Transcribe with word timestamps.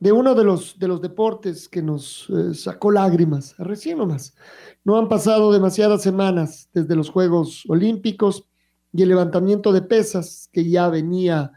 de 0.00 0.12
uno 0.12 0.34
de 0.34 0.44
los, 0.44 0.78
de 0.78 0.88
los 0.88 1.00
deportes 1.00 1.68
que 1.68 1.82
nos 1.82 2.28
eh, 2.30 2.54
sacó 2.54 2.90
lágrimas, 2.90 3.54
recién 3.58 3.98
nomás. 3.98 4.34
No 4.84 4.96
han 4.96 5.08
pasado 5.08 5.52
demasiadas 5.52 6.02
semanas 6.02 6.68
desde 6.72 6.94
los 6.96 7.10
Juegos 7.10 7.64
Olímpicos 7.68 8.44
y 8.92 9.02
el 9.02 9.08
levantamiento 9.08 9.72
de 9.72 9.82
pesas 9.82 10.48
que 10.52 10.68
ya 10.68 10.88
venía 10.88 11.52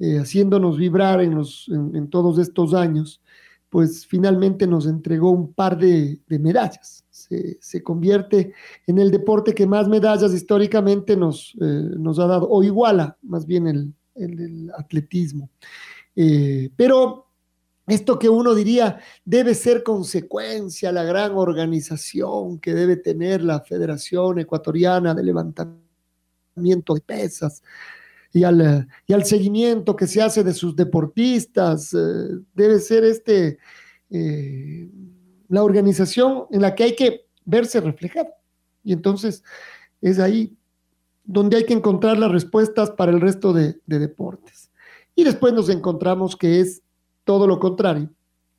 eh, 0.00 0.18
haciéndonos 0.18 0.76
vibrar 0.76 1.20
en, 1.20 1.36
los, 1.36 1.68
en, 1.68 2.10
todos 2.10 2.38
estos 2.38 2.74
años, 2.74 3.22
pues 3.70 4.04
finalmente 4.04 4.66
nos 4.66 4.86
entregó 4.86 5.30
un 5.30 5.52
par 5.52 5.78
de, 5.78 6.20
medallas. 6.28 7.04
Se, 7.10 7.82
convierte 7.82 8.52
en 8.86 8.98
el 8.98 9.10
deporte 9.10 9.54
que 9.54 9.66
más 9.66 9.88
medallas 9.88 10.34
históricamente 10.34 11.16
nos, 11.16 11.54
eh, 11.60 11.90
nos 11.96 12.18
ha 12.18 12.26
dado, 12.26 12.48
o 12.50 12.62
iguala 12.62 13.16
más 13.22 13.46
bien 13.46 13.68
el, 13.68 13.94
el, 14.16 14.70
atletismo. 14.76 15.48
Eh, 16.16 16.70
pero 16.76 17.23
esto 17.86 18.18
que 18.18 18.28
uno 18.28 18.54
diría 18.54 18.98
debe 19.24 19.54
ser 19.54 19.82
consecuencia, 19.82 20.90
la 20.90 21.04
gran 21.04 21.32
organización 21.32 22.58
que 22.58 22.72
debe 22.72 22.96
tener 22.96 23.42
la 23.42 23.60
Federación 23.60 24.38
Ecuatoriana 24.38 25.14
de 25.14 25.22
Levantamiento 25.22 26.94
de 26.94 27.00
Pesas 27.00 27.62
y 28.32 28.44
al, 28.44 28.88
y 29.06 29.12
al 29.12 29.24
seguimiento 29.24 29.94
que 29.94 30.06
se 30.06 30.22
hace 30.22 30.42
de 30.42 30.54
sus 30.54 30.74
deportistas, 30.74 31.92
eh, 31.94 31.98
debe 32.54 32.80
ser 32.80 33.04
este, 33.04 33.58
eh, 34.10 34.90
la 35.48 35.62
organización 35.62 36.46
en 36.50 36.62
la 36.62 36.74
que 36.74 36.84
hay 36.84 36.96
que 36.96 37.26
verse 37.44 37.80
reflejado. 37.80 38.30
Y 38.82 38.92
entonces 38.92 39.44
es 40.00 40.18
ahí 40.18 40.56
donde 41.22 41.58
hay 41.58 41.64
que 41.64 41.74
encontrar 41.74 42.18
las 42.18 42.32
respuestas 42.32 42.90
para 42.90 43.12
el 43.12 43.20
resto 43.20 43.52
de 43.52 43.78
deportes. 43.86 44.70
Y 45.14 45.24
después 45.24 45.52
nos 45.52 45.68
encontramos 45.68 46.36
que 46.36 46.60
es 46.60 46.82
todo 47.24 47.46
lo 47.46 47.58
contrario. 47.58 48.10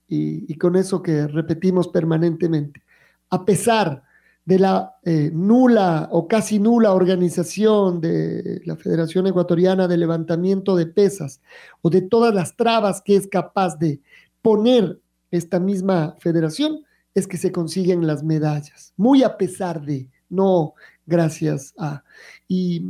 Y, 0.08 0.55
con 0.58 0.75
eso 0.75 1.02
que 1.02 1.25
repetimos 1.27 1.88
permanentemente. 1.88 2.83
A 3.31 3.44
pesar 3.44 4.03
de 4.45 4.59
la 4.59 4.95
eh, 5.03 5.31
nula 5.33 6.07
o 6.11 6.27
casi 6.27 6.59
nula 6.59 6.94
organización 6.94 7.99
de 8.02 8.61
la 8.66 8.75
Federación 8.75 9.25
Ecuatoriana 9.25 9.88
de 9.88 9.97
Levantamiento 9.97 10.75
de 10.75 10.85
Pesas 10.85 11.41
o 11.81 11.89
de 11.89 12.03
todas 12.03 12.35
las 12.35 12.55
trabas 12.55 13.02
que 13.02 13.16
es 13.16 13.27
capaz 13.27 13.77
de 13.77 13.99
poner 14.44 15.00
esta 15.31 15.59
misma 15.59 16.16
federación, 16.19 16.85
es 17.16 17.28
que 17.28 17.38
se 17.38 17.51
consiguen 17.51 18.06
las 18.06 18.23
medallas. 18.23 18.94
Muy 18.95 19.23
a 19.23 19.38
pesar 19.38 19.81
de, 19.81 20.07
no 20.29 20.75
gracias 21.05 21.73
a. 21.77 22.03
Y, 22.47 22.83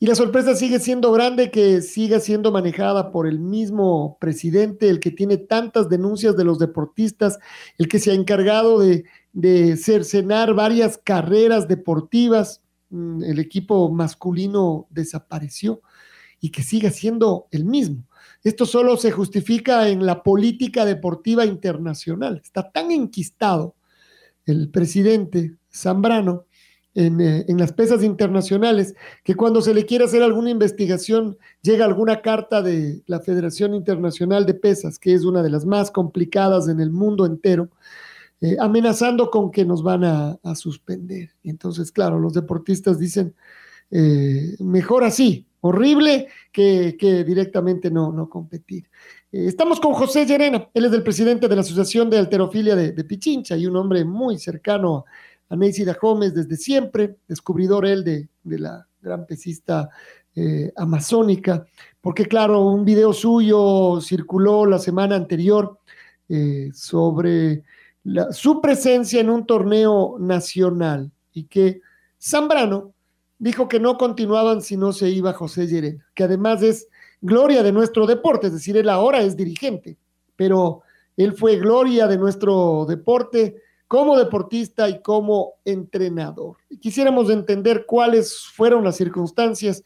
la 0.00 0.14
sorpresa 0.14 0.54
sigue 0.54 0.80
siendo 0.80 1.12
grande 1.12 1.50
que 1.50 1.80
siga 1.80 2.20
siendo 2.20 2.52
manejada 2.52 3.10
por 3.10 3.26
el 3.26 3.38
mismo 3.38 4.18
presidente, 4.20 4.88
el 4.88 5.00
que 5.00 5.10
tiene 5.10 5.38
tantas 5.38 5.88
denuncias 5.88 6.36
de 6.36 6.44
los 6.44 6.58
deportistas, 6.58 7.38
el 7.78 7.88
que 7.88 7.98
se 7.98 8.10
ha 8.10 8.14
encargado 8.14 8.80
de, 8.80 9.04
cercenar 9.76 10.54
varias 10.54 10.98
carreras 10.98 11.66
deportivas. 11.68 12.62
Mm, 12.90 13.22
el 13.24 13.38
equipo 13.38 13.90
masculino 13.90 14.86
desapareció 14.90 15.82
y 16.40 16.50
que 16.50 16.62
siga 16.62 16.90
siendo 16.90 17.48
el 17.50 17.64
mismo. 17.64 18.04
Esto 18.42 18.66
solo 18.66 18.98
se 18.98 19.10
justifica 19.10 19.88
en 19.88 20.04
la 20.04 20.22
política 20.22 20.84
deportiva 20.84 21.46
internacional. 21.46 22.40
Está 22.44 22.70
tan 22.70 22.90
enquistado 22.90 23.74
el 24.44 24.68
presidente 24.70 25.56
Zambrano 25.72 26.44
eh, 26.96 27.44
en, 27.48 27.58
las 27.58 27.72
pesas 27.72 28.04
internacionales, 28.04 28.94
que 29.24 29.34
cuando 29.34 29.60
se 29.60 29.74
le 29.74 29.84
quiere 29.84 30.04
hacer 30.04 30.22
alguna 30.22 30.50
investigación, 30.50 31.36
llega 31.60 31.84
alguna 31.84 32.22
carta 32.22 32.62
de 32.62 33.02
la 33.06 33.18
Federación 33.18 33.74
Internacional 33.74 34.46
de 34.46 34.54
Pesas, 34.54 35.00
que 35.00 35.12
es 35.12 35.24
una 35.24 35.42
de 35.42 35.50
las 35.50 35.66
más 35.66 35.90
complicadas 35.90 36.68
en 36.68 36.78
el 36.78 36.90
mundo 36.90 37.26
entero, 37.26 37.68
eh, 38.40 38.56
amenazando 38.60 39.28
con 39.28 39.50
que 39.50 39.64
nos 39.64 39.82
van 39.82 40.04
a, 40.04 40.38
suspender. 40.54 41.30
Y 41.42 41.50
entonces, 41.50 41.90
claro, 41.90 42.20
los 42.20 42.32
deportistas 42.32 42.96
dicen, 42.96 43.34
eh, 43.90 44.54
mejor 44.60 45.02
así, 45.02 45.46
horrible 45.62 46.28
que, 46.52 47.24
directamente 47.26 47.90
no, 47.90 48.12
no 48.12 48.28
competir. 48.28 48.88
estamos 49.32 49.80
con 49.80 49.94
José 49.94 50.26
Llerena, 50.26 50.68
él 50.72 50.84
es 50.84 50.92
el 50.92 51.02
presidente 51.02 51.48
de 51.48 51.56
la 51.56 51.62
Asociación 51.62 52.08
de 52.08 52.18
Alterofilia 52.18 52.76
de, 52.76 52.92
de 52.92 53.04
Pichincha 53.04 53.56
y 53.56 53.66
un 53.66 53.74
hombre 53.74 54.04
muy 54.04 54.38
cercano 54.38 54.98
a 54.98 55.04
a 55.54 55.56
Neisida 55.56 55.96
Gómez 56.00 56.34
desde 56.34 56.56
siempre, 56.56 57.16
descubridor 57.28 57.86
él 57.86 58.04
de, 58.04 58.28
la 58.44 58.86
gran 59.00 59.24
pesista 59.24 59.88
eh, 60.34 60.72
amazónica, 60.76 61.64
porque 62.00 62.26
claro, 62.26 62.60
un 62.66 62.84
video 62.84 63.12
suyo 63.12 64.00
circuló 64.00 64.66
la 64.66 64.78
semana 64.78 65.14
anterior 65.14 65.78
eh, 66.28 66.70
sobre 66.74 67.62
su 68.32 68.60
presencia 68.60 69.20
en 69.20 69.30
un 69.30 69.46
torneo 69.46 70.16
nacional 70.18 71.10
y 71.32 71.44
que 71.44 71.80
Zambrano 72.20 72.92
dijo 73.38 73.68
que 73.68 73.80
no 73.80 73.96
continuaban 73.96 74.60
si 74.60 74.76
no 74.76 74.92
se 74.92 75.08
iba 75.08 75.32
José 75.32 75.66
Llerena, 75.66 76.04
que 76.14 76.24
además 76.24 76.62
es 76.62 76.88
gloria 77.20 77.62
de 77.62 77.72
nuestro 77.72 78.06
deporte, 78.06 78.48
es 78.48 78.52
decir, 78.52 78.76
él 78.76 78.88
ahora 78.88 79.22
es 79.22 79.36
dirigente, 79.36 79.96
pero 80.36 80.82
él 81.16 81.32
fue 81.32 81.56
gloria 81.56 82.06
de 82.08 82.18
nuestro 82.18 82.84
deporte 82.86 83.62
como 83.88 84.16
deportista 84.18 84.88
y 84.88 85.02
como 85.02 85.54
entrenador. 85.64 86.56
Quisiéramos 86.80 87.30
entender 87.30 87.84
cuáles 87.86 88.46
fueron 88.54 88.84
las 88.84 88.96
circunstancias 88.96 89.84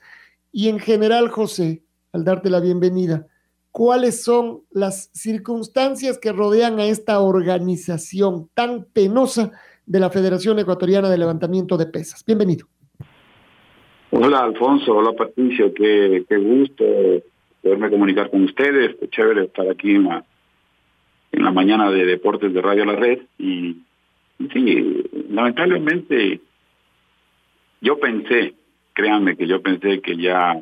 y 0.53 0.69
en 0.69 0.79
general, 0.79 1.29
José, 1.29 1.83
al 2.13 2.25
darte 2.25 2.51
la 2.51 2.61
bienvenida, 2.61 3.27
cuáles 3.71 4.23
son 4.23 4.63
las 4.71 5.11
circunstancias 5.13 6.19
que 6.19 6.33
rodean 6.33 6.79
a 6.79 6.87
esta 6.87 7.21
organización 7.21 8.49
tan 8.55 8.85
penosa 8.93 9.53
de 9.87 10.01
la 10.01 10.11
Federación 10.11 10.59
Ecuatoriana 10.59 11.09
de 11.09 11.19
Levantamiento 11.19 11.77
de 11.77 11.87
Pesas. 11.87 12.25
Bienvenido. 12.25 12.67
Hola 14.11 14.41
Alfonso, 14.41 14.97
hola 14.97 15.13
Patricio, 15.13 15.73
qué, 15.75 16.25
gusto 16.31 16.85
poderme 17.63 17.91
comunicar 17.91 18.31
con 18.31 18.45
ustedes, 18.45 18.97
qué 18.99 19.09
chévere 19.11 19.45
estar 19.45 19.69
aquí 19.69 19.97
en 19.97 20.05
la, 20.05 20.25
en 21.33 21.45
la 21.45 21.53
mañana 21.53 21.91
de 21.91 22.07
Deportes 22.07 22.55
de 22.55 22.63
Radio 22.63 22.87
La 22.87 22.97
Red 22.97 23.21
y 23.39 23.77
Sí, 24.38 25.04
lamentablemente 25.31 26.41
yo 27.81 27.99
pensé, 27.99 28.54
créanme 28.93 29.37
que 29.37 29.47
yo 29.47 29.60
pensé 29.62 30.00
que 30.00 30.16
ya 30.16 30.60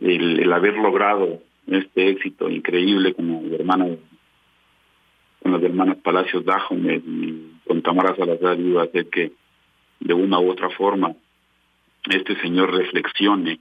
el, 0.00 0.52
haber 0.52 0.74
logrado 0.74 1.42
este 1.66 2.10
éxito 2.10 2.48
increíble 2.48 3.14
como 3.14 3.42
hermana 3.54 3.86
con 5.42 5.52
las 5.52 5.62
hermanas 5.62 5.96
Palacios 5.98 6.44
Dajomes 6.44 7.02
y 7.04 7.52
con 7.66 7.82
Tamara 7.82 8.16
Salazar 8.16 8.58
iba 8.58 8.82
a 8.82 8.84
hacer 8.84 9.08
que 9.08 9.32
de 10.00 10.14
una 10.14 10.38
u 10.38 10.50
otra 10.50 10.70
forma 10.70 11.14
este 12.08 12.40
señor 12.40 12.72
reflexione 12.72 13.58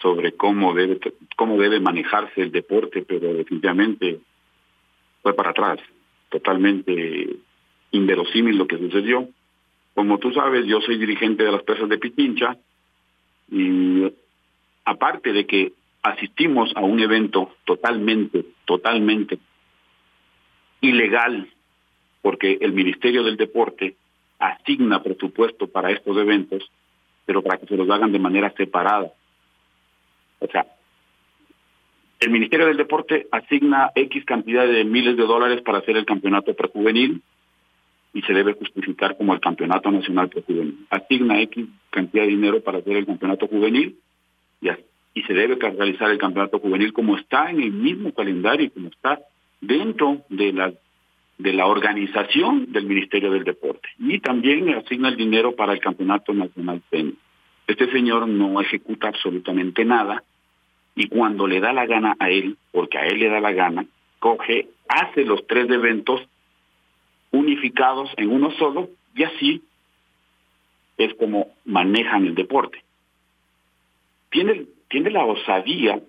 sobre 0.00 0.32
cómo 0.32 0.74
debe 0.74 0.98
cómo 1.36 1.58
debe 1.58 1.80
manejarse 1.80 2.42
el 2.42 2.52
deporte, 2.52 3.02
pero 3.02 3.32
definitivamente 3.34 4.20
fue 5.22 5.34
para 5.34 5.50
atrás, 5.50 5.78
totalmente 6.28 7.36
inverosímil 7.96 8.56
lo 8.56 8.66
que 8.66 8.78
sucedió. 8.78 9.28
Como 9.94 10.18
tú 10.18 10.32
sabes, 10.32 10.66
yo 10.66 10.80
soy 10.80 10.98
dirigente 10.98 11.42
de 11.42 11.52
las 11.52 11.62
presas 11.62 11.88
de 11.88 11.98
Pichincha 11.98 12.56
y 13.50 14.04
aparte 14.84 15.32
de 15.32 15.46
que 15.46 15.72
asistimos 16.02 16.72
a 16.76 16.80
un 16.80 17.00
evento 17.00 17.56
totalmente, 17.64 18.44
totalmente 18.64 19.38
ilegal, 20.80 21.48
porque 22.22 22.58
el 22.60 22.72
Ministerio 22.72 23.22
del 23.24 23.36
Deporte 23.36 23.96
asigna 24.38 25.02
presupuesto 25.02 25.66
para 25.66 25.90
estos 25.90 26.16
eventos, 26.16 26.70
pero 27.24 27.42
para 27.42 27.58
que 27.58 27.66
se 27.66 27.76
los 27.76 27.88
hagan 27.90 28.12
de 28.12 28.18
manera 28.18 28.52
separada. 28.56 29.10
O 30.38 30.46
sea, 30.46 30.66
el 32.20 32.30
Ministerio 32.30 32.66
del 32.66 32.76
Deporte 32.76 33.26
asigna 33.30 33.90
X 33.94 34.24
cantidad 34.24 34.66
de 34.66 34.84
miles 34.84 35.16
de 35.16 35.24
dólares 35.24 35.62
para 35.62 35.78
hacer 35.78 35.96
el 35.96 36.06
campeonato 36.06 36.54
prejuvenil 36.54 37.22
y 38.16 38.22
se 38.22 38.32
debe 38.32 38.54
justificar 38.54 39.14
como 39.18 39.34
el 39.34 39.40
campeonato 39.40 39.90
nacional 39.90 40.30
prejuvenil. 40.30 40.86
Asigna 40.88 41.38
X 41.42 41.66
cantidad 41.90 42.24
de 42.24 42.30
dinero 42.30 42.62
para 42.62 42.78
hacer 42.78 42.96
el 42.96 43.04
campeonato 43.04 43.46
juvenil 43.46 43.98
y, 44.62 44.70
y 45.12 45.22
se 45.24 45.34
debe 45.34 45.56
realizar 45.56 46.10
el 46.10 46.16
campeonato 46.16 46.58
juvenil 46.58 46.94
como 46.94 47.18
está 47.18 47.50
en 47.50 47.60
el 47.60 47.72
mismo 47.72 48.14
calendario 48.14 48.64
y 48.64 48.70
como 48.70 48.88
está 48.88 49.20
dentro 49.60 50.22
de 50.30 50.52
la 50.54 50.72
de 51.36 51.52
la 51.52 51.66
organización 51.66 52.72
del 52.72 52.86
Ministerio 52.86 53.30
del 53.30 53.44
Deporte 53.44 53.86
y 53.98 54.18
también 54.20 54.70
asigna 54.70 55.10
el 55.10 55.16
dinero 55.16 55.54
para 55.54 55.74
el 55.74 55.80
Campeonato 55.80 56.32
Nacional 56.32 56.80
Tenis. 56.88 57.16
Este 57.66 57.92
señor 57.92 58.26
no 58.26 58.58
ejecuta 58.62 59.08
absolutamente 59.08 59.84
nada 59.84 60.22
y 60.94 61.06
cuando 61.08 61.46
le 61.46 61.60
da 61.60 61.74
la 61.74 61.84
gana 61.84 62.16
a 62.18 62.30
él, 62.30 62.56
porque 62.72 62.96
a 62.96 63.04
él 63.04 63.18
le 63.18 63.28
da 63.28 63.40
la 63.40 63.52
gana, 63.52 63.84
coge, 64.18 64.70
hace 64.88 65.26
los 65.26 65.46
tres 65.46 65.68
eventos 65.68 66.22
unificados 67.36 68.10
en 68.16 68.30
uno 68.30 68.50
solo 68.52 68.90
y 69.14 69.22
así 69.24 69.62
es 70.96 71.14
como 71.14 71.52
manejan 71.64 72.26
el 72.26 72.34
deporte. 72.34 72.82
Tiene, 74.30 74.66
tiene 74.88 75.10
la 75.10 75.24
osadía 75.24 76.00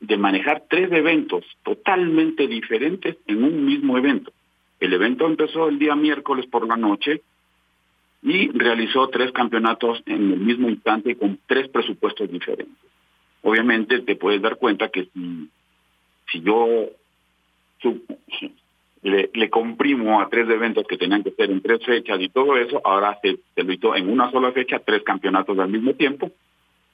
de 0.00 0.16
manejar 0.16 0.64
tres 0.68 0.90
eventos 0.90 1.44
totalmente 1.62 2.46
diferentes 2.48 3.16
en 3.26 3.44
un 3.44 3.64
mismo 3.64 3.96
evento. 3.96 4.32
El 4.80 4.92
evento 4.92 5.26
empezó 5.26 5.68
el 5.68 5.78
día 5.78 5.94
miércoles 5.94 6.46
por 6.46 6.66
la 6.66 6.76
noche 6.76 7.22
y 8.22 8.48
realizó 8.48 9.08
tres 9.08 9.30
campeonatos 9.32 10.02
en 10.06 10.32
el 10.32 10.40
mismo 10.40 10.68
instante 10.68 11.16
con 11.16 11.38
tres 11.46 11.68
presupuestos 11.68 12.30
diferentes. 12.30 12.76
Obviamente 13.42 14.00
te 14.00 14.16
puedes 14.16 14.42
dar 14.42 14.56
cuenta 14.56 14.88
que 14.88 15.04
si, 15.04 15.48
si 16.30 16.40
yo 16.40 16.90
le, 19.02 19.30
le, 19.34 19.50
comprimo 19.50 20.20
a 20.20 20.28
tres 20.28 20.48
eventos 20.48 20.86
que 20.86 20.96
tenían 20.96 21.24
que 21.24 21.32
ser 21.32 21.50
en 21.50 21.60
tres 21.60 21.84
fechas 21.84 22.20
y 22.20 22.28
todo 22.28 22.56
eso, 22.56 22.80
ahora 22.84 23.18
se, 23.20 23.38
lo 23.62 23.72
hizo 23.72 23.96
en 23.96 24.08
una 24.08 24.30
sola 24.30 24.52
fecha, 24.52 24.78
tres 24.78 25.02
campeonatos 25.02 25.58
al 25.58 25.68
mismo 25.68 25.94
tiempo. 25.94 26.30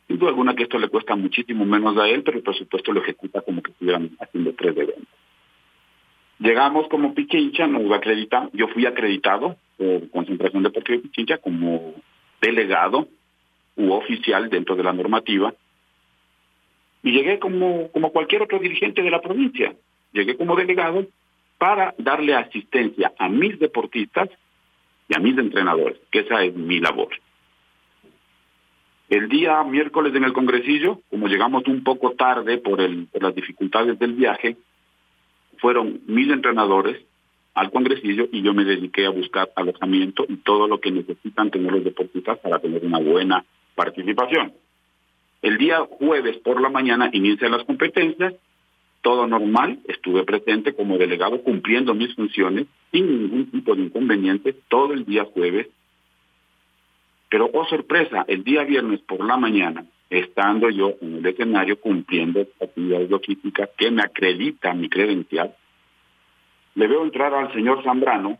Sin 0.06 0.18
duda 0.18 0.30
alguna 0.30 0.54
que 0.54 0.62
esto 0.62 0.78
le 0.78 0.88
cuesta 0.88 1.14
muchísimo 1.16 1.66
menos 1.66 1.98
a 1.98 2.08
él, 2.08 2.22
pero 2.22 2.38
el 2.38 2.42
presupuesto 2.42 2.92
lo 2.92 3.02
ejecuta 3.02 3.42
como 3.42 3.62
que 3.62 3.72
estuvieran 3.72 4.10
haciendo 4.20 4.54
tres 4.54 4.74
eventos. 4.74 5.04
Llegamos 6.38 6.88
como 6.88 7.14
Pichincha, 7.14 7.66
nos 7.66 7.92
acreditado, 7.92 8.48
yo 8.54 8.68
fui 8.68 8.86
acreditado 8.86 9.56
por 9.76 10.08
Concentración 10.10 10.62
Deportiva 10.62 10.96
de 10.96 11.02
Pichincha 11.02 11.38
como 11.38 11.94
delegado 12.40 13.08
u 13.76 13.92
oficial 13.92 14.48
dentro 14.48 14.76
de 14.76 14.84
la 14.84 14.92
normativa 14.92 15.52
y 17.02 17.12
llegué 17.12 17.38
como, 17.38 17.90
como 17.92 18.12
cualquier 18.12 18.42
otro 18.42 18.58
dirigente 18.58 19.02
de 19.02 19.10
la 19.10 19.20
provincia, 19.20 19.74
llegué 20.12 20.36
como 20.36 20.56
delegado 20.56 21.06
para 21.58 21.94
darle 21.98 22.34
asistencia 22.34 23.12
a 23.18 23.28
mis 23.28 23.58
deportistas 23.58 24.28
y 25.08 25.16
a 25.16 25.20
mis 25.20 25.36
entrenadores, 25.36 25.98
que 26.10 26.20
esa 26.20 26.42
es 26.44 26.54
mi 26.54 26.80
labor. 26.80 27.08
El 29.08 29.28
día 29.28 29.62
miércoles 29.64 30.14
en 30.14 30.24
el 30.24 30.32
Congresillo, 30.32 31.00
como 31.10 31.28
llegamos 31.28 31.66
un 31.66 31.82
poco 31.82 32.12
tarde 32.12 32.58
por, 32.58 32.80
el, 32.80 33.06
por 33.06 33.22
las 33.22 33.34
dificultades 33.34 33.98
del 33.98 34.12
viaje, 34.12 34.56
fueron 35.58 36.00
mil 36.06 36.30
entrenadores 36.30 37.02
al 37.54 37.72
congresillo 37.72 38.28
y 38.30 38.42
yo 38.42 38.54
me 38.54 38.64
dediqué 38.64 39.06
a 39.06 39.10
buscar 39.10 39.50
alojamiento 39.56 40.24
y 40.28 40.36
todo 40.36 40.68
lo 40.68 40.78
que 40.78 40.92
necesitan 40.92 41.50
tener 41.50 41.72
los 41.72 41.82
deportistas 41.82 42.38
para 42.38 42.60
tener 42.60 42.84
una 42.84 43.00
buena 43.00 43.44
participación. 43.74 44.52
El 45.42 45.58
día 45.58 45.80
jueves 45.98 46.36
por 46.38 46.60
la 46.60 46.68
mañana 46.68 47.10
inician 47.12 47.50
las 47.50 47.64
competencias, 47.64 48.34
todo 49.02 49.26
normal, 49.26 49.78
estuve 49.86 50.24
presente 50.24 50.74
como 50.74 50.98
delegado 50.98 51.42
cumpliendo 51.42 51.94
mis 51.94 52.14
funciones 52.14 52.66
sin 52.90 53.06
ningún 53.06 53.50
tipo 53.50 53.74
de 53.74 53.82
inconveniente 53.82 54.54
todo 54.68 54.92
el 54.92 55.04
día 55.04 55.24
jueves. 55.24 55.68
Pero, 57.28 57.50
oh 57.52 57.66
sorpresa, 57.66 58.24
el 58.26 58.42
día 58.44 58.64
viernes 58.64 59.00
por 59.00 59.24
la 59.24 59.36
mañana 59.36 59.84
estando 60.10 60.70
yo 60.70 60.94
en 61.02 61.16
el 61.16 61.26
escenario 61.26 61.78
cumpliendo 61.80 62.40
actividades 62.60 63.10
logísticas 63.10 63.68
que 63.76 63.90
me 63.90 64.02
acredita 64.02 64.72
mi 64.72 64.88
credencial, 64.88 65.54
le 66.74 66.86
veo 66.86 67.04
entrar 67.04 67.34
al 67.34 67.52
señor 67.52 67.82
Zambrano, 67.84 68.38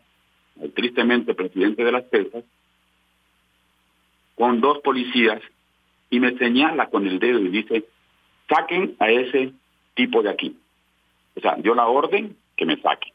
el 0.60 0.72
tristemente 0.72 1.34
presidente 1.34 1.84
de 1.84 1.92
las 1.92 2.04
pesas, 2.04 2.44
con 4.34 4.60
dos 4.60 4.78
policías 4.78 5.42
y 6.10 6.20
me 6.20 6.36
señala 6.38 6.88
con 6.88 7.06
el 7.06 7.18
dedo 7.18 7.40
y 7.40 7.48
dice, 7.48 7.84
saquen 8.48 8.96
a 8.98 9.10
ese 9.10 9.52
tipo 9.98 10.22
de 10.22 10.30
aquí. 10.30 10.56
O 11.36 11.40
sea, 11.40 11.56
dio 11.56 11.74
la 11.74 11.86
orden 11.86 12.36
que 12.56 12.64
me 12.64 12.80
saquen. 12.80 13.12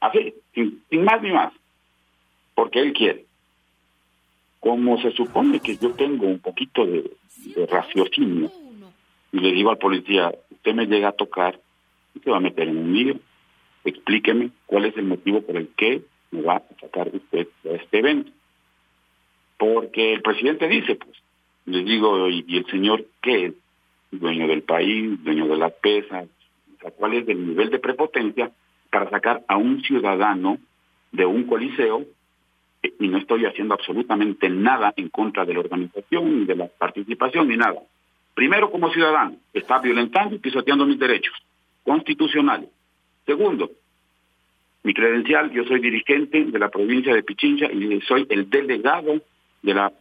Así, 0.00 0.34
sin, 0.54 0.82
sin 0.90 1.04
más 1.04 1.22
ni 1.22 1.30
más, 1.30 1.52
porque 2.54 2.80
él 2.80 2.92
quiere 2.92 3.26
como 4.66 5.00
se 5.00 5.12
supone 5.12 5.60
que 5.60 5.76
yo 5.76 5.92
tengo 5.92 6.26
un 6.26 6.40
poquito 6.40 6.84
de, 6.84 7.08
raciocinio, 7.70 8.50
y 9.30 9.38
le 9.38 9.52
digo 9.52 9.70
al 9.70 9.78
policía, 9.78 10.34
usted 10.50 10.74
me 10.74 10.86
llega 10.86 11.10
a 11.10 11.12
tocar 11.12 11.60
y 12.16 12.18
se 12.18 12.30
va 12.30 12.38
a 12.38 12.40
meter 12.40 12.66
en 12.66 12.78
un 12.78 12.92
lío, 12.92 13.14
explíqueme 13.84 14.50
cuál 14.66 14.86
es 14.86 14.96
el 14.96 15.04
motivo 15.04 15.42
por 15.42 15.56
el 15.56 15.68
que 15.68 16.02
me 16.32 16.42
va 16.42 16.56
a 16.56 16.80
sacar 16.80 17.10
usted 17.14 17.46
de 17.62 17.76
este 17.76 17.98
evento. 17.98 18.32
Porque 19.56 20.14
el 20.14 20.22
presidente 20.22 20.66
dice, 20.66 20.96
pues, 20.96 21.16
le 21.66 21.84
digo, 21.84 22.28
¿y, 22.28 22.44
el 22.56 22.66
señor 22.66 23.06
qué? 23.22 23.52
Dueño 24.10 24.46
del 24.46 24.62
país, 24.62 25.22
dueño 25.22 25.46
de 25.48 25.56
las 25.56 25.72
pesas, 25.72 26.28
¿cuál 26.96 27.14
es 27.14 27.28
el 27.28 27.46
nivel 27.46 27.70
de 27.70 27.78
prepotencia 27.78 28.50
para 28.90 29.10
sacar 29.10 29.44
a 29.48 29.56
un 29.56 29.82
ciudadano 29.82 30.58
de 31.12 31.26
un 31.26 31.44
coliseo 31.44 32.04
y 32.98 33.08
no 33.08 33.18
estoy 33.18 33.44
haciendo 33.46 33.74
absolutamente 33.74 34.48
nada 34.48 34.92
en 34.96 35.08
contra 35.08 35.44
de 35.44 35.54
la 35.54 35.60
organización, 35.60 36.40
ni 36.40 36.44
de 36.44 36.56
la 36.56 36.68
participación, 36.68 37.48
ni 37.48 37.56
nada. 37.56 37.80
Primero, 38.34 38.70
como 38.70 38.90
ciudadano, 38.90 39.36
está 39.52 39.78
violentando 39.78 40.36
y 40.36 40.38
pisoteando 40.38 40.86
mis 40.86 40.98
derechos 40.98 41.34
constitucionales. 41.82 42.68
Segundo, 43.24 43.70
mi 44.82 44.94
credencial, 44.94 45.50
yo 45.50 45.64
soy 45.64 45.80
dirigente 45.80 46.44
de 46.44 46.58
la 46.58 46.68
provincia 46.68 47.14
de 47.14 47.22
Pichincha 47.22 47.66
y 47.72 48.00
soy 48.02 48.26
el 48.28 48.48
delegado 48.48 49.20
de 49.62 49.74
la 49.74 49.92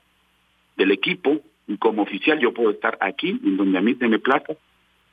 del 0.75 0.91
equipo 0.91 1.39
y 1.67 1.77
como 1.77 2.03
oficial 2.03 2.39
yo 2.39 2.53
puedo 2.53 2.71
estar 2.71 2.97
aquí, 3.01 3.29
en 3.29 3.57
donde 3.57 3.77
a 3.77 3.81
mí 3.81 3.95
se 3.95 4.07
me 4.07 4.19
plata, 4.19 4.56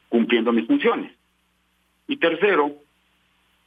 cumpliendo 0.09 0.53
mis 0.53 0.67
funciones. 0.67 1.13
Y 2.07 2.17
tercero, 2.17 2.77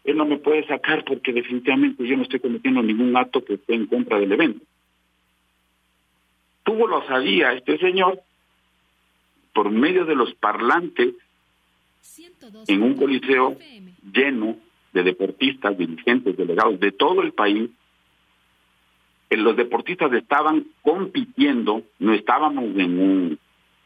él 0.04 0.18
no 0.18 0.25
me 0.25 0.38
puede 0.38 0.65
sacar 0.68 1.04
porque 1.04 1.34
definitivamente 1.34 2.08
yo 2.08 2.15
no 2.15 2.24
estoy 2.24 2.39
cometiendo 2.39 2.84
ningún 2.84 3.18
acto 3.18 3.44
que 3.44 3.56
esté 3.56 3.74
en 3.74 3.88
contra 3.88 4.20
del 4.20 4.32
evento. 4.32 4.63
Tuvo 6.63 6.88
la 6.88 6.98
osadía 6.98 7.54
este 7.54 7.77
señor 7.80 8.22
por 9.54 9.72
medio 9.72 10.06
de 10.06 10.15
los 10.15 10.34
parlantes 10.36 11.15
en 12.68 12.84
un 12.84 12.96
coliseo 12.96 13.58
lleno 14.13 14.58
de 14.94 15.04
deportistas, 15.04 15.77
dirigentes, 15.77 16.38
delegados 16.38 16.80
de 16.80 16.92
todo 16.92 17.22
el 17.22 17.34
país. 17.34 17.70
Los 19.29 19.58
deportistas 19.58 20.13
estaban 20.13 20.65
compitiendo, 20.82 21.84
no 22.00 22.13
estábamos 22.13 22.63
en 22.77 23.00
un 23.00 23.39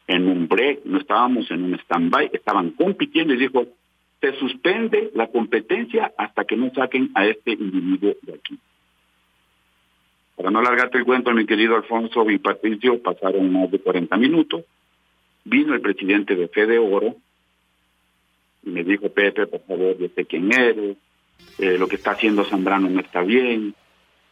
en 0.08 0.28
un 0.28 0.48
break, 0.48 0.86
no 0.86 0.98
estábamos 0.98 1.50
en 1.52 1.64
un 1.64 1.76
stand-by, 1.76 2.32
estaban 2.34 2.72
compitiendo 2.72 3.32
y 3.34 3.38
dijo, 3.38 3.68
se 4.20 4.34
suspende 4.40 5.12
la 5.14 5.28
competencia 5.28 6.12
hasta 6.18 6.46
que 6.46 6.58
no 6.58 6.72
saquen 6.74 7.12
a 7.14 7.28
este 7.28 7.52
individuo 7.52 8.16
de 8.24 8.34
aquí. 8.34 8.60
Para 10.36 10.50
no 10.50 10.60
alargarte 10.60 10.98
el 10.98 11.06
cuento, 11.06 11.32
mi 11.32 11.46
querido 11.46 11.76
Alfonso 11.76 12.28
y 12.32 12.40
Patricio, 12.40 13.02
pasaron 13.04 13.52
más 13.54 13.70
de 13.70 13.80
40 13.80 14.18
minutos. 14.18 14.64
Vino 15.46 15.76
el 15.76 15.82
presidente 15.82 16.36
de 16.36 16.48
Fede 16.48 16.80
Oro 16.80 17.16
y 18.64 18.70
me 18.72 18.84
dijo, 18.84 19.10
Pepe, 19.10 19.46
por 19.46 19.62
favor, 19.62 19.96
yo 19.98 20.08
sé 20.16 20.26
quién 20.26 20.52
eres, 20.52 20.98
eh, 21.60 21.78
lo 21.78 21.88
que 21.88 21.98
está 21.98 22.12
haciendo 22.12 22.46
Zambrano 22.46 22.90
no 22.90 23.00
está 23.00 23.22
bien, 23.22 23.76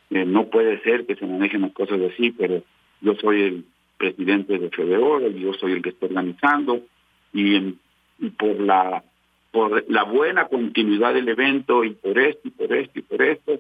eh, 0.09 0.25
no 0.25 0.47
puede 0.47 0.81
ser 0.81 1.05
que 1.05 1.15
se 1.15 1.25
manejen 1.25 1.61
las 1.61 1.73
cosas 1.73 1.99
así, 2.01 2.31
pero 2.31 2.63
yo 3.01 3.15
soy 3.15 3.41
el 3.41 3.65
presidente 3.97 4.57
de 4.57 4.69
Fede 4.69 4.97
Oro, 4.97 5.29
y 5.29 5.39
yo 5.39 5.53
soy 5.53 5.73
el 5.73 5.81
que 5.81 5.89
está 5.89 6.05
organizando, 6.05 6.81
y, 7.33 7.75
y 8.19 8.29
por 8.37 8.59
la 8.59 9.03
por 9.51 9.85
la 9.89 10.03
buena 10.03 10.45
continuidad 10.45 11.13
del 11.13 11.29
evento 11.29 11.83
y 11.83 11.91
por 11.91 12.19
esto 12.19 12.47
y 12.47 12.51
por 12.51 12.73
esto 12.73 12.99
y 12.99 13.01
por 13.01 13.21
esto, 13.21 13.59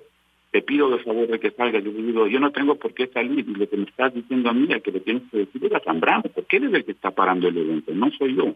te 0.51 0.61
pido 0.61 0.89
de 0.89 0.99
favor 0.99 1.27
de 1.27 1.39
que 1.39 1.51
salga. 1.51 1.79
Yo 1.79 1.91
digo, 1.91 2.27
yo 2.27 2.39
no 2.39 2.51
tengo 2.51 2.75
por 2.75 2.93
qué 2.93 3.07
salir 3.07 3.39
y 3.47 3.53
lo 3.53 3.69
que 3.69 3.77
me 3.77 3.85
estás 3.85 4.13
diciendo 4.13 4.49
a 4.49 4.53
mí, 4.53 4.67
el 4.69 4.81
que 4.81 4.91
le 4.91 4.99
tienes 4.99 5.23
que 5.31 5.37
decir 5.37 5.65
es 5.65 5.73
a 5.73 5.79
Zambrano, 5.79 6.23
porque 6.33 6.57
él 6.57 6.65
es 6.65 6.73
el 6.73 6.85
que 6.85 6.91
está 6.91 7.11
parando 7.11 7.47
el 7.47 7.57
evento, 7.57 7.93
no 7.93 8.11
soy 8.11 8.35
yo. 8.35 8.55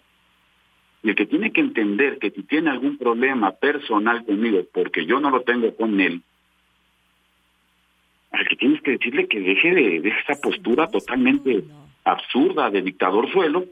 Y 1.03 1.10
el 1.10 1.15
que 1.15 1.25
tiene 1.25 1.51
que 1.51 1.62
entender 1.62 2.19
que 2.19 2.31
si 2.31 2.43
tiene 2.43 2.69
algún 2.69 2.98
problema 2.98 3.51
personal 3.53 4.24
conmigo, 4.24 4.63
porque 4.71 5.05
yo 5.05 5.19
no 5.19 5.31
lo 5.31 5.41
tengo 5.41 5.75
con 5.75 6.00
él, 6.00 6.21
al 8.31 8.47
que 8.47 8.55
tienes 8.55 8.81
que 8.81 8.91
decirle 8.91 9.27
que 9.27 9.39
deje 9.39 9.73
de, 9.73 10.00
de 10.01 10.09
esa 10.09 10.39
postura 10.41 10.88
totalmente 10.88 11.63
absurda 12.03 12.69
de 12.69 12.81
dictador 12.81 13.31
suelo 13.31 13.65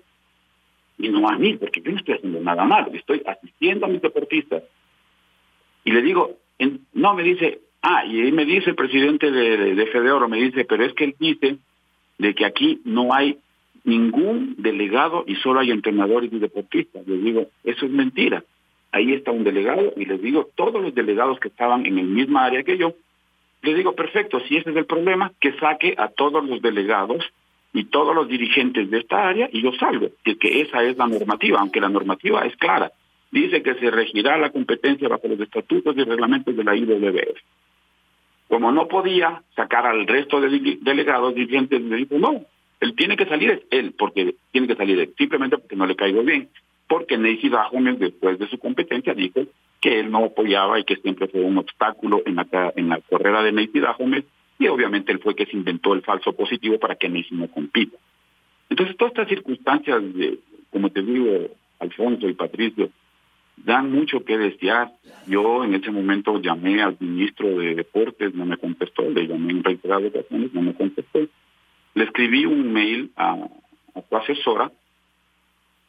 y 0.97 1.09
no 1.09 1.29
a 1.29 1.37
mí, 1.37 1.55
porque 1.55 1.81
yo 1.81 1.91
no 1.91 1.97
estoy 1.97 2.15
haciendo 2.15 2.41
nada 2.41 2.65
mal, 2.65 2.93
estoy 2.93 3.21
asistiendo 3.25 3.85
a 3.85 3.89
mis 3.89 4.01
deportistas. 4.01 4.63
Y 5.85 5.91
le 5.91 6.01
digo, 6.01 6.37
no, 6.93 7.13
me 7.13 7.23
dice, 7.23 7.61
ah, 7.81 8.05
y 8.05 8.19
ahí 8.19 8.31
me 8.33 8.45
dice 8.45 8.71
el 8.71 8.75
presidente 8.75 9.31
de, 9.31 9.57
de, 9.57 9.75
de 9.75 9.87
Fedeoro, 9.87 10.27
me 10.27 10.41
dice, 10.41 10.65
pero 10.65 10.83
es 10.83 10.93
que 10.93 11.05
él 11.05 11.15
dice 11.17 11.57
de 12.17 12.35
que 12.35 12.45
aquí 12.45 12.81
no 12.83 13.13
hay 13.13 13.37
ningún 13.85 14.55
delegado 14.57 15.23
y 15.25 15.35
solo 15.35 15.61
hay 15.61 15.71
entrenadores 15.71 16.31
y 16.33 16.39
deportistas. 16.39 17.07
Les 17.07 17.23
digo, 17.23 17.47
eso 17.63 17.85
es 17.85 17.91
mentira. 17.91 18.43
Ahí 18.91 19.13
está 19.13 19.31
un 19.31 19.45
delegado 19.45 19.93
y 19.95 20.05
les 20.05 20.21
digo, 20.21 20.49
todos 20.55 20.81
los 20.81 20.93
delegados 20.93 21.39
que 21.39 21.47
estaban 21.47 21.85
en 21.85 21.97
el 21.97 22.07
misma 22.07 22.45
área 22.45 22.63
que 22.63 22.77
yo, 22.77 22.93
les 23.61 23.75
digo, 23.75 23.93
perfecto, 23.93 24.39
si 24.41 24.57
ese 24.57 24.69
es 24.69 24.75
el 24.75 24.85
problema, 24.85 25.31
que 25.39 25.53
saque 25.53 25.95
a 25.97 26.09
todos 26.09 26.45
los 26.45 26.61
delegados 26.61 27.25
y 27.73 27.85
todos 27.85 28.15
los 28.15 28.27
dirigentes 28.27 28.89
de 28.89 28.99
esta 28.99 29.27
área 29.27 29.49
y 29.51 29.61
yo 29.61 29.71
salgo, 29.73 30.07
que, 30.23 30.61
esa 30.61 30.83
es 30.83 30.97
la 30.97 31.07
normativa, 31.07 31.59
aunque 31.59 31.81
la 31.81 31.89
normativa 31.89 32.45
es 32.45 32.55
clara. 32.55 32.91
Dice 33.31 33.61
que 33.61 33.75
se 33.75 33.91
regirá 33.91 34.37
la 34.37 34.49
competencia 34.49 35.07
bajo 35.07 35.27
los 35.27 35.39
estatutos 35.39 35.95
y 35.95 36.03
reglamentos 36.03 36.55
de 36.55 36.63
la 36.63 36.75
IWF. 36.75 37.37
Como 38.47 38.71
no 38.71 38.87
podía 38.87 39.43
sacar 39.55 39.85
al 39.85 40.07
resto 40.07 40.41
de 40.41 40.79
delegados 40.81 41.35
dirigentes, 41.35 41.81
le 41.81 41.97
dijo, 41.97 42.17
no, 42.17 42.45
él 42.79 42.95
tiene 42.95 43.17
que 43.17 43.25
salir, 43.25 43.67
él, 43.69 43.93
porque 43.97 44.35
tiene 44.51 44.67
que 44.67 44.75
salir 44.75 45.13
simplemente 45.17 45.57
porque 45.57 45.75
no 45.75 45.85
le 45.85 45.95
caigo 45.95 46.23
bien. 46.23 46.49
Porque 46.89 47.19
Neisy 47.19 47.49
Gómez, 47.71 47.99
después 47.99 48.39
de 48.39 48.49
su 48.49 48.57
competencia, 48.57 49.13
dijo 49.13 49.41
que 49.79 49.99
él 49.99 50.09
no 50.09 50.25
apoyaba 50.25 50.79
y 50.79 50.83
que 50.83 50.95
siempre 50.97 51.27
fue 51.27 51.41
un 51.41 51.59
obstáculo 51.59 52.23
en 52.25 52.35
la, 52.35 52.47
en 52.75 52.89
carrera 53.07 53.43
de 53.43 53.51
Neisy 53.51 53.79
Gómez, 53.97 54.25
y 54.57 54.67
obviamente 54.67 55.11
él 55.11 55.19
fue 55.19 55.35
que 55.35 55.45
se 55.45 55.55
inventó 55.55 55.93
el 55.93 56.01
falso 56.01 56.33
positivo 56.33 56.79
para 56.79 56.95
que 56.95 57.07
Neisy 57.07 57.35
no 57.35 57.47
compita. 57.47 57.95
Entonces, 58.69 58.97
todas 58.97 59.11
estas 59.11 59.29
circunstancias, 59.29 60.01
como 60.71 60.89
te 60.89 61.03
digo, 61.03 61.47
Alfonso 61.79 62.27
y 62.27 62.33
Patricio, 62.33 62.89
dan 63.55 63.91
mucho 63.91 64.25
que 64.25 64.37
desear. 64.37 64.91
Yo 65.27 65.63
en 65.63 65.75
ese 65.75 65.91
momento 65.91 66.41
llamé 66.41 66.81
al 66.81 66.97
ministro 66.99 67.59
de 67.59 67.75
Deportes, 67.75 68.33
no 68.33 68.45
me 68.45 68.57
contestó, 68.57 69.07
le 69.07 69.27
llamé 69.27 69.51
en 69.51 69.63
reiteradas 69.63 70.07
ocasiones, 70.07 70.53
no 70.53 70.63
me 70.63 70.73
contestó. 70.73 71.19
Le 71.93 72.03
escribí 72.03 72.45
un 72.45 72.73
mail 72.73 73.11
a, 73.15 73.33
a 73.93 74.01
su 74.09 74.17
asesora 74.17 74.71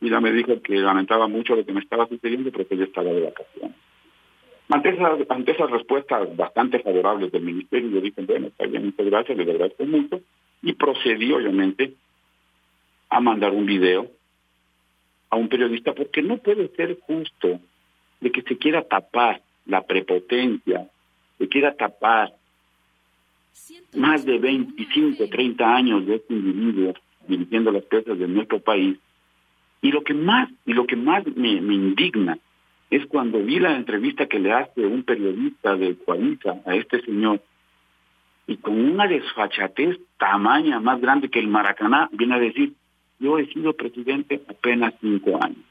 y 0.01 0.09
ella 0.09 0.21
me 0.21 0.33
dijo 0.33 0.61
que 0.63 0.77
lamentaba 0.77 1.29
mucho 1.29 1.55
lo 1.55 1.65
que 1.65 1.73
me 1.73 1.81
estaba 1.81 2.07
sucediendo 2.09 2.51
porque 2.51 2.75
ella 2.75 2.85
estaba 2.85 3.11
de 3.11 3.23
vacaciones. 3.23 3.77
Ante 4.69 4.91
esas, 4.91 5.19
ante 5.29 5.53
esas 5.53 5.71
respuestas 5.71 6.37
bastante 6.37 6.79
favorables 6.79 7.33
del 7.33 7.43
ministerio, 7.43 7.91
yo 7.91 8.01
dije, 8.01 8.23
bueno, 8.23 8.47
está 8.47 8.67
bien, 8.67 8.87
muchas 8.87 9.07
gracias, 9.07 9.37
le 9.37 9.43
agradezco 9.43 9.85
mucho, 9.85 10.21
y 10.63 10.73
procedí 10.75 11.33
obviamente 11.33 11.95
a 13.09 13.21
mandar 13.21 13.51
un 13.51 13.67
video 13.67 14.11
a 15.29 15.37
un 15.37 15.49
periodista 15.49 15.93
porque 15.95 16.23
no 16.23 16.39
puede 16.39 16.69
ser 16.77 16.99
justo 17.01 17.61
de 18.21 18.31
que 18.31 18.43
se 18.43 18.59
quiera 18.59 18.83
tapar 18.83 19.43
la 19.67 19.83
prepotencia, 19.83 20.89
se 21.39 21.49
quiera 21.49 21.75
tapar 21.75 22.33
más 23.95 24.25
de 24.25 24.39
25, 24.39 25.29
30 25.29 25.75
años 25.75 26.07
de 26.07 26.17
este 26.17 26.35
individuo 26.35 26.95
dirigiendo 27.27 27.71
las 27.73 27.85
piezas 27.85 28.19
de 28.19 28.29
nuestro 28.29 28.61
país. 28.61 28.99
Y 29.83 29.93
lo 29.93 30.03
que 30.03 30.15
más, 30.15 30.49
y 30.67 30.73
lo 30.73 30.87
que 30.87 30.97
más 30.97 31.25
me, 31.37 31.51
indigna 31.51 32.39
es 32.91 33.07
cuando 33.07 33.43
vi 33.43 33.59
la 33.59 33.77
entrevista 33.77 34.27
que 34.27 34.39
le 34.39 34.53
hace 34.53 34.85
un 34.85 35.05
periodista 35.05 35.77
del 35.77 35.97
Coaliza 35.99 36.61
a 36.67 36.75
este 36.75 37.01
señor, 37.03 37.41
y 38.47 38.57
con 38.57 38.81
una 38.81 39.07
desfachatez 39.07 39.99
tamaña 40.19 40.81
más 40.81 41.01
grande 41.01 41.31
que 41.31 41.39
el 41.39 41.47
Maracaná, 41.47 42.09
viene 42.13 42.35
a 42.35 42.41
decir, 42.41 42.75
yo 43.21 43.39
he 43.39 43.47
sido 43.47 43.75
presidente 43.75 44.43
apenas 44.49 44.95
cinco 45.01 45.39
años. 45.41 45.65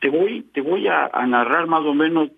Te 0.00 0.08
voy, 0.08 0.42
te 0.54 0.62
voy 0.62 0.88
a, 0.88 1.10
a 1.12 1.26
narrar 1.26 1.66
más 1.66 1.84
o 1.84 1.92
menos 1.92 2.30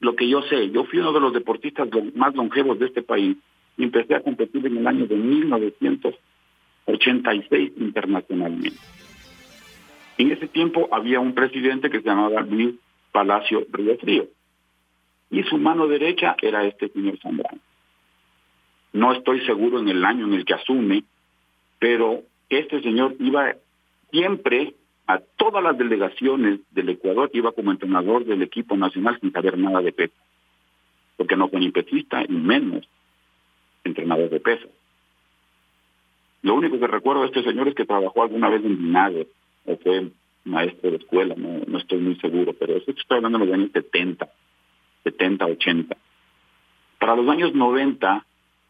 lo 0.00 0.16
que 0.16 0.28
yo 0.28 0.42
sé. 0.42 0.70
Yo 0.70 0.84
fui 0.84 0.98
uno 0.98 1.12
de 1.12 1.20
los 1.20 1.32
deportistas 1.32 1.88
más 2.14 2.34
longevos 2.34 2.78
de 2.78 2.86
este 2.86 3.02
país 3.02 3.36
y 3.78 3.84
empecé 3.84 4.14
a 4.14 4.20
competir 4.20 4.66
en 4.66 4.76
el 4.76 4.86
año 4.86 5.06
de 5.06 5.16
1986 5.16 7.72
internacionalmente. 7.78 8.78
En 10.22 10.30
ese 10.30 10.46
tiempo 10.46 10.88
había 10.92 11.18
un 11.18 11.34
presidente 11.34 11.90
que 11.90 12.00
se 12.00 12.08
llamaba 12.08 12.42
Luis 12.42 12.76
Palacio 13.10 13.66
Río 13.72 13.98
Frío 13.98 14.28
y 15.32 15.42
su 15.42 15.58
mano 15.58 15.88
derecha 15.88 16.36
era 16.40 16.64
este 16.64 16.90
señor 16.90 17.18
Zambrano. 17.18 17.58
No 18.92 19.14
estoy 19.14 19.44
seguro 19.44 19.80
en 19.80 19.88
el 19.88 20.04
año 20.04 20.26
en 20.26 20.34
el 20.34 20.44
que 20.44 20.54
asume, 20.54 21.02
pero 21.80 22.22
este 22.48 22.80
señor 22.82 23.16
iba 23.18 23.56
siempre 24.12 24.76
a 25.08 25.18
todas 25.18 25.60
las 25.60 25.76
delegaciones 25.76 26.60
del 26.70 26.90
Ecuador, 26.90 27.28
iba 27.32 27.50
como 27.50 27.72
entrenador 27.72 28.24
del 28.24 28.42
equipo 28.42 28.76
nacional 28.76 29.18
sin 29.20 29.32
saber 29.32 29.58
nada 29.58 29.80
de 29.80 29.90
peso, 29.90 30.14
porque 31.16 31.34
no 31.34 31.48
fue 31.48 31.58
ni 31.58 31.72
pesista 31.72 32.22
y 32.22 32.32
menos 32.32 32.86
entrenador 33.82 34.30
de 34.30 34.38
peso. 34.38 34.68
Lo 36.42 36.54
único 36.54 36.78
que 36.78 36.86
recuerdo 36.86 37.22
de 37.22 37.26
este 37.26 37.42
señor 37.42 37.66
es 37.66 37.74
que 37.74 37.86
trabajó 37.86 38.22
alguna 38.22 38.50
vez 38.50 38.64
en 38.64 38.78
Vinagre, 38.78 39.26
o 39.64 39.76
fue 39.76 40.10
maestro 40.44 40.90
de 40.90 40.96
escuela, 40.96 41.34
no, 41.36 41.60
no 41.66 41.78
estoy 41.78 41.98
muy 41.98 42.16
seguro, 42.16 42.52
pero 42.52 42.76
eso 42.76 42.90
estoy 42.90 43.16
hablando 43.16 43.38
de 43.38 43.46
los 43.46 43.54
años 43.54 43.70
70, 43.72 44.28
70, 45.04 45.46
80. 45.46 45.96
Para 46.98 47.16
los 47.16 47.28
años 47.28 47.54
90 47.54 48.26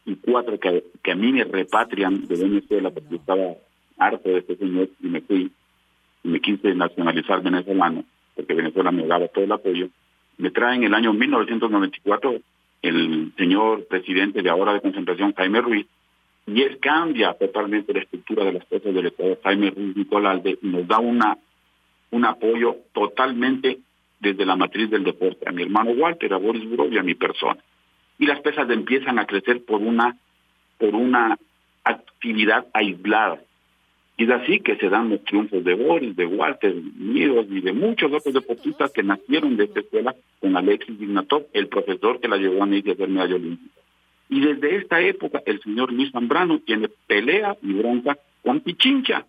y 0.06 0.16
cuatro 0.16 0.58
que, 0.58 0.84
que 1.02 1.12
a 1.12 1.14
mí 1.14 1.32
me 1.32 1.44
repatrian 1.44 2.26
de 2.26 2.36
Venezuela 2.36 2.90
porque 2.90 3.16
estaba 3.16 3.54
harto 3.98 4.28
de 4.28 4.38
este 4.38 4.56
señor 4.56 4.88
y 5.00 5.06
me 5.06 5.20
fui 5.20 5.50
y 6.24 6.28
me 6.28 6.40
quise 6.40 6.74
nacionalizar 6.74 7.42
venezolano 7.42 8.04
porque 8.34 8.54
Venezuela 8.54 8.90
me 8.90 9.06
daba 9.06 9.28
todo 9.28 9.44
el 9.44 9.52
apoyo. 9.52 9.88
Me 10.38 10.50
trae 10.50 10.76
en 10.76 10.84
el 10.84 10.94
año 10.94 11.12
1994 11.12 12.40
el 12.82 13.32
señor 13.36 13.86
presidente 13.86 14.42
de 14.42 14.50
ahora 14.50 14.72
de 14.72 14.80
concentración, 14.80 15.34
Jaime 15.34 15.60
Ruiz, 15.60 15.86
y 16.46 16.62
él 16.62 16.78
cambia 16.80 17.34
totalmente 17.34 17.92
la 17.92 18.00
estructura 18.00 18.44
de 18.44 18.52
las 18.54 18.64
cosas 18.64 18.94
del 18.94 19.06
Ecuador, 19.06 19.38
Jaime 19.44 19.70
Ruiz 19.70 19.96
Nicolalde, 19.96 20.58
y 20.60 20.66
nos 20.66 20.86
da 20.86 20.98
una 20.98 21.38
un 22.12 22.24
apoyo 22.26 22.76
totalmente 22.92 23.78
desde 24.20 24.46
la 24.46 24.54
matriz 24.54 24.88
del 24.90 25.02
deporte, 25.02 25.48
a 25.48 25.52
mi 25.52 25.62
hermano 25.62 25.90
Walter, 25.92 26.32
a 26.32 26.36
Boris 26.36 26.64
Buro 26.68 26.86
y 26.88 26.98
a 26.98 27.02
mi 27.02 27.14
persona. 27.14 27.58
Y 28.18 28.26
las 28.26 28.40
pesas 28.40 28.70
empiezan 28.70 29.18
a 29.18 29.26
crecer 29.26 29.64
por 29.64 29.80
una, 29.80 30.16
por 30.78 30.94
una 30.94 31.36
actividad 31.82 32.66
aislada. 32.72 33.40
Y 34.16 34.24
es 34.24 34.30
así 34.30 34.60
que 34.60 34.76
se 34.76 34.90
dan 34.90 35.08
los 35.08 35.24
triunfos 35.24 35.64
de 35.64 35.74
Boris, 35.74 36.14
de 36.14 36.26
Walter, 36.26 36.74
míos 36.74 37.46
y 37.50 37.62
de 37.62 37.72
muchos 37.72 38.12
otros 38.12 38.34
deportistas 38.34 38.92
que 38.92 39.02
nacieron 39.02 39.56
de 39.56 39.64
esta 39.64 39.80
escuela 39.80 40.14
con 40.38 40.56
Alexis 40.56 41.00
Ignatov, 41.00 41.46
el 41.52 41.68
profesor 41.68 42.20
que 42.20 42.28
la 42.28 42.36
llevó 42.36 42.62
a 42.62 42.66
Neisy 42.66 42.90
a 42.90 42.92
hacer 42.92 43.08
medalla 43.08 43.34
olímpica. 43.34 43.81
Y 44.28 44.40
desde 44.40 44.76
esta 44.76 45.00
época 45.00 45.42
el 45.44 45.60
señor 45.62 45.92
Luis 45.92 46.10
Zambrano 46.12 46.58
tiene 46.60 46.88
pelea 47.06 47.56
y 47.62 47.72
bronca 47.72 48.18
con 48.42 48.60
Pichincha 48.60 49.26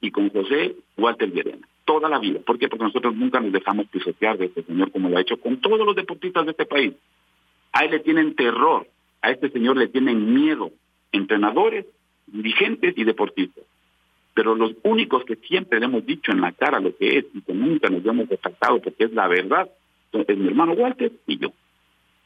y 0.00 0.10
con 0.10 0.30
José 0.30 0.76
Walter 0.96 1.32
Llerena, 1.32 1.66
toda 1.84 2.08
la 2.08 2.18
vida. 2.18 2.40
¿Por 2.40 2.58
qué? 2.58 2.68
Porque 2.68 2.84
nosotros 2.84 3.14
nunca 3.14 3.40
nos 3.40 3.52
dejamos 3.52 3.86
pisotear 3.86 4.38
de 4.38 4.46
este 4.46 4.62
señor 4.62 4.92
como 4.92 5.08
lo 5.08 5.16
ha 5.16 5.22
hecho 5.22 5.40
con 5.40 5.60
todos 5.60 5.86
los 5.86 5.96
deportistas 5.96 6.44
de 6.44 6.50
este 6.50 6.66
país. 6.66 6.94
A 7.72 7.84
él 7.84 7.90
le 7.90 8.00
tienen 8.00 8.34
terror, 8.34 8.86
a 9.22 9.30
este 9.30 9.50
señor 9.50 9.76
le 9.76 9.88
tienen 9.88 10.34
miedo, 10.34 10.70
entrenadores, 11.12 11.86
dirigentes 12.26 12.94
y 12.96 13.04
deportistas 13.04 13.64
pero 14.36 14.54
los 14.54 14.72
únicos 14.82 15.24
que 15.24 15.36
siempre 15.36 15.80
le 15.80 15.86
hemos 15.86 16.04
dicho 16.04 16.30
en 16.30 16.42
la 16.42 16.52
cara 16.52 16.78
lo 16.78 16.94
que 16.94 17.16
es 17.16 17.24
y 17.32 17.40
que 17.40 17.54
nunca 17.54 17.88
nos 17.88 18.04
hemos 18.04 18.28
retractado 18.28 18.82
porque 18.82 19.04
es 19.04 19.12
la 19.14 19.26
verdad, 19.28 19.70
es 20.12 20.38
mi 20.38 20.48
hermano 20.48 20.74
Walter 20.74 21.10
y 21.26 21.38
yo. 21.38 21.52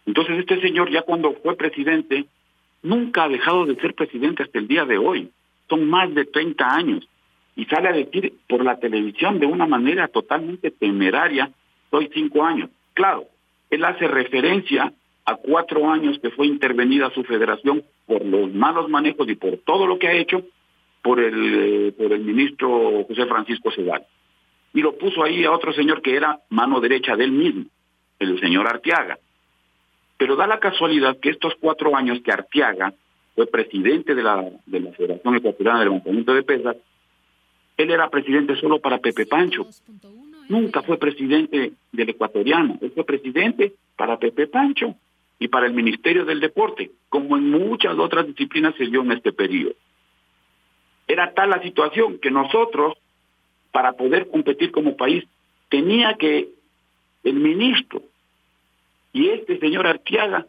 Entonces 0.06 0.38
este 0.38 0.60
señor 0.60 0.90
ya 0.90 1.02
cuando 1.02 1.34
fue 1.42 1.56
presidente, 1.56 2.26
nunca 2.82 3.24
ha 3.24 3.28
dejado 3.28 3.66
de 3.66 3.76
ser 3.76 3.94
presidente 3.94 4.42
hasta 4.42 4.58
el 4.58 4.68
día 4.68 4.84
de 4.84 4.98
hoy. 4.98 5.30
Son 5.68 5.88
más 5.88 6.12
de 6.14 6.24
30 6.24 6.64
años. 6.66 7.08
Y 7.56 7.64
sale 7.66 7.88
a 7.88 7.92
decir 7.92 8.32
por 8.48 8.64
la 8.64 8.78
televisión 8.78 9.38
de 9.38 9.46
una 9.46 9.66
manera 9.66 10.08
totalmente 10.08 10.70
temeraria, 10.70 11.50
soy 11.90 12.10
cinco 12.14 12.44
años. 12.44 12.70
Claro, 12.94 13.24
él 13.68 13.84
hace 13.84 14.08
referencia 14.08 14.92
a 15.24 15.36
cuatro 15.36 15.90
años 15.90 16.18
que 16.20 16.30
fue 16.30 16.46
intervenida 16.46 17.10
su 17.10 17.22
federación 17.24 17.84
por 18.06 18.24
los 18.24 18.52
malos 18.52 18.88
manejos 18.88 19.28
y 19.28 19.36
por 19.36 19.58
todo 19.58 19.86
lo 19.86 19.98
que 19.98 20.08
ha 20.08 20.12
hecho, 20.12 20.42
por 21.02 21.20
el, 21.20 21.34
eh, 21.88 21.92
por 21.92 22.12
el 22.12 22.20
ministro 22.20 23.04
José 23.06 23.26
Francisco 23.26 23.70
Sedal. 23.70 24.04
Y 24.72 24.80
lo 24.80 24.96
puso 24.96 25.22
ahí 25.22 25.44
a 25.44 25.52
otro 25.52 25.72
señor 25.72 26.02
que 26.02 26.16
era 26.16 26.40
mano 26.48 26.80
derecha 26.80 27.16
de 27.16 27.24
él 27.24 27.32
mismo, 27.32 27.64
el 28.18 28.40
señor 28.40 28.66
Arteaga. 28.66 29.18
Pero 30.20 30.36
da 30.36 30.46
la 30.46 30.60
casualidad 30.60 31.16
que 31.18 31.30
estos 31.30 31.54
cuatro 31.58 31.96
años 31.96 32.20
que 32.22 32.30
Arteaga 32.30 32.92
fue 33.34 33.46
presidente 33.46 34.14
de 34.14 34.22
la, 34.22 34.50
de 34.66 34.80
la 34.80 34.92
Federación 34.92 35.36
Ecuatoriana 35.36 35.78
de 35.78 35.84
Levantamiento 35.86 36.34
de 36.34 36.42
Pesas, 36.42 36.76
él 37.78 37.90
era 37.90 38.10
presidente 38.10 38.54
solo 38.56 38.80
para 38.80 38.98
Pepe 38.98 39.24
Pancho. 39.24 39.66
Nunca 40.50 40.82
fue 40.82 40.98
presidente 40.98 41.72
del 41.90 42.10
ecuatoriano, 42.10 42.76
él 42.82 42.92
fue 42.94 43.04
presidente 43.04 43.72
para 43.96 44.18
Pepe 44.18 44.46
Pancho 44.46 44.94
y 45.38 45.48
para 45.48 45.64
el 45.64 45.72
Ministerio 45.72 46.26
del 46.26 46.40
Deporte, 46.40 46.90
como 47.08 47.38
en 47.38 47.50
muchas 47.50 47.98
otras 47.98 48.26
disciplinas 48.26 48.74
se 48.74 48.88
dio 48.88 49.00
en 49.00 49.12
este 49.12 49.32
periodo. 49.32 49.72
Era 51.08 51.32
tal 51.32 51.48
la 51.48 51.62
situación 51.62 52.18
que 52.18 52.30
nosotros 52.30 52.92
para 53.72 53.94
poder 53.94 54.28
competir 54.28 54.70
como 54.70 54.98
país, 54.98 55.24
tenía 55.70 56.12
que 56.18 56.50
el 57.24 57.36
ministro 57.36 58.02
y 59.12 59.28
este 59.28 59.58
señor 59.58 59.86
Arteaga 59.86 60.46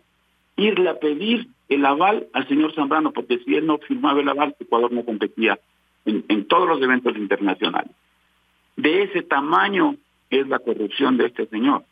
irle 0.55 0.89
a 0.89 0.99
pedir 0.99 1.47
el 1.69 1.85
aval 1.85 2.27
al 2.33 2.47
señor 2.47 2.73
Zambrano, 2.75 3.11
porque 3.11 3.39
si 3.39 3.55
él 3.55 3.65
no 3.65 3.77
firmaba 3.79 4.19
el 4.19 4.29
aval, 4.29 4.55
Ecuador 4.59 4.91
no 4.91 5.05
competía 5.05 5.57
en, 6.05 6.45
todos 6.45 6.67
los 6.67 6.81
eventos 6.81 7.15
internacionales. 7.15 7.91
De 8.75 9.03
ese 9.03 9.21
tamaño 9.21 9.95
es 10.29 10.47
la 10.47 10.59
corrupción 10.59 11.17
de 11.17 11.27
este 11.27 11.45
señor. 11.47 11.83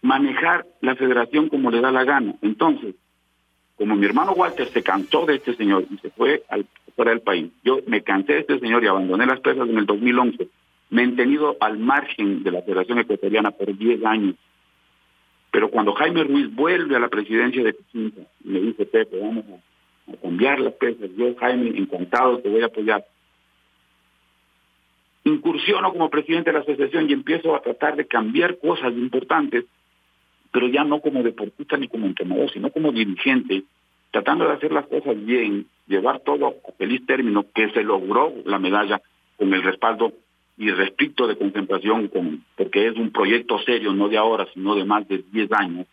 Manejar 0.00 0.66
la 0.80 0.96
federación 0.96 1.48
como 1.48 1.70
le 1.70 1.80
da 1.80 1.92
la 1.92 2.04
gana. 2.04 2.34
Entonces, 2.42 2.94
como 3.76 3.94
mi 3.94 4.06
hermano 4.06 4.32
Walter 4.32 4.68
se 4.68 4.82
cansó 4.82 5.26
de 5.26 5.36
este 5.36 5.54
señor 5.54 5.84
y 5.90 5.98
se 5.98 6.10
fue 6.10 6.42
fuera 6.96 7.10
del 7.10 7.20
país, 7.20 7.50
yo 7.64 7.80
me 7.86 8.02
cansé 8.02 8.34
de 8.34 8.40
este 8.40 8.58
señor 8.58 8.82
y 8.84 8.86
abandoné 8.86 9.26
las 9.26 9.40
presas 9.40 9.68
en 9.68 9.78
el 9.78 9.86
2011, 9.86 10.48
me 10.90 11.04
he 11.04 11.08
tenido 11.08 11.56
al 11.60 11.78
margen 11.78 12.42
de 12.42 12.50
la 12.50 12.62
Federación 12.62 12.98
Ecuatoriana 12.98 13.50
por 13.50 13.76
10 13.76 14.04
años. 14.04 14.34
Pero 15.52 15.70
cuando 15.70 15.92
Jaime 15.92 16.24
Ruiz 16.24 16.52
vuelve 16.52 16.96
a 16.96 16.98
la 16.98 17.08
presidencia 17.08 17.62
de 17.62 17.74
Pichincha 17.74 18.22
me 18.42 18.60
dice, 18.60 18.86
Pepe, 18.86 19.20
vamos 19.20 19.44
a, 19.48 20.12
a 20.12 20.16
cambiar 20.16 20.58
las 20.58 20.72
presas, 20.74 21.10
yo 21.16 21.36
Jaime, 21.36 21.78
encantado, 21.78 22.38
te 22.38 22.48
voy 22.48 22.62
a 22.62 22.66
apoyar 22.66 23.04
incursiono 25.24 25.92
como 25.92 26.10
presidente 26.10 26.50
de 26.50 26.54
la 26.54 26.62
asociación 26.62 27.08
y 27.08 27.12
empiezo 27.12 27.54
a 27.54 27.62
tratar 27.62 27.96
de 27.96 28.06
cambiar 28.06 28.58
cosas 28.58 28.92
importantes, 28.92 29.64
pero 30.50 30.68
ya 30.68 30.84
no 30.84 31.00
como 31.00 31.22
deportista 31.22 31.76
ni 31.76 31.88
como 31.88 32.06
entrenador, 32.06 32.50
sino 32.50 32.70
como 32.70 32.92
dirigente, 32.92 33.62
tratando 34.10 34.46
de 34.46 34.54
hacer 34.54 34.72
las 34.72 34.86
cosas 34.86 35.24
bien, 35.24 35.66
llevar 35.86 36.20
todo 36.20 36.48
a 36.48 36.72
feliz 36.72 37.04
término, 37.06 37.46
que 37.54 37.70
se 37.70 37.82
logró 37.82 38.32
la 38.44 38.58
medalla 38.58 39.00
con 39.36 39.52
el 39.54 39.62
respaldo 39.62 40.12
irrestricto 40.62 41.26
de 41.26 41.36
concentración, 41.36 42.08
con, 42.08 42.44
porque 42.56 42.86
es 42.86 42.96
un 42.96 43.10
proyecto 43.10 43.58
serio, 43.60 43.92
no 43.92 44.08
de 44.08 44.18
ahora, 44.18 44.46
sino 44.54 44.74
de 44.74 44.84
más 44.84 45.06
de 45.08 45.24
10 45.30 45.52
años. 45.52 45.86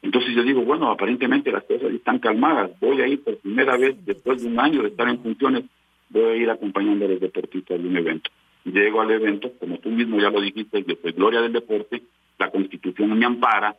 Entonces 0.00 0.34
yo 0.34 0.42
digo, 0.42 0.62
bueno, 0.62 0.90
aparentemente 0.90 1.50
las 1.50 1.64
cosas 1.64 1.92
están 1.92 2.18
calmadas, 2.20 2.70
voy 2.80 3.00
a 3.00 3.08
ir 3.08 3.22
por 3.22 3.36
primera 3.38 3.76
vez 3.76 3.96
después 4.06 4.42
de 4.42 4.48
un 4.48 4.60
año 4.60 4.82
de 4.82 4.88
estar 4.88 5.08
en 5.08 5.20
funciones 5.20 5.64
voy 6.10 6.24
a 6.24 6.36
ir 6.36 6.50
acompañando 6.50 7.04
a 7.04 7.08
los 7.08 7.20
deportistas 7.20 7.80
de 7.80 7.88
un 7.88 7.96
evento. 7.96 8.30
Llego 8.64 9.00
al 9.00 9.10
evento, 9.10 9.52
como 9.58 9.78
tú 9.78 9.90
mismo 9.90 10.18
ya 10.18 10.30
lo 10.30 10.40
dijiste, 10.40 10.84
yo 10.86 10.94
soy 11.00 11.12
gloria 11.12 11.40
del 11.40 11.52
deporte, 11.52 12.02
la 12.38 12.50
constitución 12.50 13.18
me 13.18 13.24
ampara, 13.24 13.76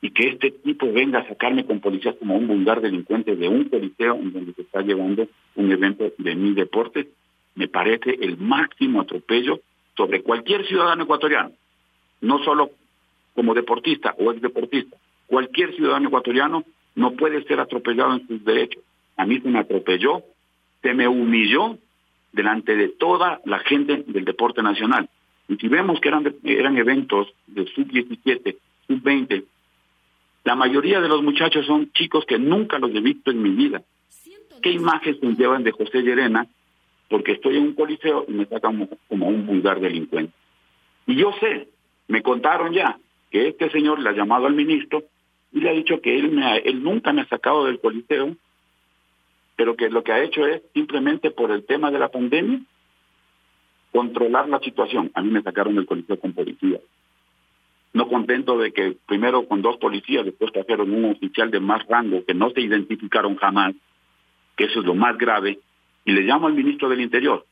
y 0.00 0.10
que 0.10 0.28
este 0.28 0.50
tipo 0.50 0.92
venga 0.92 1.20
a 1.20 1.28
sacarme 1.28 1.64
con 1.64 1.80
policías 1.80 2.16
como 2.16 2.36
un 2.36 2.46
vulgar 2.46 2.80
delincuente 2.80 3.34
de 3.34 3.48
un 3.48 3.64
coliseo 3.64 4.14
en 4.16 4.32
donde 4.32 4.52
se 4.52 4.62
está 4.62 4.82
llevando 4.82 5.26
un 5.54 5.72
evento 5.72 6.12
de 6.18 6.34
mi 6.34 6.52
deporte, 6.52 7.08
me 7.56 7.68
parece 7.68 8.16
el 8.20 8.38
máximo 8.38 9.00
atropello 9.00 9.60
sobre 9.96 10.22
cualquier 10.22 10.66
ciudadano 10.66 11.04
ecuatoriano, 11.04 11.52
no 12.20 12.38
solo 12.44 12.70
como 13.34 13.54
deportista 13.54 14.14
o 14.18 14.32
ex 14.32 14.40
deportista, 14.40 14.96
cualquier 15.26 15.74
ciudadano 15.74 16.08
ecuatoriano 16.08 16.64
no 16.94 17.12
puede 17.12 17.42
ser 17.44 17.60
atropellado 17.60 18.14
en 18.14 18.26
sus 18.26 18.44
derechos. 18.44 18.82
A 19.16 19.26
mí 19.26 19.40
se 19.40 19.48
me 19.48 19.58
atropelló 19.58 20.22
se 20.82 20.94
me 20.94 21.08
humilló 21.08 21.78
delante 22.32 22.76
de 22.76 22.90
toda 22.90 23.40
la 23.44 23.58
gente 23.58 24.04
del 24.06 24.24
deporte 24.24 24.62
nacional. 24.62 25.08
Y 25.48 25.56
si 25.56 25.66
vemos 25.66 26.00
que 26.00 26.08
eran, 26.08 26.32
eran 26.44 26.76
eventos 26.76 27.28
de 27.48 27.66
sub-17, 27.66 28.56
sub-20, 28.86 29.44
la 30.44 30.54
mayoría 30.54 31.00
de 31.00 31.08
los 31.08 31.24
muchachos 31.24 31.66
son 31.66 31.90
chicos 31.92 32.24
que 32.24 32.38
nunca 32.38 32.78
los 32.78 32.94
he 32.94 33.00
visto 33.00 33.32
en 33.32 33.42
mi 33.42 33.50
vida. 33.50 33.82
¿Qué 34.62 34.70
imágenes 34.70 35.18
se 35.18 35.34
llevan 35.34 35.64
de 35.64 35.72
José 35.72 36.02
Llerena? 36.02 36.46
Porque 37.08 37.32
estoy 37.32 37.56
en 37.56 37.64
un 37.64 37.74
coliseo 37.74 38.24
y 38.28 38.32
me 38.32 38.46
sacan 38.46 38.88
como, 39.08 39.28
un 39.28 39.46
vulgar 39.46 39.80
delincuente. 39.80 40.32
Y 41.06 41.16
yo 41.16 41.32
sé, 41.40 41.68
me 42.08 42.22
contaron 42.22 42.72
ya, 42.72 42.98
que 43.30 43.48
este 43.48 43.70
señor 43.70 44.00
le 44.00 44.10
ha 44.10 44.12
llamado 44.12 44.46
al 44.46 44.54
ministro 44.54 45.04
y 45.52 45.60
le 45.60 45.70
ha 45.70 45.72
dicho 45.72 46.00
que 46.00 46.18
él, 46.18 46.82
nunca 46.82 47.12
me 47.12 47.22
ha 47.22 47.28
sacado 47.28 47.64
del 47.66 47.80
coliseo 47.80 48.36
pero 49.56 49.74
que 49.74 49.88
lo 49.88 50.04
que 50.04 50.12
ha 50.12 50.22
hecho 50.22 50.46
es 50.46 50.62
simplemente 50.74 51.30
por 51.30 51.50
el 51.50 51.64
tema 51.64 51.90
de 51.90 51.98
la 51.98 52.10
pandemia 52.10 52.60
controlar 53.90 54.48
la 54.48 54.60
situación. 54.60 55.10
A 55.14 55.22
mí 55.22 55.30
me 55.30 55.42
sacaron 55.42 55.74
del 55.74 55.86
coliseo 55.86 56.20
con 56.20 56.34
policía. 56.34 56.78
No 57.94 58.08
contento 58.08 58.58
de 58.58 58.72
que 58.72 58.98
primero 59.06 59.48
con 59.48 59.62
dos 59.62 59.78
policías, 59.78 60.26
después 60.26 60.52
trajeron 60.52 60.92
un 60.92 61.12
oficial 61.12 61.50
de 61.50 61.60
más 61.60 61.86
rango 61.86 62.22
que 62.26 62.34
no 62.34 62.50
se 62.50 62.60
identificaron 62.60 63.36
jamás, 63.36 63.74
que 64.54 64.64
eso 64.64 64.80
es 64.80 64.86
lo 64.86 64.94
más 64.94 65.16
grave, 65.16 65.58
y 66.06 66.12
le 66.12 66.22
llamo 66.22 66.46
al 66.46 66.54
ministro 66.54 66.88
del 66.88 67.02
Interior 67.02 67.44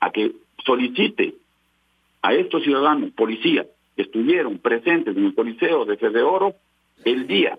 a 0.00 0.10
que 0.10 0.32
solicite 0.64 1.34
a 2.22 2.32
estos 2.32 2.62
ciudadanos, 2.62 3.10
policías, 3.10 3.66
que 3.96 4.02
estuvieron 4.02 4.58
presentes 4.58 5.16
en 5.16 5.26
el 5.26 5.34
Coliseo 5.34 5.84
de 5.84 5.96
Fede 5.96 6.22
Oro 6.22 6.54
el 7.04 7.26
día 7.26 7.58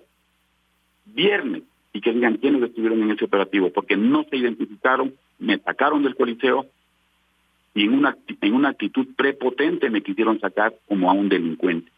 viernes 1.06 1.64
y 1.92 2.02
que 2.02 2.14
digan 2.14 2.38
quiénes 2.38 2.64
estuvieron 2.64 3.02
en 3.04 3.12
ese 3.12 3.26
operativo, 3.26 3.72
porque 3.72 3.98
no 3.98 4.24
se 4.30 4.38
identificaron, 4.38 5.14
me 5.38 5.58
sacaron 5.58 6.04
del 6.04 6.16
coliseo 6.16 6.66
y 7.74 7.84
en 7.84 7.94
una, 7.94 8.16
en 8.42 8.54
una 8.54 8.70
actitud 8.70 9.08
prepotente 9.16 9.90
me 9.90 10.02
quisieron 10.02 10.40
sacar 10.40 10.74
como 10.88 11.10
a 11.10 11.14
un 11.14 11.30
delincuente. 11.30 11.92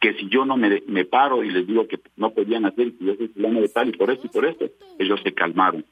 Que 0.00 0.14
si 0.14 0.28
yo 0.28 0.44
no 0.44 0.56
me, 0.56 0.82
me 0.86 1.04
paro 1.04 1.44
y 1.44 1.50
les 1.50 1.66
digo 1.66 1.86
que 1.86 2.00
no 2.16 2.30
podían 2.30 2.64
hacer, 2.66 2.92
que 2.92 3.04
yo 3.04 3.14
soy 3.14 3.28
fulano 3.28 3.60
de 3.60 3.68
tal 3.68 3.88
y 3.88 3.92
por 3.92 4.10
esto 4.10 4.26
y 4.26 4.30
por 4.30 4.46
esto, 4.46 4.66
ellos 4.98 5.20
se 5.22 5.32
calmaron. 5.32 5.84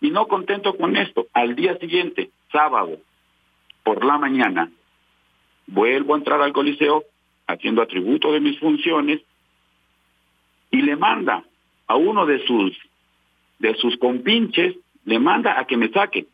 Y 0.00 0.10
no 0.10 0.28
contento 0.28 0.76
con 0.76 0.96
esto, 0.96 1.26
al 1.32 1.56
día 1.56 1.76
siguiente, 1.78 2.30
sábado, 2.52 2.98
por 3.82 4.04
la 4.04 4.18
mañana, 4.18 4.70
vuelvo 5.66 6.14
a 6.14 6.18
entrar 6.18 6.40
al 6.40 6.52
coliseo 6.52 7.04
haciendo 7.46 7.82
atributo 7.82 8.32
de 8.32 8.40
mis 8.40 8.58
funciones 8.58 9.20
y 10.70 10.82
le 10.82 10.96
manda 10.96 11.44
a 11.86 11.96
uno 11.96 12.26
de 12.26 12.46
sus 12.46 12.76
de 13.58 13.74
sus 13.74 13.96
compinches 13.96 14.76
le 15.04 15.18
manda 15.18 15.58
a 15.58 15.64
que 15.64 15.76
me 15.76 15.88
saque. 15.88 16.26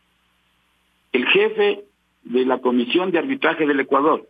El 1.11 1.25
jefe 1.27 1.85
de 2.23 2.45
la 2.45 2.59
Comisión 2.59 3.09
de 3.11 3.19
Arbitraje 3.19 3.65
del 3.65 3.79
Ecuador. 3.79 4.27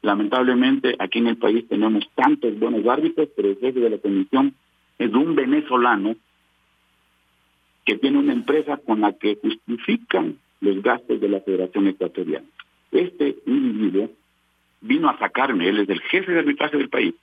Lamentablemente 0.00 0.96
aquí 0.98 1.18
en 1.18 1.28
el 1.28 1.36
país 1.36 1.68
tenemos 1.68 2.04
tantos 2.14 2.58
buenos 2.58 2.86
árbitros, 2.86 3.28
pero 3.36 3.50
el 3.50 3.58
jefe 3.58 3.78
de 3.78 3.90
la 3.90 3.98
comisión 3.98 4.54
es 4.98 5.12
un 5.12 5.34
venezolano 5.34 6.16
que 7.84 7.98
tiene 7.98 8.18
una 8.18 8.32
empresa 8.32 8.76
con 8.76 9.00
la 9.00 9.12
que 9.12 9.36
justifican 9.36 10.38
los 10.60 10.82
gastos 10.82 11.20
de 11.20 11.28
la 11.28 11.40
Federación 11.40 11.88
Ecuatoriana. 11.88 12.46
Este 12.90 13.36
individuo 13.46 14.10
vino 14.80 15.08
a 15.08 15.18
sacarme, 15.18 15.68
él 15.68 15.80
es 15.80 15.88
el 15.88 16.00
jefe 16.02 16.32
de 16.32 16.40
arbitraje 16.40 16.76
del 16.76 16.88
país, 16.88 17.14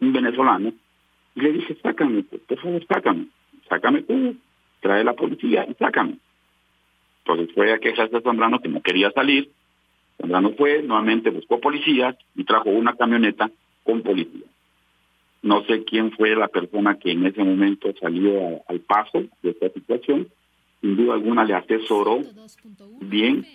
un 0.00 0.12
venezolano, 0.12 0.72
y 1.34 1.40
le 1.40 1.52
dije, 1.52 1.76
sácame, 1.82 2.22
por 2.22 2.58
favor, 2.58 2.86
sácame. 2.86 3.26
Sácame 3.68 4.02
tú, 4.02 4.36
trae 4.80 5.04
la 5.04 5.14
policía 5.14 5.66
y 5.68 5.74
sácame. 5.74 6.18
Entonces 7.24 7.54
fue 7.54 7.72
a 7.72 7.78
quejarse 7.78 8.16
a 8.16 8.20
Zambrano 8.20 8.60
que 8.60 8.68
no 8.68 8.80
quería 8.80 9.10
salir. 9.10 9.50
Zambrano 10.18 10.52
fue, 10.52 10.82
nuevamente 10.82 11.30
buscó 11.30 11.60
policías 11.60 12.16
y 12.34 12.44
trajo 12.44 12.70
una 12.70 12.94
camioneta 12.94 13.50
con 13.84 14.02
policía. 14.02 14.46
No 15.42 15.64
sé 15.64 15.84
quién 15.84 16.12
fue 16.12 16.34
la 16.34 16.48
persona 16.48 16.98
que 16.98 17.12
en 17.12 17.26
ese 17.26 17.42
momento 17.44 17.92
salió 18.00 18.62
al 18.68 18.80
paso 18.80 19.24
de 19.42 19.50
esta 19.50 19.68
situación. 19.70 20.28
Sin 20.80 20.96
duda 20.96 21.14
alguna 21.14 21.44
le 21.44 21.54
asesoró 21.54 22.20
bien 23.00 23.46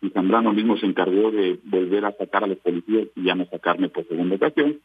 y 0.00 0.10
Zambrano 0.10 0.52
mismo 0.52 0.76
se 0.76 0.86
encargó 0.86 1.30
de 1.30 1.58
volver 1.64 2.04
a 2.04 2.12
sacar 2.12 2.44
a 2.44 2.46
los 2.46 2.58
policías 2.58 3.08
y 3.16 3.24
ya 3.24 3.34
no 3.34 3.46
sacarme 3.46 3.88
por 3.88 4.06
segunda 4.06 4.36
ocasión 4.36 4.78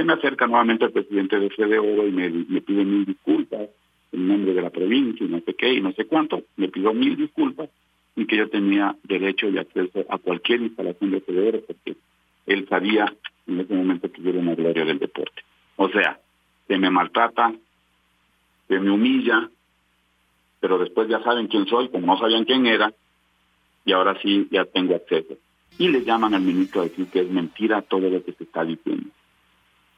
se 0.00 0.04
me 0.04 0.12
acerca 0.12 0.46
nuevamente 0.46 0.84
el 0.84 0.92
presidente 0.92 1.38
de 1.38 1.50
Fede 1.50 1.78
Oro 1.78 2.06
y 2.06 2.12
me, 2.12 2.30
pide 2.62 2.84
mil 2.84 3.04
disculpas 3.04 3.68
en 4.12 4.28
nombre 4.28 4.54
de 4.54 4.62
la 4.62 4.70
provincia 4.70 5.26
y 5.26 5.28
no 5.28 5.40
sé 5.40 5.54
qué 5.54 5.74
y 5.74 5.80
no 5.80 5.92
sé 5.92 6.06
cuánto, 6.06 6.42
me 6.56 6.68
pidió 6.68 6.92
mil 6.94 7.16
disculpas 7.16 7.68
y 8.16 8.26
que 8.26 8.36
yo 8.36 8.48
tenía 8.48 8.96
derecho 9.04 9.48
y 9.48 9.58
acceso 9.58 10.04
a 10.08 10.18
cualquier 10.18 10.62
instalación 10.62 11.10
de 11.10 11.20
Fede 11.20 11.48
Oro 11.48 11.60
porque 11.66 11.96
él 12.46 12.66
sabía 12.68 13.12
en 13.46 13.60
ese 13.60 13.74
momento 13.74 14.10
que 14.10 14.22
yo 14.22 14.30
era 14.30 14.38
una 14.38 14.54
gloria 14.54 14.84
del 14.84 14.98
deporte. 14.98 15.42
O 15.82 15.88
sea, 15.88 16.20
se 16.68 16.76
me 16.76 16.90
maltrata, 16.90 17.54
se 18.68 18.78
me 18.78 18.90
humilla, 18.90 19.48
pero 20.60 20.76
después 20.76 21.08
ya 21.08 21.22
saben 21.22 21.46
quién 21.46 21.66
soy, 21.66 21.88
como 21.88 22.06
no 22.06 22.18
sabían 22.18 22.44
quién 22.44 22.66
era, 22.66 22.92
y 23.86 23.92
ahora 23.92 24.20
sí 24.20 24.46
ya 24.50 24.66
tengo 24.66 24.94
acceso. 24.94 25.38
Y 25.78 25.88
le 25.88 26.04
llaman 26.04 26.34
al 26.34 26.42
ministro 26.42 26.82
a 26.82 26.84
decir 26.84 27.06
que 27.06 27.20
es 27.20 27.30
mentira 27.30 27.80
todo 27.80 28.10
lo 28.10 28.22
que 28.22 28.32
se 28.32 28.44
está 28.44 28.62
diciendo. 28.62 29.08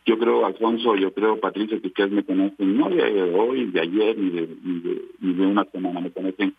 Yo 0.07 0.17
creo, 0.21 0.47
Alfonso, 0.47 0.95
yo 0.95 1.13
creo, 1.13 1.41
Patricia, 1.41 1.81
que 1.81 1.89
ustedes 1.89 2.13
me 2.13 2.23
conocen, 2.23 2.79
no 2.79 2.89
de 2.89 3.21
hoy, 3.35 3.73
de 3.73 3.81
ayer, 3.81 4.17
ni 4.17 4.31
de, 4.31 4.57
ni 5.19 5.35
de, 5.35 5.47
una 5.47 5.65
semana, 5.65 5.99
me 5.99 6.13
conocen 6.13 6.55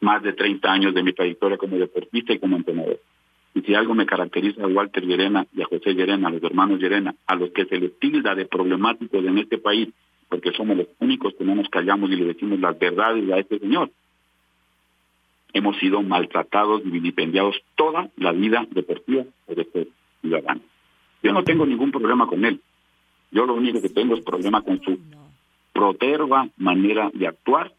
más 0.00 0.20
de 0.20 0.32
30 0.32 0.68
años 0.68 0.94
de 0.94 1.04
mi 1.04 1.12
trayectoria 1.12 1.58
como 1.58 1.78
deportista 1.78 2.32
y 2.32 2.40
como 2.40 2.56
entrenador. 2.56 2.98
Y 3.54 3.60
si 3.62 3.74
algo 3.74 3.94
me 3.94 4.06
caracteriza 4.06 4.64
a 4.64 4.66
Walter 4.66 5.04
Llerena 5.04 5.46
y 5.54 5.62
a 5.62 5.66
José 5.66 5.92
Llerena, 5.94 6.28
a 6.28 6.30
los 6.30 6.42
hermanos 6.42 6.80
Llerena, 6.80 7.14
a 7.26 7.34
los 7.34 7.50
que 7.50 7.66
se 7.66 7.76
les 7.76 7.98
tilda 7.98 8.34
de 8.34 8.46
problemáticos 8.46 9.24
en 9.24 9.38
este 9.38 9.58
país, 9.58 9.88
porque 10.28 10.52
somos 10.52 10.76
los 10.76 10.86
únicos 11.00 11.34
que 11.34 11.44
no 11.44 11.54
nos 11.54 11.68
callamos 11.68 12.10
y 12.10 12.16
le 12.16 12.24
decimos 12.24 12.58
las 12.60 12.78
verdades 12.78 13.30
a 13.30 13.38
este 13.38 13.58
señor, 13.58 13.90
hemos 15.52 15.76
sido 15.78 16.02
maltratados 16.02 16.82
y 16.84 16.90
vilipendiados 16.90 17.56
toda 17.76 18.08
la 18.16 18.32
vida 18.32 18.66
deportiva 18.70 19.24
de 19.48 19.62
este 19.62 19.88
ciudadano. 20.22 20.62
Yo 21.22 21.32
no 21.32 21.44
tengo 21.44 21.66
ningún 21.66 21.92
problema 21.92 22.26
con 22.26 22.44
él. 22.44 22.60
Yo 23.30 23.46
lo 23.46 23.54
único 23.54 23.80
que 23.82 23.90
tengo 23.90 24.14
es 24.14 24.24
problema 24.24 24.62
con 24.62 24.80
su 24.82 24.98
proterva 25.72 26.48
manera 26.56 27.10
de 27.12 27.26
actuar 27.26 27.72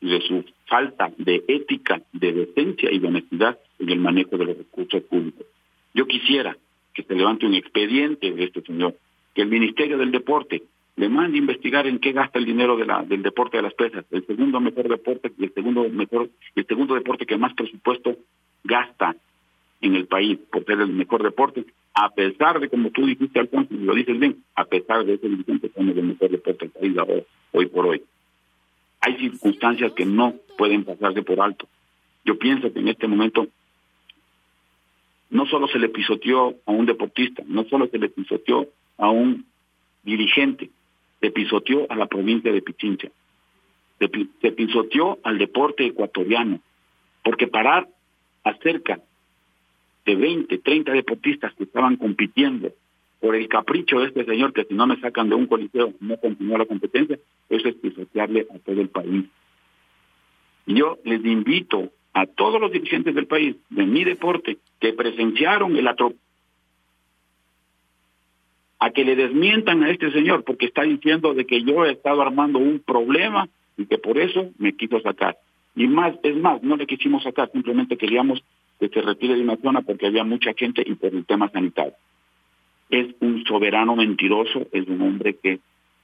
y 0.00 0.10
de 0.10 0.20
su 0.20 0.44
falta 0.66 1.12
de 1.16 1.44
ética, 1.48 2.02
de 2.12 2.32
decencia 2.32 2.90
y 2.92 2.98
de 2.98 3.08
honestidad 3.08 3.58
en 3.78 3.90
el 3.90 4.00
manejo 4.00 4.36
de 4.36 4.44
los 4.44 4.58
recursos 4.58 5.02
públicos. 5.02 5.46
Yo 5.94 6.06
quisiera 6.06 6.56
que 6.94 7.02
se 7.02 7.14
levante 7.14 7.46
un 7.46 7.54
expediente 7.54 8.32
de 8.32 8.44
este 8.44 8.62
señor, 8.62 8.96
que 9.34 9.42
el 9.42 9.48
Ministerio 9.48 9.98
del 9.98 10.12
Deporte 10.12 10.62
le 10.96 11.08
mande 11.08 11.36
a 11.36 11.40
investigar 11.40 11.86
en 11.86 11.98
qué 11.98 12.12
gasta 12.12 12.38
el 12.38 12.46
dinero 12.46 12.76
de 12.76 12.86
la, 12.86 13.02
del 13.02 13.22
deporte 13.22 13.58
de 13.58 13.62
las 13.62 13.74
pesas, 13.74 14.04
el 14.10 14.26
segundo 14.26 14.60
mejor 14.60 14.88
deporte 14.88 15.30
y 15.38 15.44
el 15.44 15.52
segundo 15.52 15.86
mejor, 15.90 16.30
el 16.54 16.66
segundo 16.66 16.94
deporte 16.94 17.26
que 17.26 17.36
más 17.36 17.52
presupuesto 17.54 18.16
gasta 18.64 19.14
en 19.82 19.94
el 19.94 20.06
país 20.06 20.38
por 20.50 20.64
ser 20.64 20.80
el 20.80 20.92
mejor 20.92 21.22
deporte, 21.22 21.66
a 21.94 22.10
pesar 22.10 22.60
de, 22.60 22.68
como 22.68 22.90
tú 22.90 23.06
dijiste, 23.06 23.38
Alfonso, 23.38 23.74
y 23.74 23.84
lo 23.84 23.94
dices 23.94 24.18
bien, 24.18 24.42
a 24.54 24.64
pesar 24.64 25.04
de 25.04 25.14
ese 25.14 25.28
dirigente 25.28 25.70
somos 25.74 25.96
el 25.96 26.04
mejor 26.04 26.30
deporte 26.30 26.66
del 26.66 26.72
país 26.72 26.98
ahora, 26.98 27.22
hoy 27.52 27.66
por 27.66 27.86
hoy. 27.86 28.02
Hay 29.06 29.16
circunstancias 29.18 29.92
que 29.92 30.04
no 30.04 30.34
pueden 30.58 30.82
pasarse 30.82 31.22
por 31.22 31.40
alto. 31.40 31.68
Yo 32.24 32.36
pienso 32.36 32.72
que 32.72 32.80
en 32.80 32.88
este 32.88 33.06
momento 33.06 33.46
no 35.30 35.46
solo 35.46 35.68
se 35.68 35.78
le 35.78 35.90
pisoteó 35.90 36.56
a 36.66 36.72
un 36.72 36.86
deportista, 36.86 37.44
no 37.46 37.62
solo 37.66 37.86
se 37.86 37.98
le 37.98 38.08
pisoteó 38.08 38.66
a 38.98 39.10
un 39.10 39.46
dirigente, 40.02 40.70
se 41.20 41.30
pisoteó 41.30 41.86
a 41.88 41.94
la 41.94 42.06
provincia 42.06 42.50
de 42.50 42.62
Pichincha, 42.62 43.08
se, 44.00 44.08
pisoteó 44.50 45.20
al 45.22 45.38
deporte 45.38 45.86
ecuatoriano, 45.86 46.58
porque 47.22 47.46
parar 47.46 47.88
a 48.42 48.54
cerca 48.54 48.98
de 50.04 50.16
20, 50.16 50.58
30 50.58 50.90
deportistas 50.90 51.54
que 51.54 51.62
estaban 51.62 51.94
compitiendo 51.94 52.72
por 53.20 53.34
el 53.34 53.48
capricho 53.48 54.00
de 54.00 54.06
este 54.06 54.24
señor 54.24 54.52
que 54.52 54.64
si 54.64 54.74
no 54.74 54.86
me 54.86 55.00
sacan 55.00 55.28
de 55.28 55.34
un 55.34 55.46
coliseo 55.46 55.94
no 56.00 56.16
continúa 56.18 56.58
la 56.58 56.66
competencia, 56.66 57.18
eso 57.48 57.68
es 57.68 57.74
pisotearle 57.76 58.46
a 58.54 58.58
todo 58.58 58.80
el 58.80 58.88
país. 58.88 59.24
Yo 60.66 60.98
les 61.04 61.24
invito 61.24 61.90
a 62.12 62.26
todos 62.26 62.60
los 62.60 62.72
dirigentes 62.72 63.14
del 63.14 63.26
país, 63.26 63.56
de 63.70 63.86
mi 63.86 64.04
deporte, 64.04 64.58
que 64.80 64.92
presenciaron 64.92 65.76
el 65.76 65.86
atropello, 65.86 66.20
a 68.78 68.90
que 68.90 69.04
le 69.04 69.16
desmientan 69.16 69.82
a 69.82 69.90
este 69.90 70.10
señor, 70.12 70.44
porque 70.44 70.66
está 70.66 70.82
diciendo 70.82 71.34
de 71.34 71.46
que 71.46 71.62
yo 71.62 71.84
he 71.84 71.92
estado 71.92 72.22
armando 72.22 72.58
un 72.58 72.80
problema 72.80 73.48
y 73.76 73.86
que 73.86 73.98
por 73.98 74.18
eso 74.18 74.50
me 74.58 74.74
quiso 74.74 75.00
sacar. 75.00 75.36
Y 75.74 75.86
más, 75.86 76.14
es 76.22 76.36
más, 76.36 76.62
no 76.62 76.76
le 76.76 76.86
quisimos 76.86 77.22
sacar, 77.22 77.50
simplemente 77.52 77.96
queríamos 77.96 78.42
que 78.78 78.88
se 78.88 79.00
retire 79.00 79.34
de 79.34 79.42
una 79.42 79.56
zona 79.56 79.82
porque 79.82 80.06
había 80.06 80.24
mucha 80.24 80.52
gente 80.54 80.82
y 80.84 80.94
por 80.94 81.14
el 81.14 81.24
tema 81.24 81.50
sanitario. 81.50 81.94
Es 82.90 83.14
un 83.20 83.44
soberano 83.44 83.96
mentiroso, 83.96 84.66
es 84.72 84.86
un 84.86 85.02
hombre 85.02 85.36
que 85.36 85.60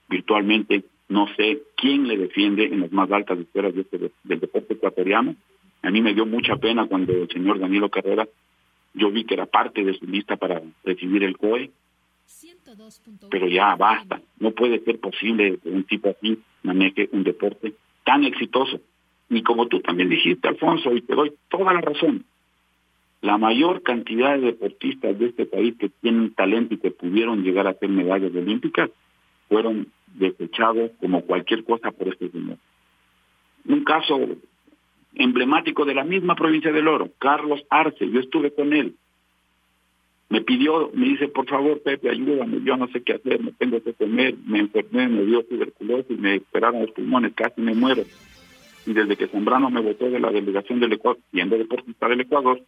virtualmente 0.09 0.85
no 1.09 1.27
sé 1.37 1.63
quién 1.77 2.09
le 2.09 2.17
defiende 2.17 2.65
en 2.65 2.81
las 2.81 2.93
más 2.93 3.11
altas 3.11 3.39
esferas 3.39 3.75
de 3.75 3.83
este, 3.83 4.11
del 4.25 4.41
deporte 4.41 4.75
ecuatoriano. 4.75 5.37
A 5.83 5.91
mí 5.91 6.01
me 6.01 6.15
dio 6.15 6.27
mucha 6.27 6.57
pena 6.57 6.87
cuando 6.87 7.13
el 7.13 7.29
señor 7.29 7.59
Danilo 7.59 7.91
Carrera, 7.91 8.27
yo 8.95 9.11
vi 9.11 9.25
que 9.25 9.35
era 9.35 9.47
parte 9.47 9.85
de 9.85 9.95
su 9.95 10.07
lista 10.07 10.37
para 10.37 10.63
recibir 10.85 11.23
el 11.25 11.37
COE, 11.37 11.71
pero 13.31 13.49
ya 13.49 13.75
basta, 13.77 14.21
no 14.39 14.53
puede 14.53 14.81
ser 14.81 14.99
posible 14.99 15.59
que 15.63 15.69
un 15.69 15.85
tipo 15.85 16.09
así 16.09 16.39
maneje 16.63 17.09
un 17.13 17.25
deporte 17.25 17.75
tan 18.05 18.25
exitoso. 18.25 18.81
Y 19.29 19.43
como 19.43 19.67
tú 19.67 19.81
también 19.81 20.09
dijiste, 20.09 20.49
Alfonso, 20.49 20.95
y 20.95 21.03
te 21.03 21.15
doy 21.15 21.33
toda 21.49 21.73
la 21.73 21.81
razón, 21.81 22.25
la 23.23 23.39
mayor 23.39 23.83
cantidad 23.83 24.35
de 24.35 24.47
deportistas 24.47 25.17
de 25.19 25.27
este 25.27 25.47
país 25.47 25.77
que 25.79 25.89
tienen 25.89 26.35
talento 26.35 26.75
y 26.75 26.79
que 26.79 26.91
pudieron 26.91 27.45
llegar 27.45 27.69
a 27.69 27.75
ser 27.75 27.89
medallas 27.89 28.35
olímpicas 28.35 28.91
fueron 29.49 29.87
desechados 30.15 30.91
como 31.01 31.23
cualquier 31.23 31.63
cosa 31.65 31.93
por 31.93 32.09
este 32.09 32.31
señor. 32.31 32.59
Un 33.65 33.85
caso 33.85 34.19
emblemático 35.15 35.85
de 35.85 35.95
la 35.95 36.03
misma 36.03 36.35
provincia 36.35 36.73
del 36.73 36.89
Oro, 36.89 37.11
Carlos 37.19 37.63
Arce, 37.71 38.11
yo 38.11 38.19
estuve 38.19 38.53
con 38.53 38.73
él. 38.73 38.97
Me 40.29 40.41
pidió, 40.41 40.91
me 40.95 41.07
dice, 41.07 41.29
por 41.29 41.47
favor, 41.47 41.81
Pepe, 41.81 42.11
ayúdame, 42.11 42.63
yo 42.65 42.77
no 42.77 42.89
sé 42.89 43.03
qué 43.03 43.13
hacer, 43.13 43.41
me 43.41 43.53
tengo 43.53 43.81
que 43.83 43.93
comer, 43.93 44.35
me 44.47 44.61
enfermé, 44.61 45.07
me 45.07 45.25
dio 45.25 45.45
tuberculosis, 45.45 46.19
me 46.19 46.37
esperaron 46.37 46.81
los 46.81 46.91
pulmones, 46.91 47.35
casi 47.35 47.61
me 47.61 47.75
muero. 47.75 48.03
Y 48.85 48.95
desde 48.95 49.17
que 49.17 49.29
Zambrano 49.29 49.71
me 49.71 49.81
votó 49.81 50.11
de 50.11 50.19
la 50.19 50.31
delegación 50.31 50.81
del 50.81 50.95
Ecuador, 50.95 51.21
siendo 51.31 51.57
deportista 51.57 52.09
del 52.09 52.23
Ecuador, 52.23 52.63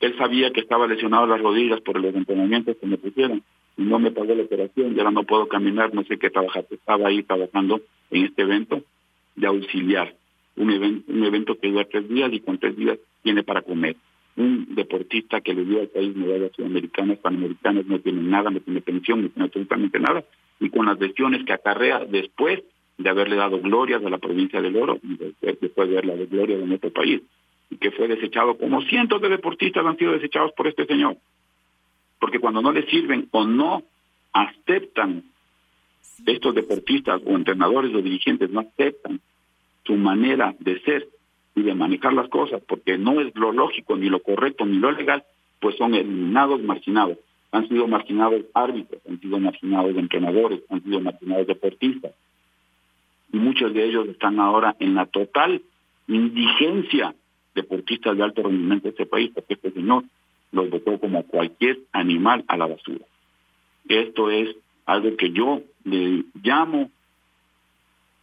él 0.00 0.16
sabía 0.18 0.50
que 0.50 0.60
estaba 0.60 0.86
lesionado 0.86 1.26
las 1.26 1.40
rodillas 1.40 1.80
por 1.80 2.00
los 2.00 2.14
entrenamientos 2.14 2.76
que 2.76 2.86
me 2.86 2.98
pusieron 2.98 3.42
y 3.76 3.82
no 3.82 3.98
me 3.98 4.10
pagó 4.10 4.34
la 4.34 4.42
operación, 4.42 4.94
ya 4.94 5.10
no 5.10 5.24
puedo 5.24 5.48
caminar, 5.48 5.94
no 5.94 6.02
sé 6.04 6.18
qué 6.18 6.30
trabajar. 6.30 6.66
Estaba 6.70 7.08
ahí 7.08 7.22
trabajando 7.22 7.80
en 8.10 8.24
este 8.24 8.42
evento 8.42 8.82
de 9.34 9.46
auxiliar, 9.46 10.14
un, 10.56 10.70
evento, 10.70 11.12
un 11.12 11.24
evento 11.24 11.58
que 11.58 11.68
dura 11.68 11.84
tres 11.84 12.08
días 12.08 12.32
y 12.32 12.40
con 12.40 12.58
tres 12.58 12.76
días 12.76 12.98
tiene 13.22 13.42
para 13.42 13.62
comer. 13.62 13.96
Un 14.36 14.74
deportista 14.74 15.40
que 15.40 15.54
le 15.54 15.64
dio 15.64 15.80
al 15.80 15.88
país 15.88 16.14
medallas 16.14 16.52
sudamericanas, 16.54 17.18
panamericanas, 17.18 17.86
no 17.86 17.98
tiene 18.00 18.22
nada, 18.22 18.50
no 18.50 18.60
tiene 18.60 18.80
pensión, 18.82 19.22
no 19.22 19.28
tiene 19.28 19.46
absolutamente 19.46 19.98
nada, 19.98 20.24
y 20.60 20.68
con 20.70 20.86
las 20.86 20.98
lesiones 21.00 21.44
que 21.44 21.52
acarrea 21.52 22.04
después 22.04 22.62
de 22.98 23.10
haberle 23.10 23.36
dado 23.36 23.60
glorias 23.60 24.04
a 24.04 24.10
la 24.10 24.18
provincia 24.18 24.60
del 24.60 24.76
Oro, 24.76 24.98
después, 25.02 25.88
de 25.88 25.98
haberle 25.98 26.12
dado 26.14 26.26
glorias 26.28 26.62
a 26.62 26.66
nuestro 26.66 26.90
país 26.90 27.22
y 27.22 27.45
que 27.80 27.90
fue 27.90 28.08
desechado, 28.08 28.56
como 28.56 28.82
cientos 28.82 29.20
de 29.20 29.28
deportistas 29.28 29.84
han 29.84 29.96
sido 29.96 30.12
desechados 30.12 30.52
por 30.52 30.66
este 30.66 30.86
señor. 30.86 31.16
Porque 32.20 32.38
cuando 32.38 32.62
no 32.62 32.72
le 32.72 32.86
sirven 32.86 33.28
o 33.32 33.44
no 33.44 33.82
aceptan 34.32 35.24
estos 36.24 36.54
deportistas 36.54 37.20
o 37.26 37.30
entrenadores 37.30 37.94
o 37.94 38.00
dirigentes, 38.00 38.50
no 38.50 38.60
aceptan 38.60 39.20
su 39.84 39.96
manera 39.96 40.54
de 40.58 40.80
ser 40.80 41.08
y 41.54 41.62
de 41.62 41.74
manejar 41.74 42.12
las 42.12 42.28
cosas, 42.28 42.62
porque 42.66 42.98
no 42.98 43.20
es 43.20 43.34
lo 43.34 43.52
lógico, 43.52 43.96
ni 43.96 44.08
lo 44.08 44.20
correcto, 44.20 44.64
ni 44.64 44.78
lo 44.78 44.92
legal, 44.92 45.24
pues 45.60 45.76
son 45.76 45.94
eliminados, 45.94 46.62
marginados. 46.62 47.18
Han 47.52 47.68
sido 47.68 47.86
marginados 47.86 48.42
árbitros, 48.54 49.00
han 49.08 49.20
sido 49.20 49.38
marginados 49.38 49.96
entrenadores, 49.96 50.60
han 50.68 50.82
sido 50.82 51.00
marginados 51.00 51.46
deportistas. 51.46 52.12
Y 53.32 53.38
muchos 53.38 53.72
de 53.72 53.84
ellos 53.84 54.08
están 54.08 54.38
ahora 54.38 54.76
en 54.78 54.94
la 54.94 55.06
total 55.06 55.62
indigencia 56.08 57.14
deportistas 57.56 58.16
de 58.16 58.22
alto 58.22 58.42
rendimiento 58.42 58.84
de 58.84 58.90
este 58.90 59.06
país, 59.06 59.32
porque 59.34 59.54
este 59.54 59.72
señor 59.72 60.04
los 60.52 60.70
votó 60.70 61.00
como 61.00 61.24
cualquier 61.24 61.78
animal 61.92 62.44
a 62.46 62.56
la 62.56 62.66
basura. 62.66 63.04
Esto 63.88 64.30
es 64.30 64.54
algo 64.84 65.16
que 65.16 65.32
yo 65.32 65.62
le 65.84 66.24
llamo 66.42 66.90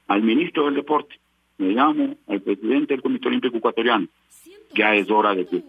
al 0.08 0.22
ministro 0.22 0.66
del 0.66 0.76
deporte, 0.76 1.16
le 1.58 1.74
llamo 1.74 2.16
al 2.28 2.42
presidente 2.42 2.94
del 2.94 3.02
Comité 3.02 3.28
Olímpico 3.28 3.58
Ecuatoriano. 3.58 4.08
Ya 4.76 4.96
es 4.96 5.10
hora 5.10 5.36
de 5.36 5.46
que 5.46 5.64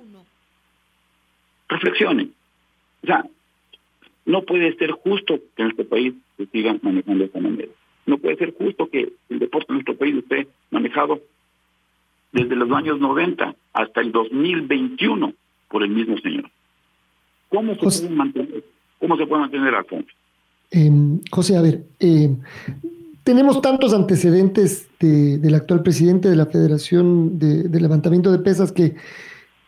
reflexionen. 1.69 2.33
O 3.03 3.07
sea, 3.07 3.25
no 4.27 4.43
puede 4.43 4.75
ser 4.77 4.93
justo 4.93 5.41
que 5.57 5.63
en 5.63 5.71
este 5.71 5.85
país 5.85 6.15
se 6.37 6.47
sigan 6.47 6.81
manejando 6.83 7.21
de 7.21 7.27
esta 7.27 7.41
manera. 7.41 7.73
No 8.07 8.19
puede 8.19 8.37
ser 8.37 8.55
justo 8.55 8.89
que 8.89 9.13
el 9.31 9.39
deporte 9.39 9.67
en 9.71 9.77
nuestro 9.77 9.97
país 9.97 10.17
esté 10.17 10.49
manejado 10.71 11.21
desde 12.35 12.57
los 12.57 12.71
años 12.73 12.99
90 12.99 13.55
hasta 13.73 14.01
el 14.01 14.11
2021 14.13 15.33
por 15.71 15.83
el 15.85 15.91
mismo 15.91 16.19
señor. 16.19 16.51
¿Cómo 17.49 17.75
se, 17.75 17.81
puede, 17.81 18.11
mantener, 18.11 18.65
cómo 18.99 19.17
se 19.17 19.27
puede 19.27 19.43
mantener, 19.43 19.75
Alfonso? 19.75 20.09
Eh, 20.73 20.91
José, 21.31 21.57
a 21.57 21.63
ver, 21.63 21.85
eh, 22.01 22.35
tenemos 23.23 23.63
tantos 23.63 23.95
antecedentes 23.95 24.89
del 24.99 25.55
actual 25.55 25.83
presidente 25.83 26.29
de 26.29 26.37
la 26.37 26.47
Federación 26.47 27.39
de, 27.39 27.81
Levantamiento 27.81 28.33
de 28.33 28.39
Pesas 28.39 28.73
que 28.73 28.97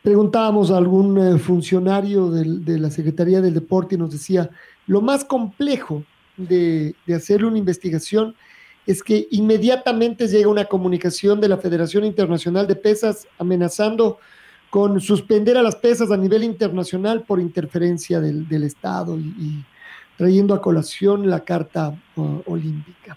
preguntábamos 0.02 0.72
a 0.72 0.78
algún 0.78 1.18
eh, 1.18 1.38
funcionario 1.38 2.30
de 2.30 2.78
la 2.78 2.90
Secretaría 2.90 3.40
del 3.40 3.54
Deporte 3.54 3.94
y 3.94 3.98
nos 3.98 4.10
decía, 4.10 4.50
lo 4.88 5.02
más 5.02 5.24
complejo 5.24 6.02
de, 6.36 6.96
de 7.06 7.14
hacer 7.14 7.44
una 7.44 7.58
investigación 7.58 8.34
es 8.86 9.02
que 9.02 9.26
inmediatamente 9.32 10.28
llega 10.28 10.48
una 10.48 10.64
comunicación 10.64 11.40
de 11.40 11.48
la 11.48 11.58
Federación 11.58 12.04
Internacional 12.04 12.66
de 12.66 12.76
Pesas 12.76 13.26
amenazando 13.38 14.18
con 14.70 15.00
suspender 15.00 15.56
a 15.56 15.62
las 15.62 15.76
pesas 15.76 16.10
a 16.10 16.16
nivel 16.16 16.44
internacional 16.44 17.22
por 17.22 17.40
interferencia 17.40 18.20
del, 18.20 18.62
Estado 18.62 19.18
y, 19.18 19.64
trayendo 20.16 20.54
a 20.54 20.60
colación 20.60 21.28
la 21.28 21.40
Carta 21.40 21.94
Olímpica. 22.46 23.16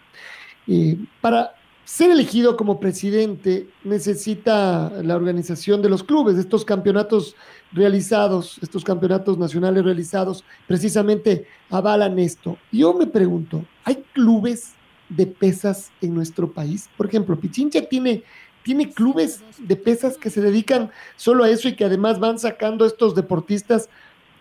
para 1.22 1.56
ser 1.86 2.12
elegido 2.12 2.56
como 2.56 2.80
presidente 2.80 3.68
necesita 3.84 4.92
la 5.04 5.16
organización 5.16 5.82
de 5.82 5.90
los 5.90 6.04
clubes, 6.04 6.38
estos 6.38 6.64
campeonatos 6.64 7.36
realizados, 7.72 8.60
estos 8.62 8.84
campeonatos 8.84 9.40
nacionales 9.40 9.84
realizados, 9.84 10.44
precisamente 10.68 11.48
avalan 11.72 12.20
esto. 12.20 12.58
Yo 12.72 12.94
me 12.94 13.08
pregunto, 13.08 13.66
¿hay 13.84 14.04
clubes 14.14 14.76
de 15.10 15.28
pesas 15.28 15.92
en 16.02 16.14
nuestro 16.14 16.52
país. 16.52 16.90
Por 16.96 17.08
ejemplo, 17.08 17.40
Pichincha 17.40 17.82
tiene, 17.82 18.24
tiene 18.64 18.92
clubes 18.92 19.42
de 19.60 19.76
pesas 19.76 20.18
que 20.18 20.30
se 20.30 20.42
dedican 20.42 20.92
solo 21.16 21.44
a 21.44 21.50
eso 21.50 21.68
y 21.68 21.76
que 21.76 21.86
además 21.86 22.20
van 22.20 22.40
sacando 22.40 22.86
estos 22.86 23.16
deportistas 23.16 23.90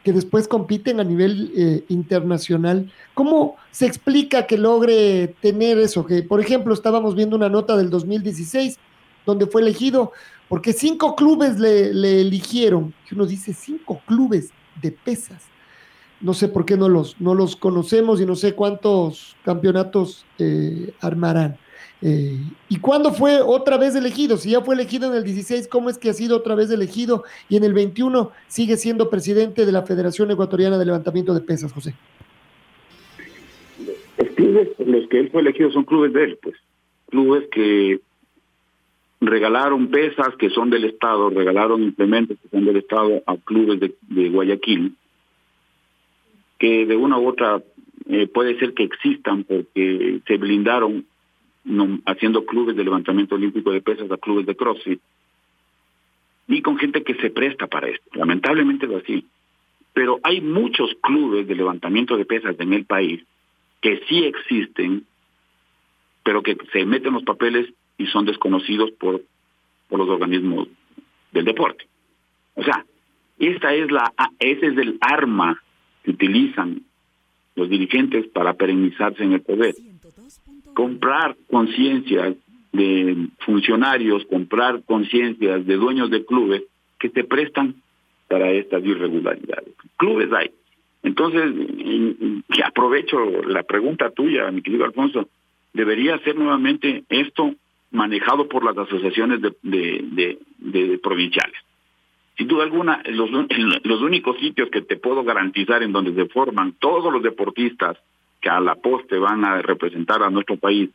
que 0.04 0.12
después 0.12 0.46
compiten 0.46 1.00
a 1.00 1.04
nivel 1.04 1.52
eh, 1.56 1.84
internacional. 1.88 2.90
¿Cómo 3.14 3.56
se 3.70 3.86
explica 3.86 4.46
que 4.46 4.56
logre 4.56 5.34
tener 5.40 5.78
eso? 5.78 6.06
Que, 6.06 6.22
por 6.22 6.40
ejemplo, 6.40 6.72
estábamos 6.72 7.14
viendo 7.14 7.36
una 7.36 7.48
nota 7.48 7.76
del 7.76 7.90
2016 7.90 8.78
donde 9.26 9.46
fue 9.46 9.60
elegido, 9.60 10.12
porque 10.48 10.72
cinco 10.72 11.14
clubes 11.14 11.58
le, 11.58 11.92
le 11.92 12.22
eligieron. 12.22 12.94
Y 13.10 13.14
uno 13.14 13.26
dice, 13.26 13.52
cinco 13.52 14.00
clubes 14.06 14.50
de 14.80 14.92
pesas. 14.92 15.42
No 16.20 16.34
sé 16.34 16.48
por 16.48 16.64
qué 16.64 16.76
no 16.76 16.88
los, 16.88 17.20
no 17.20 17.34
los 17.34 17.56
conocemos 17.56 18.20
y 18.20 18.26
no 18.26 18.34
sé 18.34 18.54
cuántos 18.54 19.36
campeonatos 19.44 20.24
eh, 20.38 20.92
armarán. 21.00 21.56
Eh, 22.00 22.36
¿Y 22.68 22.78
cuándo 22.78 23.12
fue 23.12 23.40
otra 23.40 23.76
vez 23.76 23.94
elegido? 23.96 24.36
Si 24.36 24.50
ya 24.50 24.60
fue 24.60 24.74
elegido 24.74 25.10
en 25.10 25.16
el 25.16 25.24
16, 25.24 25.68
¿cómo 25.68 25.90
es 25.90 25.98
que 25.98 26.10
ha 26.10 26.12
sido 26.12 26.36
otra 26.36 26.54
vez 26.54 26.70
elegido? 26.70 27.24
Y 27.48 27.56
en 27.56 27.64
el 27.64 27.72
21 27.72 28.30
sigue 28.46 28.76
siendo 28.76 29.10
presidente 29.10 29.66
de 29.66 29.72
la 29.72 29.82
Federación 29.82 30.30
Ecuatoriana 30.30 30.78
de 30.78 30.86
Levantamiento 30.86 31.34
de 31.34 31.40
Pesas, 31.40 31.72
José. 31.72 31.94
Los 34.18 34.28
clubes, 34.34 34.68
los 34.78 35.08
que 35.08 35.20
él 35.20 35.30
fue 35.30 35.40
elegido 35.40 35.72
son 35.72 35.84
clubes 35.84 36.12
de 36.12 36.24
él, 36.24 36.38
pues. 36.40 36.56
Clubes 37.10 37.48
que 37.50 38.00
regalaron 39.20 39.88
pesas 39.88 40.28
que 40.38 40.50
son 40.50 40.70
del 40.70 40.84
Estado, 40.84 41.30
regalaron 41.30 41.82
implementos 41.82 42.38
que 42.40 42.48
son 42.48 42.64
del 42.64 42.76
Estado 42.76 43.22
a 43.26 43.36
clubes 43.36 43.80
de, 43.80 43.94
de 44.02 44.28
Guayaquil, 44.28 44.94
que 46.58 46.86
de 46.86 46.96
una 46.96 47.18
u 47.18 47.28
otra 47.28 47.62
eh, 48.08 48.26
puede 48.26 48.58
ser 48.58 48.74
que 48.74 48.84
existan 48.84 49.44
porque 49.44 50.20
se 50.26 50.36
blindaron 50.36 51.06
haciendo 52.06 52.46
clubes 52.46 52.76
de 52.76 52.84
levantamiento 52.84 53.34
olímpico 53.34 53.70
de 53.70 53.82
pesas 53.82 54.10
a 54.10 54.16
clubes 54.16 54.46
de 54.46 54.56
CrossFit 54.56 55.00
y 56.46 56.62
con 56.62 56.78
gente 56.78 57.02
que 57.02 57.14
se 57.16 57.30
presta 57.30 57.66
para 57.66 57.88
esto. 57.88 58.08
Lamentablemente 58.14 58.86
es 58.86 59.02
así. 59.02 59.26
Pero 59.92 60.18
hay 60.22 60.40
muchos 60.40 60.94
clubes 61.02 61.46
de 61.46 61.54
levantamiento 61.54 62.16
de 62.16 62.24
pesas 62.24 62.56
en 62.58 62.72
el 62.72 62.86
país 62.86 63.22
que 63.80 64.00
sí 64.08 64.24
existen, 64.24 65.04
pero 66.22 66.42
que 66.42 66.56
se 66.72 66.86
meten 66.86 67.12
los 67.12 67.24
papeles 67.24 67.68
y 67.98 68.06
son 68.06 68.24
desconocidos 68.24 68.90
por, 68.92 69.22
por 69.88 69.98
los 69.98 70.08
organismos 70.08 70.68
del 71.32 71.44
deporte. 71.44 71.84
O 72.54 72.64
sea, 72.64 72.84
esta 73.38 73.74
es 73.74 73.90
la, 73.90 74.12
ese 74.38 74.66
es 74.68 74.78
el 74.78 74.98
arma 75.00 75.62
que 76.02 76.10
utilizan 76.10 76.82
los 77.56 77.68
dirigentes 77.68 78.26
para 78.28 78.54
perennizarse 78.54 79.24
en 79.24 79.32
el 79.32 79.40
poder 79.40 79.74
comprar 80.74 81.36
conciencias 81.50 82.36
de 82.72 83.28
funcionarios, 83.40 84.24
comprar 84.26 84.82
conciencias 84.84 85.66
de 85.66 85.76
dueños 85.76 86.08
de 86.08 86.24
clubes 86.24 86.62
que 87.00 87.08
se 87.10 87.24
prestan 87.24 87.74
para 88.28 88.52
estas 88.52 88.84
irregularidades. 88.84 89.74
Clubes 89.96 90.32
hay. 90.32 90.52
Entonces, 91.02 91.52
aprovecho 92.64 93.18
la 93.42 93.64
pregunta 93.64 94.10
tuya, 94.10 94.48
mi 94.52 94.62
querido 94.62 94.84
Alfonso, 94.84 95.28
debería 95.72 96.18
ser 96.20 96.36
nuevamente 96.36 97.02
esto 97.08 97.54
manejado 97.90 98.48
por 98.48 98.64
las 98.64 98.78
asociaciones 98.78 99.40
de, 99.42 100.98
provinciales. 101.02 101.58
Sin 102.38 102.46
duda 102.46 102.62
alguna, 102.62 103.02
los, 103.84 104.00
únicos 104.00 104.38
sitios 104.38 104.70
que 104.70 104.80
te 104.80 104.96
puedo 104.96 105.24
garantizar 105.24 105.82
en 105.82 105.92
donde 105.92 106.14
se 106.14 106.30
forman 106.30 106.72
todos 106.78 107.12
los 107.12 107.22
deportistas 107.22 107.98
que 108.40 108.48
a 108.48 108.60
la 108.60 108.76
poste 108.76 109.18
van 109.18 109.44
a 109.44 109.60
representar 109.60 110.22
a 110.22 110.30
nuestro 110.30 110.56
país 110.56 110.88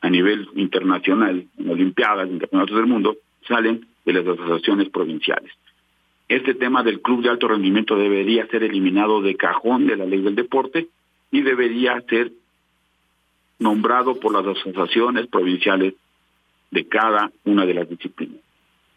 a 0.00 0.08
nivel 0.08 0.48
internacional, 0.54 1.44
en 1.58 1.68
Olimpiadas, 1.68 2.28
en 2.28 2.38
campeonatos 2.38 2.76
del 2.76 2.86
mundo, 2.86 3.16
salen 3.48 3.86
de 4.04 4.12
las 4.12 4.26
asociaciones 4.26 4.88
provinciales. 4.90 5.50
Este 6.28 6.54
tema 6.54 6.82
del 6.82 7.00
club 7.00 7.22
de 7.22 7.30
alto 7.30 7.48
rendimiento 7.48 7.96
debería 7.96 8.46
ser 8.46 8.62
eliminado 8.62 9.20
de 9.20 9.34
cajón 9.34 9.86
de 9.86 9.96
la 9.96 10.06
ley 10.06 10.20
del 10.20 10.36
deporte 10.36 10.88
y 11.30 11.42
debería 11.42 12.00
ser 12.02 12.32
nombrado 13.58 14.20
por 14.20 14.32
las 14.32 14.46
asociaciones 14.56 15.26
provinciales 15.26 15.94
de 16.70 16.86
cada 16.86 17.32
una 17.44 17.66
de 17.66 17.74
las 17.74 17.88
disciplinas. 17.88 18.43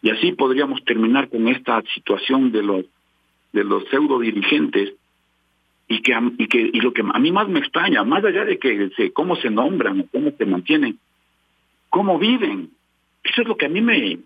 Y 0.02 0.10
así 0.10 0.32
podríamos 0.32 0.84
terminar 0.84 1.28
con 1.28 1.48
esta 1.48 1.82
situación 1.94 2.52
de 2.52 2.62
los 2.62 2.84
de 3.52 3.64
los 3.64 3.84
pseudo 3.88 4.18
dirigentes 4.18 4.94
y 5.88 6.02
que 6.02 6.12
y 6.38 6.46
que 6.46 6.70
y 6.72 6.80
lo 6.80 6.92
que 6.92 7.02
a 7.02 7.18
mí 7.18 7.32
más 7.32 7.48
me 7.48 7.60
extraña 7.60 8.04
más 8.04 8.24
allá 8.24 8.44
de 8.44 8.58
que 8.58 9.12
cómo 9.12 9.36
se 9.36 9.50
nombran 9.50 10.02
cómo 10.12 10.30
se 10.36 10.44
mantienen 10.44 10.98
cómo 11.90 12.18
viven. 12.18 12.70
Eso 13.24 13.42
es 13.42 13.48
lo 13.48 13.56
que 13.56 13.66
a 13.66 13.70
mí 13.70 13.80
me, 13.80 14.18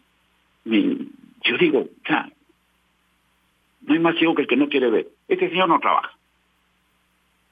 me 0.65 0.97
yo 1.45 1.57
digo 1.59 1.81
o 1.81 2.07
sea 2.07 2.31
no 3.83 3.95
hay 3.95 4.01
más 4.01 4.17
ciego 4.17 4.35
que 4.35 4.43
el 4.43 4.49
que 4.49 4.57
no 4.57 4.69
quiere 4.69 4.91
ver. 4.91 5.09
Este 5.27 5.49
señor 5.49 5.69
no 5.69 5.81
trabaja. 5.81 6.13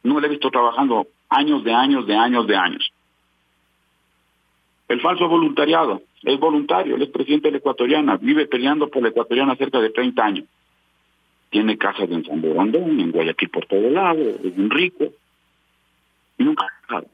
No 0.03 0.21
le 0.21 0.27
he 0.27 0.31
visto 0.31 0.51
trabajando 0.51 1.09
años 1.29 1.65
de 1.65 1.73
años 1.73 2.07
de 2.07 2.17
años 2.17 2.47
de 2.47 2.57
años. 2.57 2.93
El 4.89 5.01
falso 5.01 5.29
voluntariado 5.29 6.03
es 6.23 6.39
voluntario 6.39 6.97
él 6.97 7.03
es 7.03 7.09
presidente 7.09 7.49
de 7.49 7.53
la 7.53 7.59
ecuatoriana 7.59 8.17
vive 8.17 8.47
peleando 8.47 8.89
por 8.89 9.03
la 9.03 9.09
ecuatoriana 9.09 9.57
cerca 9.57 9.81
de 9.81 9.91
30 9.91 10.25
años 10.25 10.47
tiene 11.51 11.77
casas 11.77 12.09
en 12.11 12.25
San 12.25 12.41
Borondón, 12.41 13.01
en 13.01 13.11
Guayaquil 13.11 13.51
por 13.51 13.67
todo 13.67 13.91
lado, 13.91 14.21
es 14.21 14.57
un 14.57 14.71
rico, 14.71 15.13
y 16.39 16.45
nunca 16.45 16.65
ha 16.65 16.87
trabajado. 16.87 17.13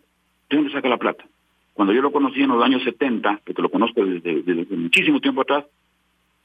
¿De 0.48 0.56
dónde 0.56 0.72
saca 0.72 0.88
la 0.88 0.98
plata? 0.98 1.24
Cuando 1.72 1.92
yo 1.92 2.02
lo 2.02 2.12
conocí 2.12 2.42
en 2.42 2.48
los 2.48 2.62
años 2.62 2.82
70, 2.84 3.40
porque 3.44 3.62
lo 3.62 3.70
conozco 3.70 4.04
desde, 4.04 4.76
muchísimo 4.76 5.20
tiempo 5.20 5.40
atrás, 5.40 5.64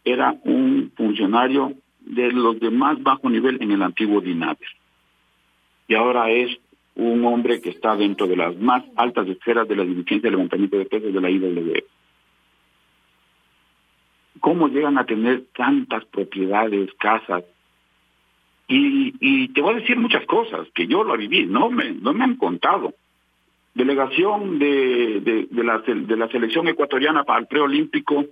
era 0.03 0.35
un 0.43 0.91
funcionario 0.95 1.73
de 1.99 2.31
los 2.31 2.59
de 2.59 2.71
más 2.71 3.01
bajo 3.03 3.29
nivel 3.29 3.61
en 3.61 3.71
el 3.71 3.83
antiguo 3.83 4.19
DINADER. 4.21 4.67
Y 5.87 5.95
ahora 5.95 6.31
es 6.31 6.57
un 6.95 7.23
hombre 7.25 7.61
que 7.61 7.69
está 7.69 7.95
dentro 7.95 8.27
de 8.27 8.35
las 8.35 8.57
más 8.57 8.83
altas 8.95 9.27
esferas 9.27 9.67
de 9.67 9.75
la 9.75 9.83
dirigencia 9.83 10.29
de 10.29 10.31
levantamiento 10.31 10.77
de 10.77 10.85
pesos 10.85 11.13
de 11.13 11.21
la 11.21 11.29
IWF. 11.29 11.85
¿Cómo 14.41 14.67
llegan 14.67 14.97
a 14.97 15.05
tener 15.05 15.45
tantas 15.55 16.03
propiedades, 16.05 16.93
casas, 16.99 17.43
y, 18.73 19.49
te 19.49 19.61
voy 19.61 19.73
a 19.73 19.79
decir 19.79 19.97
muchas 19.97 20.25
cosas 20.25 20.67
que 20.73 20.87
yo 20.87 21.03
lo 21.03 21.17
viví, 21.17 21.45
no 21.45 21.69
me, 21.69 21.91
no 21.91 22.13
me 22.13 22.23
han 22.23 22.37
contado. 22.37 22.93
Delegación 23.73 24.59
de, 24.59 25.47
de, 25.49 25.63
la, 25.63 25.79
de 25.79 26.17
la 26.17 26.29
selección 26.29 26.67
ecuatoriana 26.67 27.23
para 27.23 27.39
el 27.39 27.47
preolímpico 27.47 28.25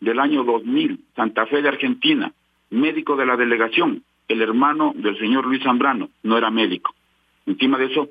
del 0.00 0.20
año 0.20 0.44
2000, 0.44 1.00
Santa 1.16 1.46
Fe 1.46 1.62
de 1.62 1.68
Argentina, 1.68 2.32
médico 2.70 3.16
de 3.16 3.26
la 3.26 3.36
delegación, 3.36 4.02
el 4.28 4.42
hermano 4.42 4.92
del 4.96 5.18
señor 5.18 5.46
Luis 5.46 5.62
Zambrano, 5.62 6.10
no 6.22 6.38
era 6.38 6.50
médico. 6.50 6.94
Encima 7.46 7.76
de 7.78 7.86
eso, 7.86 8.08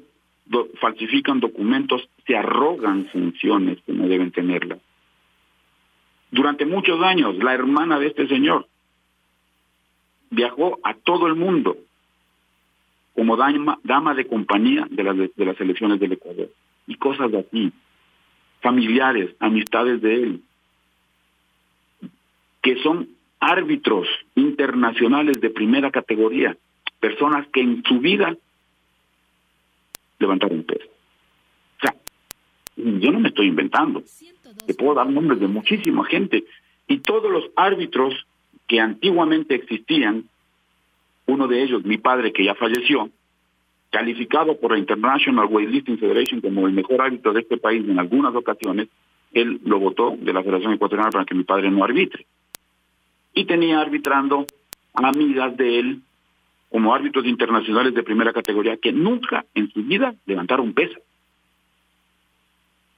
falsifican 0.80 1.40
documentos, 1.40 2.08
se 2.26 2.36
arrogan 2.36 3.06
funciones 3.06 3.80
que 3.86 3.94
no 3.94 4.08
deben 4.08 4.32
tenerlas. 4.32 4.80
Durante 6.32 6.66
muchos 6.66 7.02
años, 7.02 7.36
la 7.38 7.54
hermana 7.54 8.00
de 8.00 8.08
este 8.08 8.28
señor 8.28 8.68
viajó 10.30 10.80
a 10.84 10.94
todo 10.94 11.28
el 11.28 11.36
mundo 11.36 11.78
como 13.14 13.36
dama, 13.36 13.80
dama 13.84 14.16
de 14.16 14.26
compañía 14.26 14.88
de 14.90 15.04
las, 15.04 15.18
de 15.18 15.46
las 15.46 15.60
elecciones 15.60 16.00
del 16.00 16.14
Ecuador. 16.14 16.50
Y 16.88 16.96
cosas 16.96 17.34
aquí, 17.34 17.72
familiares, 18.62 19.36
amistades 19.40 20.02
de 20.02 20.16
él, 20.16 20.42
que 22.62 22.82
son 22.82 23.10
árbitros 23.40 24.08
internacionales 24.36 25.42
de 25.42 25.50
primera 25.50 25.92
categoría, 25.92 26.56
personas 27.00 27.48
que 27.48 27.62
en 27.62 27.84
su 27.84 28.00
vida 28.00 28.36
levantaron 30.20 30.64
peso. 30.64 30.86
O 30.86 31.82
sea, 31.82 31.96
yo 32.78 33.12
no 33.12 33.20
me 33.20 33.30
estoy 33.30 33.48
inventando. 33.48 34.04
Te 34.66 34.74
puedo 34.74 34.96
dar 34.96 35.10
nombres 35.10 35.40
de 35.40 35.48
muchísima 35.48 36.06
gente. 36.06 36.44
Y 36.88 37.00
todos 37.00 37.32
los 37.32 37.46
árbitros 37.56 38.14
que 38.68 38.80
antiguamente 38.80 39.56
existían, 39.56 40.26
uno 41.26 41.48
de 41.48 41.64
ellos, 41.64 41.84
mi 41.84 41.98
padre 41.98 42.32
que 42.32 42.46
ya 42.46 42.56
falleció, 42.56 43.10
calificado 43.92 44.58
por 44.60 44.72
la 44.72 44.80
International 44.80 45.48
Weightlifting 45.50 45.98
Federation 45.98 46.42
como 46.42 46.66
el 46.66 46.74
mejor 46.74 47.02
árbitro 47.02 47.34
de 47.34 47.42
este 47.42 47.58
país 47.58 47.84
en 47.88 48.00
algunas 48.00 48.34
ocasiones, 48.34 48.88
él 49.34 49.60
lo 49.66 49.80
votó 49.80 50.16
de 50.18 50.34
la 50.34 50.42
Federación 50.42 50.74
Ecuatoriana 50.74 51.12
para 51.12 51.26
que 51.26 51.36
mi 51.36 51.44
padre 51.44 51.70
no 51.70 51.84
arbitre. 51.84 52.26
Y 53.34 53.46
tenía 53.46 53.80
arbitrando 53.80 54.46
amigas 54.94 55.56
de 55.58 55.80
él 55.80 56.02
como 56.70 56.94
árbitros 56.94 57.26
internacionales 57.26 57.94
de 57.94 58.04
primera 58.04 58.32
categoría 58.32 58.78
que 58.78 58.94
nunca 58.94 59.46
en 59.54 59.70
su 59.72 59.84
vida 59.84 60.16
levantaron 60.26 60.74
peso, 60.74 60.98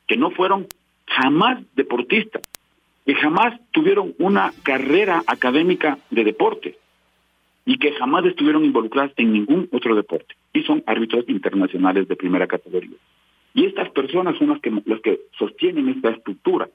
que 0.08 0.16
no 0.16 0.30
fueron 0.32 0.68
jamás 1.08 1.64
deportistas, 1.76 2.42
que 3.06 3.16
jamás 3.16 3.60
tuvieron 3.72 4.14
una 4.20 4.54
carrera 4.64 5.24
académica 5.28 5.98
de 6.10 6.24
deporte 6.24 6.78
y 7.66 7.78
que 7.78 7.94
jamás 7.94 8.26
estuvieron 8.26 8.64
involucradas 8.66 9.12
en 9.18 9.34
ningún 9.34 9.70
otro 9.72 9.96
deporte 9.96 10.36
y 10.54 10.64
son 10.64 10.84
árbitros 10.86 11.26
internacionales 11.28 12.08
de 12.08 12.16
primera 12.16 12.48
categoría. 12.48 12.98
Y 13.54 13.66
estas 13.66 13.90
personas 13.90 14.38
son 14.38 14.50
las 14.50 14.62
que 14.62 14.72
las 14.86 15.00
que 15.02 15.22
sostienen 15.38 15.90
esta 15.90 16.10
estructura. 16.10 16.70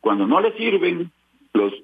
Cuando 0.00 0.26
no 0.26 0.40
le 0.40 0.56
sirven, 0.56 1.10
los, 1.52 1.74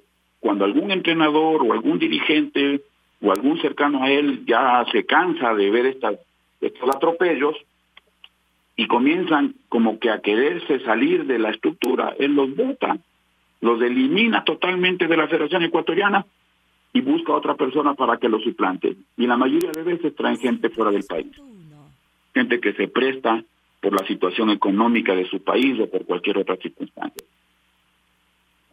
cuando 0.41 0.65
algún 0.65 0.91
entrenador 0.91 1.63
o 1.63 1.73
algún 1.73 1.99
dirigente 1.99 2.83
o 3.21 3.31
algún 3.31 3.61
cercano 3.61 4.03
a 4.03 4.11
él 4.11 4.45
ya 4.47 4.85
se 4.91 5.05
cansa 5.05 5.55
de 5.55 5.71
ver 5.71 5.87
estas, 5.87 6.19
estos 6.61 6.89
atropellos 6.95 7.57
y 8.77 8.87
comienzan 8.87 9.55
como 9.69 9.99
que 9.99 10.11
a 10.11 10.21
quererse 10.21 10.81
salir 10.81 11.25
de 11.25 11.39
la 11.39 11.51
estructura, 11.51 12.15
él 12.19 12.35
los 12.35 12.55
vota, 12.55 12.99
los 13.63 13.81
elimina 13.81 14.45
totalmente 14.45 15.07
de 15.07 15.17
la 15.17 15.29
Federación 15.29 15.63
Ecuatoriana 15.63 16.27
y 16.93 17.01
busca 17.01 17.33
a 17.33 17.37
otra 17.37 17.55
persona 17.55 17.95
para 17.95 18.19
que 18.19 18.29
lo 18.29 18.39
suplante. 18.39 18.97
Y 19.17 19.27
la 19.27 19.37
mayoría 19.37 19.71
de 19.71 19.83
veces 19.83 20.15
traen 20.15 20.37
gente 20.39 20.69
fuera 20.69 20.91
del 20.91 21.05
país. 21.05 21.33
Gente 22.35 22.61
que 22.61 22.75
se 22.75 22.89
presta 22.89 23.43
por 23.81 23.99
la 23.99 24.07
situación 24.07 24.51
económica 24.51 25.15
de 25.15 25.27
su 25.27 25.43
país 25.43 25.81
o 25.81 25.89
por 25.89 26.05
cualquier 26.05 26.39
otra 26.39 26.57
circunstancia. 26.57 27.27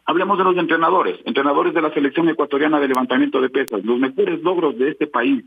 Hablemos 0.06 0.36
de 0.36 0.44
los 0.44 0.56
entrenadores, 0.58 1.18
entrenadores 1.24 1.72
de 1.72 1.80
la 1.80 1.92
selección 1.94 2.28
ecuatoriana 2.28 2.78
de 2.78 2.88
levantamiento 2.88 3.40
de 3.40 3.48
pesas. 3.48 3.82
Los 3.84 3.98
mejores 3.98 4.42
logros 4.42 4.76
de 4.78 4.90
este 4.90 5.06
país 5.06 5.44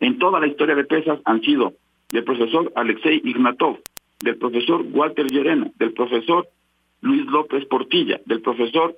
en 0.00 0.18
toda 0.18 0.40
la 0.40 0.46
historia 0.46 0.74
de 0.74 0.84
pesas 0.84 1.20
han 1.26 1.42
sido 1.42 1.74
del 2.10 2.24
profesor 2.24 2.72
Alexei 2.74 3.20
Ignatov, 3.24 3.78
del 4.20 4.36
profesor 4.36 4.84
Walter 4.90 5.26
Llerena, 5.26 5.70
del 5.76 5.92
profesor 5.92 6.48
Luis 7.02 7.24
López 7.26 7.64
Portilla, 7.66 8.20
del 8.24 8.40
profesor, 8.40 8.96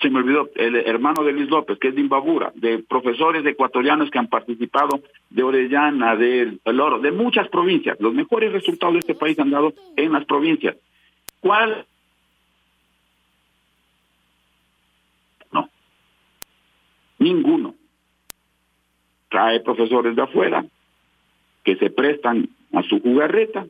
se 0.00 0.08
me 0.08 0.20
olvidó, 0.20 0.48
el 0.54 0.76
hermano 0.76 1.24
de 1.24 1.32
Luis 1.32 1.50
López, 1.50 1.78
que 1.78 1.88
es 1.88 1.94
de 1.94 2.00
Imbabura, 2.00 2.52
de 2.54 2.78
profesores 2.78 3.44
ecuatorianos 3.44 4.10
que 4.10 4.18
han 4.18 4.28
participado 4.28 5.00
de 5.28 5.42
Orellana, 5.42 6.16
de 6.16 6.58
El 6.64 6.80
Oro, 6.80 7.00
de 7.00 7.12
muchas 7.12 7.48
provincias. 7.48 8.00
Los 8.00 8.14
mejores 8.14 8.52
resultados 8.52 8.94
de 8.94 9.00
este 9.00 9.14
país 9.14 9.38
han 9.38 9.50
dado 9.50 9.74
en 9.96 10.12
las 10.12 10.24
provincias. 10.24 10.76
¿Cuál 11.40 11.84
Ninguno. 17.18 17.74
Trae 19.28 19.60
profesores 19.60 20.14
de 20.14 20.22
afuera 20.22 20.64
que 21.68 21.76
se 21.76 21.90
prestan 21.90 22.48
a 22.72 22.82
su 22.82 22.98
jugarreta, 23.00 23.66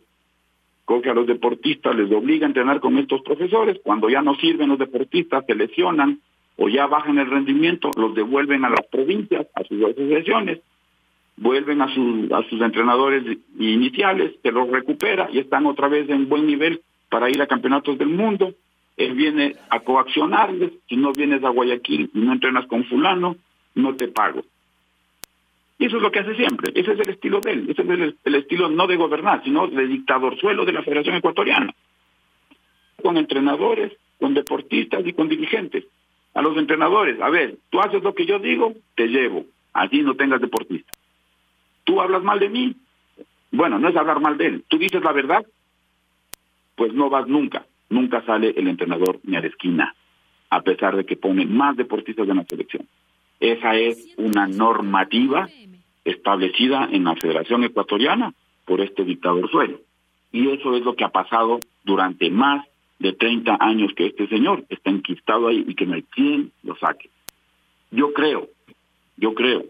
coge 0.84 1.10
a 1.10 1.14
los 1.14 1.26
deportistas, 1.26 1.96
les 1.96 2.12
obliga 2.12 2.46
a 2.46 2.48
entrenar 2.48 2.78
con 2.78 2.96
estos 2.96 3.22
profesores, 3.22 3.80
cuando 3.82 4.08
ya 4.08 4.22
no 4.22 4.36
sirven 4.36 4.68
los 4.68 4.78
deportistas, 4.78 5.44
se 5.46 5.56
lesionan 5.56 6.20
o 6.56 6.68
ya 6.68 6.86
bajan 6.86 7.18
el 7.18 7.28
rendimiento, 7.28 7.90
los 7.96 8.14
devuelven 8.14 8.64
a 8.64 8.70
las 8.70 8.86
provincias, 8.86 9.48
a 9.52 9.64
sus 9.64 9.82
asociaciones, 9.82 10.60
vuelven 11.36 11.82
a, 11.82 11.92
sus 11.92 12.30
a 12.30 12.42
sus 12.48 12.60
entrenadores 12.60 13.24
iniciales, 13.58 14.36
se 14.42 14.52
los 14.52 14.68
recupera 14.68 15.28
y 15.32 15.40
están 15.40 15.66
otra 15.66 15.88
vez 15.88 16.08
en 16.08 16.28
buen 16.28 16.46
nivel 16.46 16.82
para 17.08 17.28
ir 17.28 17.42
a 17.42 17.48
campeonatos 17.48 17.98
del 17.98 18.10
mundo 18.10 18.54
él 18.98 19.14
viene 19.14 19.54
a 19.70 19.80
coaccionarles, 19.80 20.72
si 20.88 20.96
no 20.96 21.12
vienes 21.12 21.42
a 21.44 21.50
Guayaquil 21.50 22.10
y 22.12 22.18
no 22.18 22.32
entrenas 22.32 22.66
con 22.66 22.84
fulano, 22.84 23.36
no 23.76 23.94
te 23.94 24.08
pago. 24.08 24.42
Y 25.78 25.86
eso 25.86 25.96
es 25.96 26.02
lo 26.02 26.10
que 26.10 26.18
hace 26.18 26.34
siempre, 26.34 26.72
ese 26.74 26.92
es 26.92 27.00
el 27.00 27.10
estilo 27.10 27.40
de 27.40 27.52
él, 27.52 27.70
ese 27.70 27.82
es 27.82 28.14
el, 28.24 28.34
estilo 28.34 28.68
no 28.68 28.86
de 28.86 28.96
gobernar, 28.96 29.44
sino 29.44 29.68
de 29.68 29.86
dictador 29.86 30.38
suelo 30.38 30.64
de 30.64 30.72
la 30.72 30.82
Federación 30.82 31.16
Ecuatoriana. 31.16 31.72
Con 33.00 33.16
entrenadores, 33.16 33.92
con 34.18 34.34
deportistas 34.34 35.06
y 35.06 35.12
con 35.12 35.28
dirigentes. 35.28 35.84
A 36.34 36.42
los 36.42 36.56
entrenadores, 36.56 37.20
a 37.20 37.30
ver, 37.30 37.58
tú 37.70 37.80
haces 37.80 38.02
lo 38.02 38.14
que 38.14 38.26
yo 38.26 38.40
digo, 38.40 38.74
te 38.96 39.06
llevo, 39.06 39.46
allí 39.72 40.02
no 40.02 40.16
tengas 40.16 40.40
deportista. 40.40 40.90
Tú 41.84 42.00
hablas 42.00 42.24
mal 42.24 42.40
de 42.40 42.48
mí, 42.48 42.74
bueno, 43.52 43.78
no 43.78 43.88
es 43.88 43.96
hablar 43.96 44.20
mal 44.20 44.36
de 44.36 44.46
él, 44.46 44.64
tú 44.68 44.78
dices 44.78 45.02
la 45.02 45.12
verdad, 45.12 45.46
pues 46.74 46.92
no 46.92 47.08
vas 47.08 47.28
nunca 47.28 47.64
nunca 47.90 48.22
sale 48.24 48.54
el 48.56 48.68
entrenador 48.68 49.20
ni 49.24 49.36
a 49.36 49.40
la 49.40 49.46
esquina, 49.46 49.94
a 50.50 50.62
pesar 50.62 50.96
de 50.96 51.04
que 51.04 51.16
pone 51.16 51.46
más 51.46 51.76
deportistas 51.76 52.28
en 52.28 52.36
la 52.36 52.44
selección. 52.44 52.86
Esa 53.40 53.76
es 53.76 54.14
una 54.16 54.46
normativa 54.46 55.48
establecida 56.04 56.88
en 56.90 57.04
la 57.04 57.14
Federación 57.16 57.64
Ecuatoriana 57.64 58.34
por 58.64 58.80
este 58.80 59.04
dictador 59.04 59.50
suelo. 59.50 59.80
Y 60.32 60.48
eso 60.50 60.74
es 60.76 60.84
lo 60.84 60.94
que 60.94 61.04
ha 61.04 61.10
pasado 61.10 61.60
durante 61.84 62.30
más 62.30 62.66
de 62.98 63.12
30 63.12 63.56
años 63.60 63.92
que 63.96 64.06
este 64.06 64.26
señor 64.28 64.64
está 64.68 64.90
enquistado 64.90 65.48
ahí 65.48 65.64
y 65.66 65.74
que 65.74 65.86
no 65.86 65.94
hay 65.94 66.02
quien 66.02 66.52
lo 66.62 66.76
saque. 66.76 67.10
Yo 67.90 68.12
creo, 68.12 68.48
yo 69.16 69.34
creo 69.34 69.64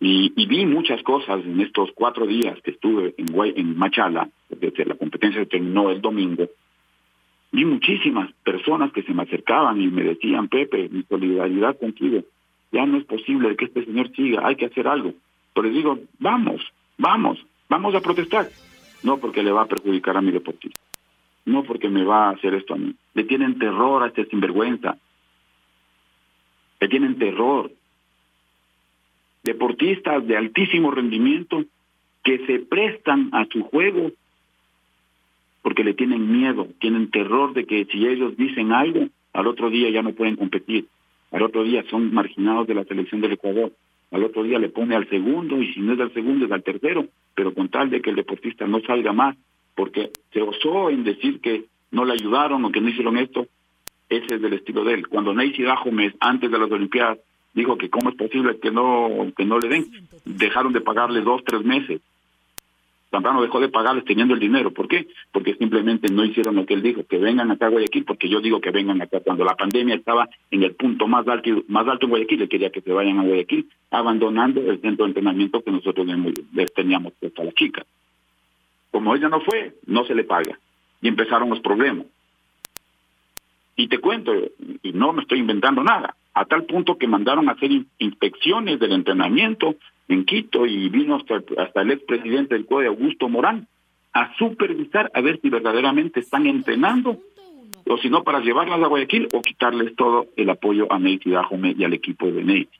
y, 0.00 0.46
vi 0.46 0.64
muchas 0.64 1.02
cosas 1.02 1.44
en 1.44 1.60
estos 1.60 1.90
cuatro 1.94 2.26
días 2.26 2.60
que 2.62 2.70
estuve 2.70 3.14
en, 3.16 3.26
en 3.56 3.76
Machala, 3.76 4.28
desde 4.48 4.84
la 4.84 4.94
competencia 4.94 5.44
terminó 5.46 5.90
el 5.90 6.00
domingo. 6.00 6.48
Vi 7.50 7.64
muchísimas 7.64 8.30
personas 8.44 8.92
que 8.92 9.02
se 9.02 9.14
me 9.14 9.22
acercaban 9.22 9.80
y 9.80 9.88
me 9.88 10.02
decían, 10.02 10.48
Pepe, 10.48 10.88
mi 10.90 11.02
solidaridad 11.04 11.78
contigo, 11.78 12.22
ya 12.70 12.84
no 12.84 12.98
es 12.98 13.04
posible 13.04 13.56
que 13.56 13.66
este 13.66 13.84
señor 13.84 14.10
siga, 14.14 14.46
hay 14.46 14.56
que 14.56 14.66
hacer 14.66 14.86
algo. 14.86 15.14
Pero 15.54 15.66
les 15.66 15.74
digo, 15.76 15.98
vamos, 16.18 16.60
vamos, 16.98 17.44
vamos 17.68 17.94
a 17.94 18.00
protestar. 18.00 18.48
No 19.02 19.18
porque 19.18 19.42
le 19.42 19.52
va 19.52 19.62
a 19.62 19.68
perjudicar 19.68 20.16
a 20.16 20.20
mi 20.20 20.32
deportista, 20.32 20.80
no 21.46 21.62
porque 21.62 21.88
me 21.88 22.04
va 22.04 22.26
a 22.28 22.32
hacer 22.32 22.54
esto 22.54 22.74
a 22.74 22.78
mí. 22.78 22.94
Le 23.14 23.24
tienen 23.24 23.58
terror 23.58 24.02
a 24.02 24.08
este 24.08 24.26
sinvergüenza, 24.26 24.98
le 26.80 26.88
tienen 26.88 27.18
terror 27.18 27.70
deportistas 29.42 30.26
de 30.26 30.36
altísimo 30.36 30.90
rendimiento 30.90 31.64
que 32.22 32.44
se 32.46 32.58
prestan 32.58 33.30
a 33.32 33.46
su 33.46 33.62
juego 33.62 34.10
porque 35.62 35.84
le 35.84 35.94
tienen 35.94 36.30
miedo, 36.30 36.68
tienen 36.80 37.10
terror 37.10 37.54
de 37.54 37.64
que 37.64 37.84
si 37.86 38.06
ellos 38.06 38.36
dicen 38.36 38.72
algo, 38.72 39.08
al 39.32 39.46
otro 39.46 39.70
día 39.70 39.90
ya 39.90 40.02
no 40.02 40.12
pueden 40.12 40.36
competir, 40.36 40.86
al 41.32 41.42
otro 41.42 41.64
día 41.64 41.84
son 41.90 42.12
marginados 42.12 42.66
de 42.66 42.74
la 42.74 42.84
selección 42.84 43.20
del 43.20 43.32
Ecuador, 43.32 43.72
al 44.10 44.24
otro 44.24 44.42
día 44.42 44.58
le 44.58 44.70
pone 44.70 44.96
al 44.96 45.08
segundo 45.08 45.60
y 45.60 45.72
si 45.74 45.80
no 45.80 45.92
es 45.92 46.00
al 46.00 46.12
segundo 46.14 46.46
es 46.46 46.52
al 46.52 46.62
tercero, 46.62 47.06
pero 47.34 47.52
con 47.52 47.68
tal 47.68 47.90
de 47.90 48.00
que 48.00 48.10
el 48.10 48.16
deportista 48.16 48.66
no 48.66 48.80
salga 48.80 49.12
más, 49.12 49.36
porque 49.74 50.10
se 50.32 50.40
osó 50.40 50.90
en 50.90 51.04
decir 51.04 51.40
que 51.40 51.64
no 51.90 52.04
le 52.04 52.14
ayudaron 52.14 52.64
o 52.64 52.72
que 52.72 52.80
no 52.80 52.88
hicieron 52.88 53.18
esto, 53.18 53.46
ese 54.08 54.36
es 54.36 54.42
del 54.42 54.54
estilo 54.54 54.84
de 54.84 54.94
él. 54.94 55.08
Cuando 55.08 55.34
Neisy 55.34 55.62
Dajomes, 55.62 56.14
antes 56.20 56.50
de 56.50 56.58
las 56.58 56.70
Olimpiadas, 56.70 57.18
dijo 57.54 57.76
que 57.76 57.90
cómo 57.90 58.10
es 58.10 58.16
posible 58.16 58.58
que 58.58 58.70
no 58.70 59.32
que 59.36 59.44
no 59.44 59.58
le 59.58 59.68
den. 59.68 59.86
Dejaron 60.24 60.72
de 60.72 60.80
pagarle 60.80 61.20
dos, 61.20 61.42
tres 61.44 61.64
meses. 61.64 62.00
Zambrano 63.10 63.40
dejó 63.40 63.60
de 63.60 63.68
pagarles 63.68 64.04
teniendo 64.04 64.34
el 64.34 64.40
dinero. 64.40 64.72
¿Por 64.72 64.86
qué? 64.86 65.08
Porque 65.32 65.54
simplemente 65.54 66.12
no 66.12 66.24
hicieron 66.24 66.56
lo 66.56 66.66
que 66.66 66.74
él 66.74 66.82
dijo, 66.82 67.04
que 67.06 67.18
vengan 67.18 67.50
acá 67.50 67.66
a 67.66 67.70
Guayaquil, 67.70 68.04
porque 68.04 68.28
yo 68.28 68.40
digo 68.40 68.60
que 68.60 68.70
vengan 68.70 69.00
acá. 69.00 69.20
Cuando 69.20 69.44
la 69.44 69.56
pandemia 69.56 69.94
estaba 69.94 70.28
en 70.50 70.62
el 70.62 70.74
punto 70.74 71.06
más 71.06 71.26
alto, 71.26 71.62
más 71.68 71.88
alto 71.88 72.06
en 72.06 72.10
Guayaquil, 72.10 72.40
le 72.40 72.48
quería 72.48 72.70
que 72.70 72.82
se 72.82 72.92
vayan 72.92 73.18
a 73.18 73.22
Guayaquil, 73.22 73.68
abandonando 73.90 74.60
el 74.60 74.80
centro 74.80 75.04
de 75.04 75.10
entrenamiento 75.10 75.62
que 75.62 75.70
nosotros 75.70 76.06
les 76.52 76.74
teníamos 76.74 77.14
puesto 77.14 77.42
a 77.42 77.46
la 77.46 77.52
chica. 77.52 77.86
Como 78.90 79.14
ella 79.14 79.28
no 79.28 79.40
fue, 79.40 79.74
no 79.86 80.04
se 80.04 80.14
le 80.14 80.24
paga. 80.24 80.58
Y 81.00 81.08
empezaron 81.08 81.48
los 81.48 81.60
problemas. 81.60 82.06
Y 83.76 83.88
te 83.88 83.98
cuento, 83.98 84.32
y 84.82 84.92
no 84.92 85.12
me 85.12 85.22
estoy 85.22 85.38
inventando 85.38 85.82
nada, 85.84 86.14
a 86.38 86.44
tal 86.44 86.64
punto 86.64 86.96
que 86.96 87.08
mandaron 87.08 87.48
a 87.48 87.52
hacer 87.52 87.70
inspecciones 87.98 88.78
del 88.78 88.92
entrenamiento 88.92 89.74
en 90.06 90.24
Quito 90.24 90.66
y 90.66 90.88
vino 90.88 91.16
hasta, 91.16 91.42
hasta 91.60 91.82
el 91.82 91.90
expresidente 91.90 92.54
del 92.54 92.64
CODE, 92.64 92.86
Augusto 92.86 93.28
Morán, 93.28 93.66
a 94.12 94.34
supervisar 94.36 95.10
a 95.14 95.20
ver 95.20 95.40
si 95.40 95.50
verdaderamente 95.50 96.20
están 96.20 96.46
entrenando 96.46 97.18
o 97.88 97.98
si 97.98 98.08
no 98.08 98.22
para 98.22 98.40
llevarlas 98.40 98.80
a 98.80 98.86
Guayaquil 98.86 99.28
o 99.32 99.42
quitarles 99.42 99.96
todo 99.96 100.26
el 100.36 100.48
apoyo 100.48 100.90
a 100.92 100.98
Neiti 101.00 101.30
Dajome 101.30 101.74
y 101.76 101.84
al 101.84 101.94
equipo 101.94 102.30
de 102.30 102.44
Neiti. 102.44 102.78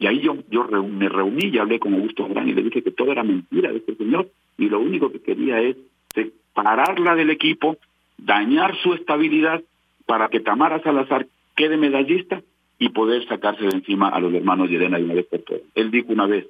Y 0.00 0.06
ahí 0.08 0.20
yo, 0.20 0.36
yo 0.50 0.64
me 0.64 1.08
reuní 1.08 1.46
y 1.46 1.58
hablé 1.58 1.78
con 1.78 1.94
Augusto 1.94 2.26
Morán 2.26 2.48
y 2.48 2.54
le 2.54 2.62
dije 2.62 2.82
que 2.82 2.90
todo 2.90 3.12
era 3.12 3.22
mentira 3.22 3.70
de 3.70 3.78
este 3.78 3.94
señor 3.94 4.28
y 4.58 4.68
lo 4.68 4.80
único 4.80 5.12
que 5.12 5.20
quería 5.20 5.60
es 5.60 5.76
separarla 6.12 7.14
del 7.14 7.30
equipo, 7.30 7.76
dañar 8.18 8.76
su 8.78 8.94
estabilidad 8.94 9.62
para 10.06 10.28
que 10.28 10.40
Tamara 10.40 10.82
Salazar 10.82 11.26
quede 11.54 11.76
medallista 11.76 12.42
y 12.78 12.88
poder 12.90 13.26
sacarse 13.28 13.64
de 13.64 13.76
encima 13.76 14.08
a 14.08 14.20
los 14.20 14.32
hermanos 14.34 14.68
Yerena 14.68 14.98
de 14.98 15.04
una 15.04 15.14
vez 15.14 15.26
por 15.26 15.40
todas. 15.40 15.62
Él 15.74 15.90
dijo 15.90 16.12
una 16.12 16.26
vez, 16.26 16.46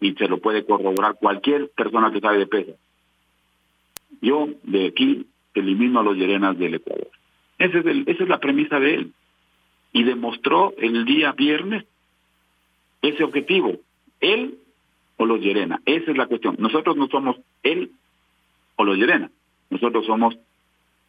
y 0.00 0.12
se 0.14 0.28
lo 0.28 0.38
puede 0.38 0.64
corroborar 0.64 1.16
cualquier 1.18 1.70
persona 1.70 2.12
que 2.12 2.20
sabe 2.20 2.38
de 2.38 2.46
peso, 2.46 2.72
yo 4.20 4.48
de 4.62 4.86
aquí 4.86 5.26
elimino 5.54 6.00
a 6.00 6.02
los 6.02 6.16
Yerenas 6.16 6.58
del 6.58 6.74
Ecuador. 6.74 7.08
Ese 7.58 7.78
es 7.78 7.86
esa 8.06 8.22
es 8.22 8.28
la 8.28 8.40
premisa 8.40 8.78
de 8.78 8.94
él. 8.94 9.12
Y 9.92 10.04
demostró 10.04 10.74
el 10.78 11.04
día 11.04 11.32
viernes 11.32 11.84
ese 13.02 13.24
objetivo. 13.24 13.76
Él 14.20 14.58
o 15.16 15.26
los 15.26 15.40
Yerena. 15.40 15.80
Esa 15.84 16.10
es 16.10 16.16
la 16.16 16.26
cuestión. 16.26 16.56
Nosotros 16.58 16.96
no 16.96 17.08
somos 17.08 17.36
él 17.62 17.92
o 18.76 18.84
los 18.84 18.96
Yerena. 18.96 19.30
Nosotros 19.70 20.06
somos 20.06 20.36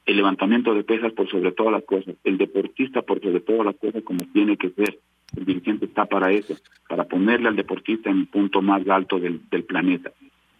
el 0.09 0.17
levantamiento 0.17 0.73
de 0.73 0.83
pesas 0.83 1.13
por 1.13 1.29
sobre 1.29 1.51
todas 1.51 1.71
las 1.71 1.83
cosas, 1.83 2.15
el 2.23 2.39
deportista 2.39 3.03
por 3.03 3.21
sobre 3.21 3.41
todas 3.41 3.63
las 3.63 3.75
cosas 3.75 4.01
como 4.03 4.19
tiene 4.33 4.57
que 4.57 4.71
ser. 4.71 4.97
El 5.37 5.45
dirigente 5.45 5.85
está 5.85 6.05
para 6.05 6.31
eso, 6.31 6.55
para 6.87 7.03
ponerle 7.03 7.47
al 7.47 7.55
deportista 7.55 8.09
en 8.09 8.21
el 8.21 8.27
punto 8.27 8.63
más 8.63 8.87
alto 8.89 9.19
del, 9.19 9.39
planeta. 9.67 10.09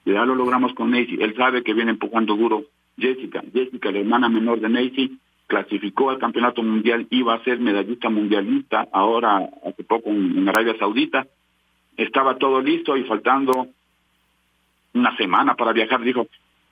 Ya 0.05 0.23
lo 0.23 0.35
logramos 0.35 0.73
con 0.73 0.91
Neisy. 0.91 1.17
Él 1.19 1.33
sabe 1.35 1.63
que 1.63 1.73
viene 1.73 1.89
empujando 1.89 2.35
duro 2.35 2.65
Jessica. 2.95 3.43
Jessica, 3.51 3.91
la 3.91 3.99
hermana 3.99 4.29
menor 4.29 4.59
de 4.59 4.69
Nancy, 4.69 5.17
clasificó 5.47 6.11
al 6.11 6.19
campeonato 6.19 6.61
mundial, 6.61 7.07
iba 7.09 7.33
a 7.33 7.43
ser 7.43 7.59
medallista 7.59 8.07
mundialista, 8.09 8.87
ahora 8.91 9.49
hace 9.65 9.83
poco 9.83 10.11
en, 10.11 10.47
Arabia 10.47 10.77
Saudita. 10.77 11.25
Estaba 11.97 12.37
todo 12.37 12.61
listo 12.61 12.95
y 12.95 13.03
faltando 13.05 13.67
una 14.93 15.17
semana 15.17 15.55
para 15.55 15.73
viajar, 15.73 16.01
dijo, 16.01 16.27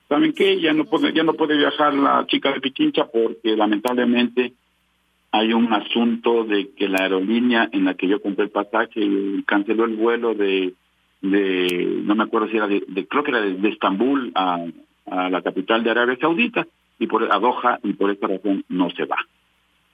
¿saben 0.08 0.32
qué? 0.32 0.60
Ya 0.60 0.72
no 0.72 0.84
puede, 0.84 1.12
ya 1.12 1.22
no 1.22 1.34
puede 1.34 1.56
viajar 1.56 1.94
la 1.94 2.26
chica 2.26 2.52
de 2.52 2.60
Pichincha 2.60 3.06
porque 3.06 3.56
lamentablemente 3.56 4.54
hay 5.30 5.52
un 5.52 5.72
asunto 5.72 6.44
de 6.44 6.70
que 6.70 6.88
la 6.88 7.02
aerolínea 7.02 7.68
en 7.72 7.84
la 7.84 7.94
que 7.94 8.08
yo 8.08 8.20
compré 8.20 8.44
el 8.44 8.50
pasaje 8.50 9.00
canceló 9.46 9.84
el 9.84 9.96
vuelo 9.96 10.34
de, 10.34 10.74
no 11.20 12.14
me 12.14 12.24
acuerdo 12.24 12.48
si 12.48 12.56
era 12.56 12.66
de, 12.66 12.82
creo 13.08 13.22
que 13.22 13.30
era 13.30 13.42
de, 13.42 13.68
Estambul 13.68 14.32
a, 14.34 14.64
la 15.30 15.42
capital 15.42 15.82
de 15.82 15.90
Arabia 15.90 16.18
Saudita 16.20 16.66
y 16.98 17.06
por 17.06 17.24
a 17.30 17.80
y 17.82 17.92
por 17.94 18.10
esta 18.10 18.26
razón 18.26 18.64
no 18.68 18.90
se 18.90 19.04
va. 19.04 19.16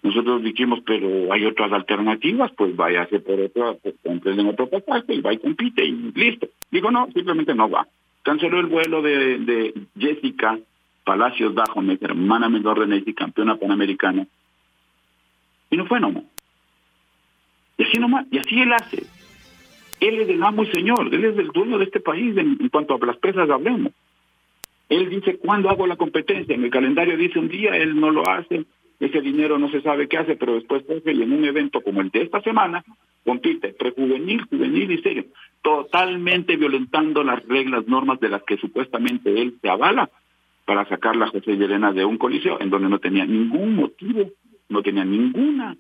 Nosotros 0.03 0.43
dijimos, 0.43 0.81
pero 0.85 1.33
hay 1.33 1.47
otras 1.47 1.73
alternativas, 1.73 2.53
pues 2.57 2.77
váyase 2.77 3.21
por 3.21 3.41
otro, 3.41 3.79
pues 3.83 3.95
compren 4.05 4.47
otro 4.47 4.69
pasaje 4.69 5.15
y 5.15 5.21
va 5.21 5.33
y 5.33 5.39
compite 5.39 5.85
y 5.85 5.93
listo. 6.15 6.49
Digo, 6.71 6.91
no, 6.91 7.09
simplemente 7.13 7.55
no 7.55 7.71
va. 7.71 7.87
Canceló 8.25 8.59
el 8.59 8.67
vuelo 8.67 9.03
de, 9.03 9.75
Jessica 9.99 10.59
Palacios 11.05 11.53
mi 11.83 11.99
hermana 12.01 12.49
menor 12.49 12.89
de 12.89 13.03
y 13.05 13.13
campeona 13.13 13.57
panamericana, 13.57 14.27
y 15.71 15.77
no 15.77 15.85
fue 15.85 16.01
nomás. 16.01 16.25
Y 17.77 17.83
así 17.83 17.99
nomás, 17.99 18.27
y 18.31 18.39
así 18.39 18.63
él 18.63 18.73
hace. 18.73 19.05
Él 20.01 20.21
es 20.21 20.29
el 20.31 20.43
amo 20.43 20.63
y 20.63 20.73
señor, 20.73 21.15
él 21.15 21.23
es 21.23 21.37
el 21.37 21.49
dueño 21.49 21.77
de 21.77 21.85
este 21.85 22.01
país 22.01 22.35
en, 22.39 22.71
cuanto 22.71 22.95
a 22.95 23.07
las 23.07 23.19
pesas 23.19 23.51
hablemos. 23.51 23.93
Él 24.89 25.11
dice 25.11 25.37
cuándo 25.37 25.69
hago 25.69 25.87
la 25.87 25.97
competencia, 25.97 26.55
en 26.55 26.65
el 26.65 26.71
calendario 26.71 27.19
dice 27.19 27.39
un 27.39 27.49
día, 27.49 27.77
él 27.77 28.01
no 28.01 28.11
lo 28.11 28.27
hace, 28.27 28.65
ese 29.01 29.21
dinero 29.21 29.59
no 29.59 29.71
se 29.71 29.83
sabe 29.83 30.09
qué 30.09 30.17
hace, 30.17 30.37
pero 30.37 30.55
después 30.55 30.83
coge 30.87 31.11
en 31.11 31.31
un 31.31 31.45
evento 31.45 31.83
como 31.83 32.01
el 32.01 32.09
de 32.09 32.23
esta 32.23 32.41
semana, 32.41 32.83
compite 33.25 33.73
prejuvenil, 33.73 34.47
juvenil 34.51 34.91
y 34.93 35.03
serio, 35.03 35.25
totalmente 35.63 36.57
violentando 36.57 37.25
las 37.25 37.45
reglas, 37.47 37.87
normas 37.87 38.21
de 38.21 38.29
las 38.29 38.43
que 38.43 38.57
supuestamente 38.59 39.41
él 39.41 39.57
se 39.61 39.69
avala 39.69 40.11
para 40.65 40.89
sacar 40.89 41.17
la 41.17 41.29
José 41.29 41.53
Elena 41.53 41.93
de 41.93 42.05
un 42.05 42.19
coliseo 42.19 42.61
en 42.61 42.71
donde 42.71 42.89
no 42.89 42.99
tenía 42.99 43.25
ningún 43.25 43.77
motivo 43.77 44.31
no 44.69 44.83
tenía 44.83 45.05
ninguna 45.05 45.77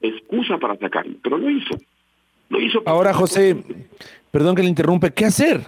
excusa 0.00 0.58
para 0.58 0.76
sacarlo, 0.76 1.16
pero 1.22 1.38
lo 1.38 1.50
hizo. 1.50 1.76
Lo 2.48 2.60
hizo. 2.60 2.82
Ahora, 2.86 3.14
José, 3.14 3.56
perdón 4.30 4.54
que 4.54 4.62
le 4.62 4.68
interrumpe, 4.68 5.12
¿qué 5.12 5.26
hacer? 5.26 5.62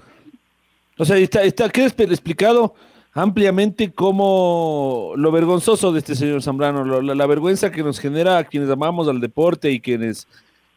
O 0.98 1.04
sea, 1.04 1.16
está, 1.16 1.42
está 1.42 1.68
queda 1.68 1.86
explicado 1.86 2.74
ampliamente 3.12 3.92
cómo 3.92 5.12
lo 5.16 5.32
vergonzoso 5.32 5.92
de 5.92 6.00
este 6.00 6.14
señor 6.14 6.42
Zambrano, 6.42 7.00
la, 7.02 7.26
vergüenza 7.26 7.72
que 7.72 7.82
nos 7.82 7.98
genera 7.98 8.38
a 8.38 8.44
quienes 8.44 8.68
amamos 8.70 9.08
al 9.08 9.20
deporte 9.20 9.70
y 9.70 9.80
quienes 9.80 10.28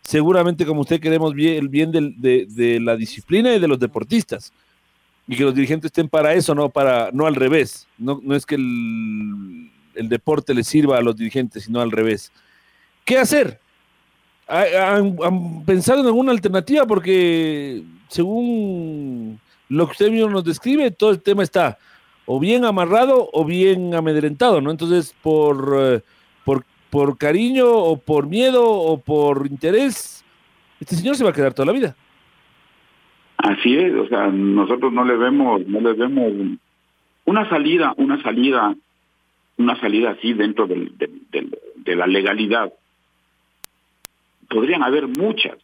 seguramente 0.02 0.66
como 0.66 0.82
usted 0.82 1.00
queremos 1.00 1.34
el 1.38 1.70
bien 1.70 1.92
de, 1.92 2.80
la 2.82 2.96
disciplina 2.96 3.54
y 3.54 3.60
de 3.60 3.68
los 3.68 3.80
deportistas. 3.80 4.52
Y 5.28 5.36
que 5.36 5.44
los 5.44 5.54
dirigentes 5.54 5.90
estén 5.90 6.10
para 6.10 6.34
eso, 6.34 6.56
no 6.56 6.70
para, 6.70 7.12
no 7.14 7.28
al 7.28 7.36
revés. 7.36 7.88
No, 7.98 8.20
no 8.24 8.36
es 8.36 8.46
que 8.46 8.56
el, 8.56 9.70
deporte 10.10 10.54
le 10.54 10.64
sirva 10.64 10.98
a 10.98 11.02
los 11.02 11.16
dirigentes, 11.16 11.66
sino 11.66 11.82
al 11.82 11.92
revés. 11.92 12.32
¿Qué 13.06 13.18
hacer? 13.18 13.60
¿Han, 14.48 15.64
pensado 15.66 16.00
en 16.00 16.08
alguna 16.08 16.32
alternativa? 16.32 16.88
Porque 16.88 17.84
según 18.08 19.40
lo 19.68 19.86
que 19.86 19.92
usted 19.92 20.10
mismo 20.10 20.30
nos 20.30 20.44
describe, 20.44 20.90
todo 20.90 21.12
el 21.12 21.22
tema 21.22 21.44
está 21.44 21.78
o 22.32 22.40
bien 22.40 22.64
amarrado 22.64 23.28
o 23.34 23.44
bien 23.44 23.96
amedrentado, 23.96 24.62
¿no? 24.62 24.70
Entonces, 24.70 25.16
por, 25.24 25.76
eh, 25.80 26.02
por, 26.46 26.64
por 26.90 27.18
cariño 27.18 27.68
o 27.68 27.98
por 27.98 28.28
miedo 28.28 28.66
o 28.66 29.00
por 29.00 29.48
interés, 29.48 30.26
este 30.80 30.96
señor 30.96 31.16
se 31.16 31.24
va 31.24 31.30
a 31.32 31.34
quedar 31.34 31.54
toda 31.54 31.68
la 31.68 31.74
vida. 31.74 31.96
Así 33.38 33.78
es, 33.78 33.94
o 33.94 34.08
sea, 34.08 34.28
nosotros 34.28 34.92
no 34.92 35.06
le 35.06 35.16
vemos, 35.16 35.66
no 35.68 35.80
le 35.80 35.94
vemos 35.94 36.34
una 37.26 37.50
salida, 37.50 37.94
una 37.98 38.22
salida 38.22 38.76
una 39.60 39.80
salida 39.82 40.12
así 40.12 40.34
dentro 40.34 40.68
de 40.68 41.96
la 41.96 42.08
legalidad. 42.08 42.74
Podrían 44.50 44.84
haber 44.84 45.08
muchas. 45.08 45.58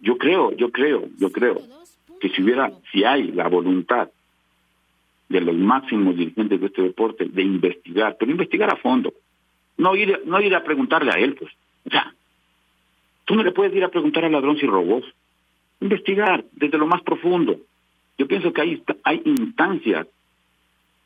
Yo 0.00 0.16
creo, 0.16 0.56
yo 0.56 0.70
creo, 0.70 1.08
yo 1.18 1.32
creo 1.32 1.60
que 2.20 2.30
si 2.30 2.42
hubiera, 2.42 2.72
si 2.92 3.02
hay 3.02 3.32
la 3.32 3.48
voluntad 3.48 4.08
de 5.28 5.40
los 5.40 5.56
máximos 5.56 6.16
dirigentes 6.16 6.60
de 6.60 6.66
este 6.66 6.82
deporte 6.82 7.24
de 7.24 7.42
investigar, 7.42 8.16
pero 8.18 8.30
investigar 8.30 8.72
a 8.72 8.76
fondo, 8.76 9.12
no 9.76 9.94
ir, 9.96 10.22
no 10.24 10.40
ir 10.40 10.54
a 10.54 10.64
preguntarle 10.64 11.12
a 11.12 11.18
él, 11.18 11.34
pues. 11.34 11.52
O 11.86 11.90
sea, 11.90 12.14
tú 13.24 13.34
no 13.34 13.42
le 13.42 13.52
puedes 13.52 13.74
ir 13.74 13.84
a 13.84 13.90
preguntar 13.90 14.24
al 14.24 14.32
ladrón 14.32 14.58
si 14.58 14.66
robó. 14.66 15.02
Investigar 15.80 16.44
desde 16.52 16.78
lo 16.78 16.86
más 16.86 17.02
profundo. 17.02 17.58
Yo 18.18 18.26
pienso 18.26 18.52
que 18.52 18.62
hay, 18.62 18.82
hay 19.04 19.22
instancias 19.24 20.06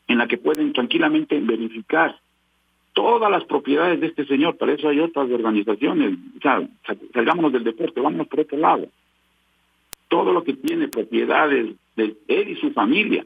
en 0.07 0.17
la 0.17 0.27
que 0.27 0.37
pueden 0.37 0.73
tranquilamente 0.73 1.39
verificar 1.39 2.19
todas 2.93 3.29
las 3.31 3.43
propiedades 3.45 3.99
de 3.99 4.07
este 4.07 4.25
señor. 4.25 4.57
Para 4.57 4.73
eso 4.73 4.89
hay 4.89 4.99
otras 4.99 5.29
organizaciones. 5.29 6.17
O 6.37 6.41
sea, 6.41 6.67
salgámonos 7.13 7.51
del 7.51 7.63
deporte, 7.63 8.01
vámonos 8.01 8.27
por 8.27 8.41
otro 8.41 8.57
lado. 8.57 8.87
Todo 10.07 10.33
lo 10.33 10.43
que 10.43 10.53
tiene 10.53 10.87
propiedades 10.87 11.75
de 11.95 12.15
él 12.27 12.49
y 12.49 12.55
su 12.55 12.71
familia. 12.71 13.25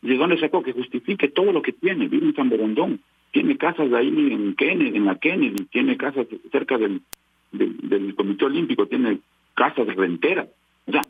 ¿De 0.00 0.16
dónde 0.16 0.38
sacó? 0.38 0.62
Que 0.62 0.72
justifique 0.72 1.28
todo 1.28 1.52
lo 1.52 1.62
que 1.62 1.72
tiene. 1.72 2.08
Vive 2.08 2.26
en 2.26 2.34
San 2.34 2.48
Borondón. 2.48 3.00
Tiene 3.32 3.56
casas 3.56 3.92
ahí 3.92 4.08
en 4.08 4.54
Kennedy, 4.54 4.96
en 4.96 5.06
la 5.06 5.16
Kennedy. 5.16 5.64
Tiene 5.64 5.96
casas 5.96 6.26
cerca 6.50 6.78
del, 6.78 7.02
del, 7.50 8.14
Comité 8.14 8.44
Olímpico. 8.44 8.86
Tiene 8.86 9.18
casas 9.54 9.86
renteras. 9.96 10.48
O 10.86 10.92
sea, 10.92 11.02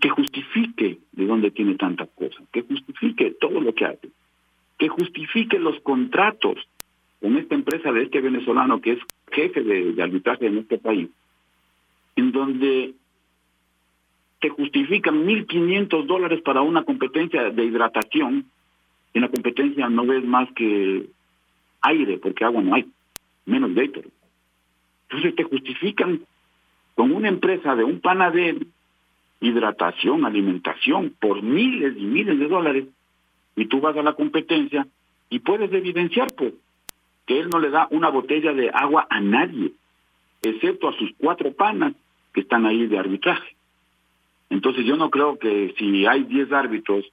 que 0.00 0.08
justifique 0.08 0.98
de 1.12 1.26
dónde 1.26 1.50
tiene 1.50 1.74
tantas 1.76 2.08
cosas, 2.10 2.42
que 2.52 2.62
justifique 2.62 3.34
todo 3.40 3.60
lo 3.60 3.74
que 3.74 3.86
hace, 3.86 4.08
que 4.78 4.88
justifique 4.88 5.58
los 5.58 5.80
contratos 5.80 6.58
con 7.20 7.36
esta 7.36 7.54
empresa 7.54 7.90
de 7.90 8.02
este 8.02 8.20
venezolano 8.20 8.80
que 8.80 8.92
es 8.92 8.98
jefe 9.32 9.62
de, 9.62 10.00
arbitraje 10.02 10.46
en 10.46 10.58
este 10.58 10.78
país, 10.78 11.08
en 12.16 12.32
donde 12.32 12.94
te 14.40 14.48
justifican 14.50 15.26
1.500 15.26 16.06
dólares 16.06 16.42
para 16.42 16.60
una 16.60 16.84
competencia 16.84 17.50
de 17.50 17.64
hidratación, 17.64 18.44
en 19.14 19.22
la 19.22 19.28
competencia 19.28 19.88
no 19.88 20.04
ves 20.06 20.24
más 20.24 20.50
que 20.52 21.06
aire, 21.80 22.18
porque 22.18 22.44
agua 22.44 22.62
no 22.62 22.74
hay, 22.74 22.86
menos 23.46 23.74
Gatorade. 23.74 24.10
Entonces 25.08 25.34
te 25.36 25.44
justifican 25.44 26.20
con 26.94 27.12
una 27.12 27.28
empresa 27.28 27.74
de 27.74 27.84
un 27.84 28.00
panadero 28.00 28.60
hidratación, 29.40 30.24
alimentación, 30.24 31.14
por 31.20 31.42
miles 31.42 31.94
y 31.96 32.04
miles 32.04 32.38
de 32.38 32.48
dólares, 32.48 32.84
y 33.56 33.66
tú 33.66 33.80
vas 33.80 33.96
a 33.96 34.02
la 34.02 34.14
competencia 34.14 34.86
y 35.28 35.40
puedes 35.40 35.72
evidenciar, 35.72 36.28
pues, 36.36 36.54
que 37.26 37.40
él 37.40 37.48
no 37.50 37.58
le 37.58 37.70
da 37.70 37.86
una 37.90 38.10
botella 38.10 38.52
de 38.52 38.70
agua 38.70 39.06
a 39.08 39.20
nadie, 39.20 39.72
excepto 40.42 40.88
a 40.88 40.96
sus 40.96 41.10
cuatro 41.18 41.52
panas 41.52 41.94
que 42.32 42.40
están 42.40 42.66
ahí 42.66 42.86
de 42.86 42.98
arbitraje. 42.98 43.54
Entonces 44.50 44.84
yo 44.84 44.96
no 44.96 45.10
creo 45.10 45.38
que 45.38 45.74
si 45.78 46.06
hay 46.06 46.24
10 46.24 46.52
árbitros 46.52 47.04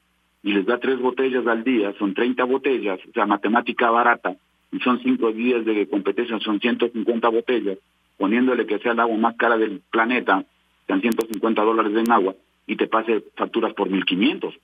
y 0.44 0.54
les 0.54 0.66
da 0.66 0.80
tres 0.80 1.00
botellas 1.00 1.46
al 1.48 1.64
día, 1.64 1.94
son 2.00 2.14
30 2.14 2.44
botellas, 2.46 3.00
o 3.08 3.12
sea, 3.14 3.26
matemática 3.26 3.90
barata, 3.90 4.36
y 4.72 4.80
son 4.80 5.00
cinco 5.04 5.32
días 5.32 5.66
de 5.66 5.88
competencia, 5.88 6.40
son 6.40 6.60
150 6.60 7.30
botellas, 7.30 7.78
poniéndole 8.18 8.66
que 8.66 8.80
sea 8.80 8.94
el 8.94 9.00
agua 9.00 9.18
más 9.18 9.36
cara 9.36 9.58
del 9.58 9.82
planeta, 9.92 10.44
sean 10.88 11.02
150 11.02 11.62
dólares 11.62 11.94
en 11.96 12.12
agua 12.12 12.36
y 12.68 12.76
te 12.76 12.88
pase 12.88 13.24
facturas 13.36 13.74
por 13.74 13.90
1.500. 13.90 14.58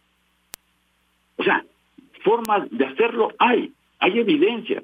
O 1.37 1.43
sea, 1.43 1.65
formas 2.23 2.69
de 2.71 2.85
hacerlo 2.85 3.33
hay, 3.37 3.73
hay 3.99 4.19
evidencia. 4.19 4.83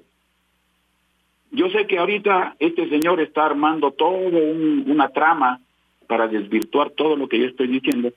Yo 1.51 1.69
sé 1.69 1.85
que 1.85 1.99
ahorita 1.99 2.55
este 2.59 2.89
señor 2.89 3.21
está 3.21 3.45
armando 3.45 3.91
todo 3.91 4.17
una 4.17 5.09
trama 5.09 5.59
para 6.07 6.27
desvirtuar 6.27 6.91
todo 6.91 7.15
lo 7.15 7.27
que 7.27 7.39
yo 7.39 7.45
estoy 7.45 7.67
diciendo. 7.67 8.11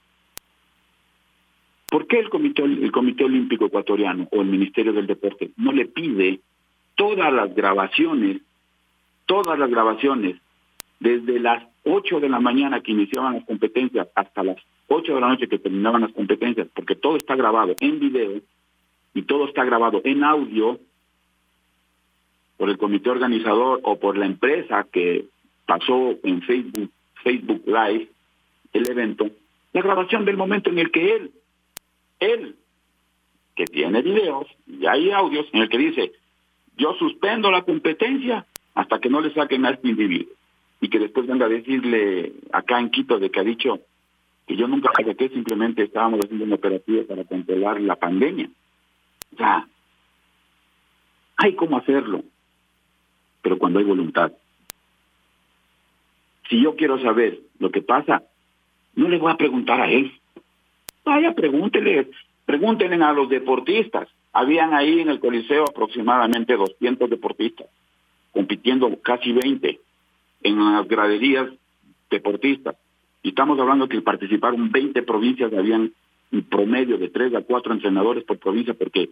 ¿Por 1.96 2.08
qué 2.08 2.18
el 2.18 2.28
Comité, 2.28 3.24
Olímpico 3.24 3.64
Ecuatoriano 3.64 4.28
o 4.30 4.42
el 4.42 4.48
Ministerio 4.48 4.92
del 4.92 5.06
Deporte 5.06 5.52
no 5.56 5.72
le 5.72 5.86
pide 5.86 6.40
todas 6.94 7.32
las 7.32 7.54
grabaciones, 7.54 8.42
todas 9.24 9.58
las 9.58 9.70
grabaciones, 9.70 10.36
desde 11.00 11.40
las 11.40 11.64
8 11.84 12.20
de 12.20 12.28
la 12.28 12.38
mañana 12.38 12.82
que 12.82 12.92
iniciaban 12.92 13.36
las 13.36 13.46
competencias 13.46 14.08
hasta 14.14 14.44
las 14.44 14.58
8 14.88 15.14
de 15.14 15.20
la 15.22 15.28
noche 15.28 15.48
que 15.48 15.58
terminaban 15.58 16.02
las 16.02 16.12
competencias, 16.12 16.68
porque 16.74 16.96
todo 16.96 17.16
está 17.16 17.34
grabado 17.34 17.74
en 17.80 17.98
video 17.98 18.42
y 19.14 19.22
todo 19.22 19.48
está 19.48 19.64
grabado 19.64 20.02
en 20.04 20.22
audio 20.22 20.78
por 22.58 22.68
el 22.68 22.76
comité 22.76 23.08
organizador 23.08 23.80
o 23.84 23.98
por 23.98 24.18
la 24.18 24.26
empresa 24.26 24.86
que 24.92 25.28
pasó 25.64 26.14
en 26.24 26.42
Facebook, 26.42 26.90
Facebook 27.24 27.62
Live 27.64 28.08
el 28.74 28.90
evento, 28.90 29.30
la 29.72 29.80
grabación 29.80 30.26
del 30.26 30.36
momento 30.36 30.68
en 30.68 30.78
el 30.78 30.90
que 30.90 31.14
él, 31.14 31.30
él 32.20 32.56
que 33.54 33.64
tiene 33.64 34.02
videos 34.02 34.46
y 34.66 34.86
hay 34.86 35.10
audios 35.10 35.46
en 35.52 35.62
el 35.62 35.68
que 35.68 35.78
dice, 35.78 36.12
yo 36.76 36.94
suspendo 36.94 37.50
la 37.50 37.62
competencia 37.62 38.46
hasta 38.74 39.00
que 39.00 39.08
no 39.08 39.20
le 39.20 39.32
saquen 39.32 39.64
a 39.64 39.70
este 39.70 39.88
individuo. 39.88 40.32
Y 40.80 40.88
que 40.88 40.98
después 40.98 41.26
venga 41.26 41.46
a 41.46 41.48
decirle 41.48 42.34
acá 42.52 42.78
en 42.78 42.90
Quito 42.90 43.18
de 43.18 43.30
que 43.30 43.40
ha 43.40 43.44
dicho 43.44 43.80
que 44.46 44.56
yo 44.56 44.68
nunca 44.68 44.90
que 44.92 45.28
simplemente 45.30 45.82
estábamos 45.82 46.20
haciendo 46.20 46.44
una 46.44 46.56
operativa 46.56 47.02
para 47.08 47.24
controlar 47.24 47.80
la 47.80 47.96
pandemia. 47.96 48.48
O 49.32 49.36
sea, 49.36 49.66
hay 51.38 51.54
cómo 51.54 51.78
hacerlo, 51.78 52.22
pero 53.42 53.58
cuando 53.58 53.78
hay 53.78 53.84
voluntad. 53.84 54.32
Si 56.48 56.62
yo 56.62 56.76
quiero 56.76 57.00
saber 57.02 57.40
lo 57.58 57.70
que 57.70 57.82
pasa, 57.82 58.22
no 58.94 59.08
le 59.08 59.18
voy 59.18 59.32
a 59.32 59.36
preguntar 59.36 59.80
a 59.80 59.90
él. 59.90 60.12
Vaya, 61.06 61.32
pregúntele, 61.34 62.08
pregúntenle 62.44 63.02
a 63.04 63.12
los 63.12 63.28
deportistas. 63.28 64.08
Habían 64.32 64.74
ahí 64.74 64.98
en 64.98 65.08
el 65.08 65.20
Coliseo 65.20 65.62
aproximadamente 65.62 66.56
200 66.56 67.08
deportistas, 67.08 67.68
compitiendo 68.32 68.90
casi 69.02 69.30
20 69.30 69.78
en 70.42 70.72
las 70.72 70.88
graderías 70.88 71.48
deportistas. 72.10 72.74
Y 73.22 73.28
estamos 73.28 73.56
hablando 73.60 73.88
que 73.88 74.02
participaron 74.02 74.72
20 74.72 75.00
provincias, 75.04 75.52
habían 75.52 75.92
un 76.32 76.42
promedio 76.42 76.98
de 76.98 77.08
3 77.08 77.36
a 77.36 77.42
4 77.42 77.74
entrenadores 77.74 78.24
por 78.24 78.38
provincia, 78.38 78.74
porque 78.74 79.10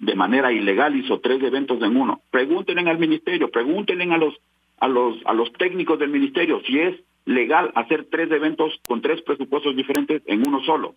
de 0.00 0.16
manera 0.16 0.52
ilegal 0.52 0.96
hizo 0.96 1.20
tres 1.20 1.40
eventos 1.44 1.80
en 1.80 1.96
uno. 1.96 2.22
Pregúntenle 2.32 2.90
al 2.90 2.98
ministerio, 2.98 3.52
pregúntenle 3.52 4.12
a 4.12 4.18
los 4.18 4.34
a 4.80 4.88
los 4.88 5.14
a 5.26 5.32
los 5.32 5.52
técnicos 5.52 5.98
del 6.00 6.10
ministerio 6.10 6.60
si 6.66 6.78
es 6.78 6.98
legal 7.24 7.70
hacer 7.76 8.06
tres 8.10 8.32
eventos 8.32 8.80
con 8.88 9.00
tres 9.00 9.22
presupuestos 9.22 9.76
diferentes 9.76 10.22
en 10.26 10.42
uno 10.48 10.60
solo. 10.64 10.96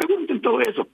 Pregunten 0.00 0.40
todo 0.40 0.62
eso. 0.62 0.88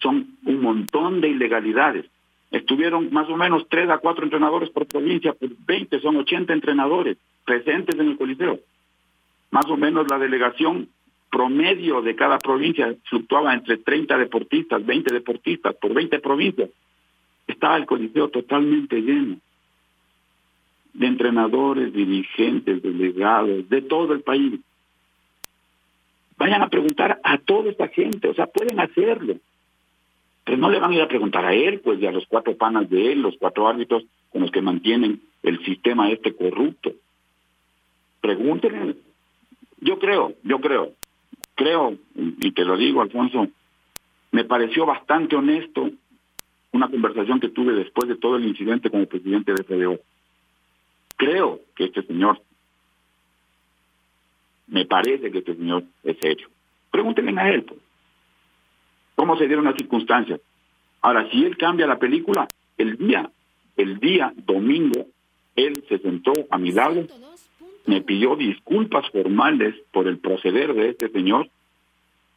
Son 0.00 0.36
un 0.46 0.60
montón 0.60 1.20
de 1.20 1.28
ilegalidades. 1.28 2.06
Estuvieron 2.52 3.12
más 3.12 3.28
o 3.28 3.36
menos 3.36 3.66
tres 3.68 3.90
a 3.90 3.98
cuatro 3.98 4.22
entrenadores 4.22 4.70
por 4.70 4.86
provincia, 4.86 5.32
pues 5.32 5.50
20 5.66 5.98
son 6.00 6.16
80 6.18 6.52
entrenadores 6.52 7.16
presentes 7.44 7.98
en 7.98 8.10
el 8.10 8.16
Coliseo. 8.16 8.60
Más 9.50 9.66
o 9.66 9.76
menos 9.76 10.06
la 10.08 10.16
delegación 10.16 10.88
promedio 11.28 12.02
de 12.02 12.14
cada 12.14 12.38
provincia 12.38 12.94
fluctuaba 13.10 13.52
entre 13.52 13.78
30 13.78 14.16
deportistas, 14.16 14.86
20 14.86 15.12
deportistas 15.12 15.74
por 15.74 15.92
20 15.92 16.20
provincias. 16.20 16.70
Estaba 17.48 17.76
el 17.78 17.86
Coliseo 17.86 18.28
totalmente 18.28 19.00
lleno 19.00 19.38
de 20.92 21.06
entrenadores, 21.08 21.92
dirigentes, 21.92 22.80
delegados, 22.80 23.68
de 23.68 23.82
todo 23.82 24.12
el 24.12 24.20
país. 24.20 24.60
Vayan 26.42 26.62
a 26.62 26.68
preguntar 26.68 27.20
a 27.22 27.38
toda 27.38 27.70
esta 27.70 27.86
gente, 27.86 28.26
o 28.26 28.34
sea, 28.34 28.48
pueden 28.48 28.80
hacerlo. 28.80 29.36
Pero 30.42 30.58
no 30.58 30.70
le 30.70 30.80
van 30.80 30.90
a 30.90 30.94
ir 30.96 31.02
a 31.02 31.06
preguntar 31.06 31.44
a 31.44 31.54
él, 31.54 31.78
pues, 31.78 32.00
y 32.00 32.06
a 32.08 32.10
los 32.10 32.26
cuatro 32.26 32.56
panas 32.56 32.90
de 32.90 33.12
él, 33.12 33.22
los 33.22 33.36
cuatro 33.38 33.68
árbitros 33.68 34.02
con 34.32 34.42
los 34.42 34.50
que 34.50 34.60
mantienen 34.60 35.22
el 35.44 35.64
sistema 35.64 36.10
este 36.10 36.34
corrupto. 36.34 36.94
Pregúntenle. 38.20 38.96
Yo 39.82 40.00
creo, 40.00 40.34
yo 40.42 40.60
creo, 40.60 40.90
creo, 41.54 41.94
y 42.16 42.50
te 42.50 42.64
lo 42.64 42.76
digo, 42.76 43.02
Alfonso, 43.02 43.46
me 44.32 44.42
pareció 44.42 44.84
bastante 44.84 45.36
honesto 45.36 45.90
una 46.72 46.88
conversación 46.88 47.38
que 47.38 47.50
tuve 47.50 47.72
después 47.74 48.08
de 48.08 48.16
todo 48.16 48.34
el 48.34 48.46
incidente 48.46 48.90
con 48.90 48.98
el 48.98 49.06
presidente 49.06 49.54
de 49.54 49.62
FDO. 49.62 50.00
Creo 51.16 51.60
que 51.76 51.84
este 51.84 52.02
señor, 52.02 52.42
me 54.72 54.86
parece 54.86 55.30
que 55.30 55.38
este 55.38 55.54
señor 55.54 55.84
es 56.02 56.16
serio. 56.20 56.48
Pregúntenle 56.90 57.38
a 57.38 57.50
él, 57.50 57.62
pues, 57.64 57.78
cómo 59.14 59.36
se 59.36 59.46
dieron 59.46 59.66
las 59.66 59.76
circunstancias. 59.76 60.40
Ahora, 61.02 61.30
si 61.30 61.44
él 61.44 61.58
cambia 61.58 61.86
la 61.86 61.98
película, 61.98 62.48
el 62.78 62.96
día, 62.96 63.30
el 63.76 64.00
día 64.00 64.32
domingo, 64.34 65.06
él 65.56 65.84
se 65.88 65.98
sentó 65.98 66.32
a 66.50 66.56
mi 66.56 66.72
lado, 66.72 67.06
me 67.84 68.00
pidió 68.00 68.34
disculpas 68.34 69.08
formales 69.10 69.74
por 69.92 70.08
el 70.08 70.18
proceder 70.18 70.72
de 70.72 70.88
este 70.88 71.10
señor, 71.10 71.50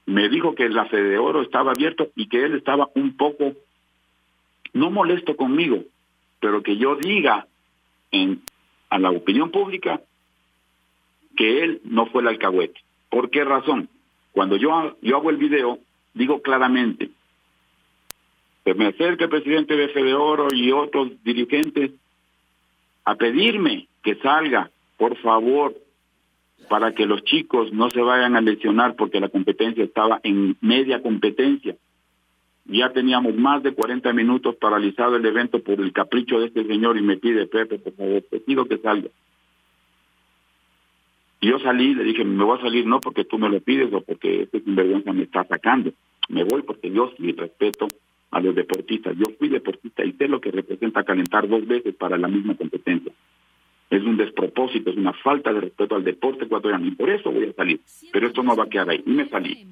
me 0.05 0.27
dijo 0.27 0.55
que 0.55 0.67
la 0.67 0.85
Fede 0.85 1.17
Oro 1.17 1.41
estaba 1.41 1.71
abierto 1.71 2.09
y 2.17 2.27
que 2.27 2.43
él 2.43 2.55
estaba 2.55 2.89
un 2.95 3.15
poco 3.15 3.53
no 4.73 4.91
molesto 4.91 5.37
conmigo, 5.37 5.83
pero 6.41 6.61
que 6.61 6.75
yo 6.75 6.97
diga 6.97 7.47
a 8.89 8.99
la 8.99 9.09
opinión 9.09 9.51
pública 9.51 10.01
que 11.35 11.63
él 11.63 11.81
no 11.83 12.07
fue 12.07 12.21
el 12.21 12.29
alcahuete. 12.29 12.79
¿Por 13.09 13.29
qué 13.29 13.43
razón? 13.43 13.89
Cuando 14.31 14.57
yo, 14.57 14.97
yo 15.01 15.17
hago 15.17 15.29
el 15.29 15.37
video, 15.37 15.79
digo 16.13 16.41
claramente, 16.41 17.09
se 18.63 18.73
me 18.73 18.87
acerca 18.87 19.25
el 19.25 19.29
presidente 19.29 19.75
de 19.75 19.89
Fede 19.89 20.13
Oro 20.13 20.47
y 20.51 20.71
otros 20.71 21.11
dirigentes 21.23 21.91
a 23.05 23.15
pedirme 23.15 23.87
que 24.03 24.15
salga, 24.15 24.71
por 24.97 25.15
favor, 25.17 25.75
para 26.67 26.93
que 26.93 27.05
los 27.05 27.23
chicos 27.23 27.71
no 27.71 27.89
se 27.91 28.01
vayan 28.01 28.35
a 28.35 28.41
lesionar 28.41 28.95
porque 28.95 29.19
la 29.19 29.29
competencia 29.29 29.83
estaba 29.83 30.19
en 30.23 30.57
media 30.61 31.01
competencia. 31.01 31.75
Ya 32.65 32.91
teníamos 32.91 33.35
más 33.35 33.61
de 33.61 33.73
40 33.73 34.11
minutos 34.13 34.55
paralizado 34.55 35.15
el 35.15 35.25
evento 35.25 35.61
por 35.61 35.79
el 35.79 35.93
capricho 35.93 36.39
de 36.39 36.47
este 36.47 36.65
señor 36.65 36.97
y 36.97 37.03
me 37.03 37.17
pide, 37.17 37.45
Pepe, 37.45 37.77
por 37.77 37.93
favor, 37.93 38.23
te 38.29 38.39
pido 38.39 38.65
que 38.65 38.79
salga. 38.79 39.09
Yo 41.45 41.59
salí, 41.59 41.93
le 41.93 42.03
dije, 42.03 42.23
me 42.23 42.43
voy 42.43 42.57
a 42.57 42.61
salir 42.61 42.87
no 42.87 42.99
porque 42.99 43.23
tú 43.23 43.37
me 43.37 43.49
lo 43.49 43.59
pides 43.59 43.93
o 43.93 44.01
porque 44.01 44.43
este 44.43 44.61
sinvergüenza 44.61 45.13
me 45.13 45.23
está 45.23 45.43
sacando. 45.43 45.91
Me 46.27 46.43
voy 46.43 46.63
porque 46.63 46.89
yo 46.89 47.13
sí 47.17 47.33
respeto 47.33 47.87
a 48.31 48.39
los 48.39 48.55
deportistas. 48.55 49.15
Yo 49.15 49.25
fui 49.37 49.49
deportista 49.49 50.03
y 50.03 50.13
sé 50.13 50.27
lo 50.27 50.41
que 50.41 50.49
representa 50.49 51.03
calentar 51.03 51.47
dos 51.47 51.67
veces 51.67 51.93
para 51.93 52.17
la 52.17 52.27
misma 52.27 52.55
competencia. 52.55 53.11
Es 53.91 54.01
un 54.01 54.17
despropósito, 54.17 54.89
es 54.89 54.97
una 54.97 55.13
falta 55.13 55.53
de 55.53 55.61
respeto 55.61 55.95
al 55.95 56.03
deporte 56.03 56.45
ecuatoriano 56.45 56.87
y 56.87 56.91
por 56.95 57.11
eso 57.11 57.31
voy 57.31 57.45
a 57.45 57.53
salir. 57.53 57.79
Pero 58.11 58.27
esto 58.27 58.41
no 58.41 58.55
va 58.55 58.63
a 58.63 58.69
quedar 58.69 58.89
ahí. 58.89 59.03
Y 59.05 59.11
me 59.11 59.29
salí. 59.29 59.67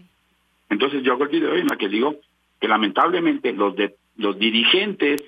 Entonces 0.69 1.01
yo 1.01 1.13
hago 1.13 1.23
el 1.23 1.29
video 1.29 1.55
en 1.55 1.67
la 1.67 1.75
que 1.75 1.89
digo, 1.89 2.17
que 2.59 2.67
lamentablemente 2.67 3.51
los 3.51 3.75
de 3.75 3.95
los 4.17 4.37
dirigentes 4.37 5.23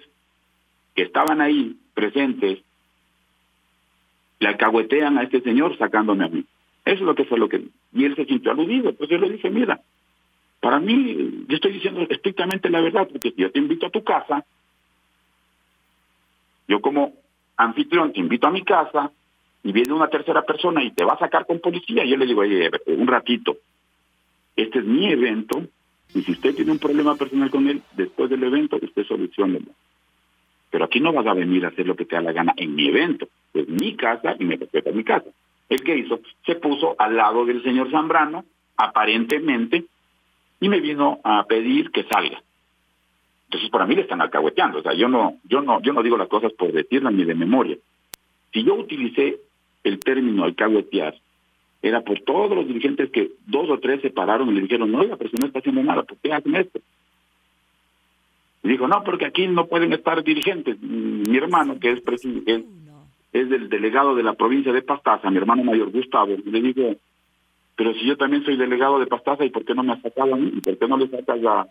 que 0.93 1.01
estaban 1.01 1.41
ahí 1.41 1.75
presentes 1.95 2.59
le 4.39 4.47
alcahuetean 4.47 5.17
a 5.17 5.23
este 5.23 5.41
señor 5.41 5.77
sacándome 5.77 6.25
a 6.25 6.29
mí. 6.29 6.45
Eso 6.83 6.99
es 6.99 7.01
lo 7.01 7.15
que 7.15 7.25
fue 7.25 7.39
lo 7.39 7.49
que... 7.49 7.63
Y 7.93 8.05
él 8.05 8.15
se 8.15 8.25
sintió 8.25 8.51
aludido. 8.51 8.93
Pues 8.93 9.09
yo 9.09 9.17
le 9.17 9.29
dije, 9.29 9.49
mira, 9.49 9.81
para 10.59 10.79
mí, 10.79 11.45
yo 11.47 11.55
estoy 11.55 11.73
diciendo 11.73 12.01
estrictamente 12.09 12.69
la 12.69 12.81
verdad, 12.81 13.07
porque 13.11 13.31
si 13.31 13.41
yo 13.41 13.51
te 13.51 13.59
invito 13.59 13.87
a 13.87 13.91
tu 13.91 14.03
casa, 14.03 14.45
yo 16.67 16.81
como 16.81 17.13
anfitrión 17.57 18.11
te 18.13 18.19
invito 18.19 18.47
a 18.47 18.51
mi 18.51 18.63
casa 18.63 19.11
y 19.63 19.71
viene 19.71 19.93
una 19.93 20.09
tercera 20.09 20.43
persona 20.43 20.83
y 20.83 20.91
te 20.91 21.03
va 21.03 21.13
a 21.13 21.19
sacar 21.19 21.45
con 21.45 21.59
policía, 21.59 22.05
yo 22.05 22.17
le 22.17 22.25
digo, 22.25 22.41
oye, 22.41 22.69
un 22.87 23.07
ratito, 23.07 23.57
este 24.55 24.79
es 24.79 24.85
mi 24.85 25.11
evento, 25.11 25.63
y 26.13 26.21
si 26.21 26.31
usted 26.31 26.55
tiene 26.55 26.71
un 26.71 26.79
problema 26.79 27.15
personal 27.15 27.49
con 27.49 27.67
él, 27.67 27.81
después 27.93 28.29
del 28.29 28.43
evento, 28.43 28.77
usted 28.81 29.05
solucionelo. 29.05 29.67
Pero 30.75 30.83
aquí 30.83 30.99
no 30.99 31.13
vas 31.13 31.25
a 31.25 31.33
venir 31.33 31.63
a 31.63 31.69
hacer 31.69 31.87
lo 31.87 31.95
que 31.95 32.03
te 32.03 32.17
da 32.17 32.21
la 32.21 32.33
gana 32.33 32.53
en 32.57 32.75
mi 32.75 32.89
evento. 32.89 33.29
Es 33.53 33.65
mi 33.69 33.95
casa 33.95 34.35
y 34.37 34.43
me 34.43 34.57
respeta 34.57 34.91
mi 34.91 35.05
casa. 35.05 35.29
El 35.69 35.81
que 35.81 35.97
hizo, 35.97 36.19
se 36.45 36.55
puso 36.55 36.97
al 36.99 37.15
lado 37.15 37.45
del 37.45 37.63
señor 37.63 37.89
Zambrano, 37.91 38.43
aparentemente, 38.75 39.85
y 40.59 40.67
me 40.67 40.81
vino 40.81 41.21
a 41.23 41.45
pedir 41.45 41.91
que 41.91 42.03
salga. 42.03 42.43
Entonces 43.45 43.69
para 43.69 43.85
mí 43.85 43.95
le 43.95 44.01
están 44.01 44.19
alcahueteando. 44.19 44.79
O 44.79 44.81
sea, 44.81 44.93
yo 44.93 45.07
no, 45.07 45.37
yo 45.45 45.61
no, 45.61 45.81
yo 45.81 45.93
no 45.93 46.03
digo 46.03 46.17
las 46.17 46.27
cosas 46.27 46.51
por 46.51 46.73
decirlas 46.73 47.13
ni 47.13 47.23
de 47.23 47.35
memoria. 47.35 47.77
Si 48.51 48.61
yo 48.65 48.73
utilicé 48.73 49.37
el 49.85 49.99
término 50.01 50.43
alcahuetear 50.43 51.15
era 51.81 52.01
por 52.01 52.19
todos 52.19 52.53
los 52.53 52.67
dirigentes 52.67 53.11
que 53.11 53.31
dos 53.47 53.69
o 53.69 53.79
tres 53.79 54.01
se 54.01 54.09
pararon 54.09 54.49
y 54.49 54.55
le 54.55 54.61
dijeron, 54.63 54.91
no, 54.91 55.01
la 55.03 55.15
persona 55.15 55.47
está 55.47 55.59
haciendo 55.59 55.83
nada, 55.83 56.03
¿por 56.03 56.17
qué 56.17 56.33
hacen 56.33 56.53
esto? 56.53 56.81
Y 58.65 58.69
dijo, 58.69 58.87
no, 58.87 59.03
porque 59.03 59.25
aquí 59.25 59.47
no 59.47 59.67
pueden 59.67 59.93
estar 59.93 60.23
dirigentes. 60.23 60.81
Mi 60.81 61.37
hermano, 61.37 61.79
que 61.79 61.91
es, 61.91 62.01
es, 62.47 62.63
es 63.31 63.49
del 63.49 63.69
delegado 63.69 64.15
de 64.15 64.23
la 64.23 64.33
provincia 64.33 64.73
de 64.73 64.81
Pastaza, 64.81 65.29
mi 65.29 65.37
hermano 65.37 65.63
mayor 65.63 65.91
Gustavo, 65.91 66.35
le 66.43 66.61
digo, 66.61 66.95
pero 67.75 67.93
si 67.93 68.07
yo 68.07 68.17
también 68.17 68.43
soy 68.43 68.57
delegado 68.57 68.97
de 68.97 69.05
Pastaza, 69.05 69.45
¿y 69.45 69.51
por 69.51 69.65
qué 69.65 69.75
no 69.75 69.83
me 69.83 69.93
has 69.93 70.01
sacado 70.01 70.33
a 70.33 70.37
mí? 70.37 70.51
¿Y 70.55 70.61
por 70.61 70.79
qué 70.79 70.87
no 70.87 70.97
le 70.97 71.07
sacas 71.09 71.39
a, 71.45 71.67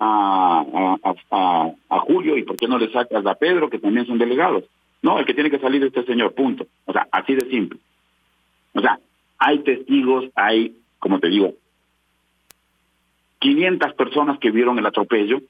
a, 0.00 0.96
a, 1.30 1.70
a, 1.88 1.98
Julio? 2.00 2.36
¿Y 2.36 2.42
por 2.42 2.56
qué 2.56 2.66
no 2.66 2.78
le 2.78 2.90
sacas 2.90 3.24
a 3.24 3.34
Pedro, 3.36 3.70
que 3.70 3.78
también 3.78 4.04
son 4.06 4.18
delegados? 4.18 4.64
No, 5.02 5.20
el 5.20 5.26
que 5.26 5.34
tiene 5.34 5.50
que 5.50 5.60
salir 5.60 5.82
es 5.84 5.94
este 5.94 6.04
señor, 6.04 6.34
punto. 6.34 6.66
O 6.86 6.92
sea, 6.92 7.06
así 7.12 7.36
de 7.36 7.48
simple. 7.48 7.78
O 8.72 8.80
sea, 8.80 8.98
hay 9.38 9.60
testigos, 9.60 10.24
hay, 10.34 10.78
como 10.98 11.20
te 11.20 11.28
digo, 11.28 11.54
500 13.38 13.92
personas 13.92 14.40
que 14.40 14.50
vieron 14.50 14.80
el 14.80 14.86
atropello. 14.86 15.40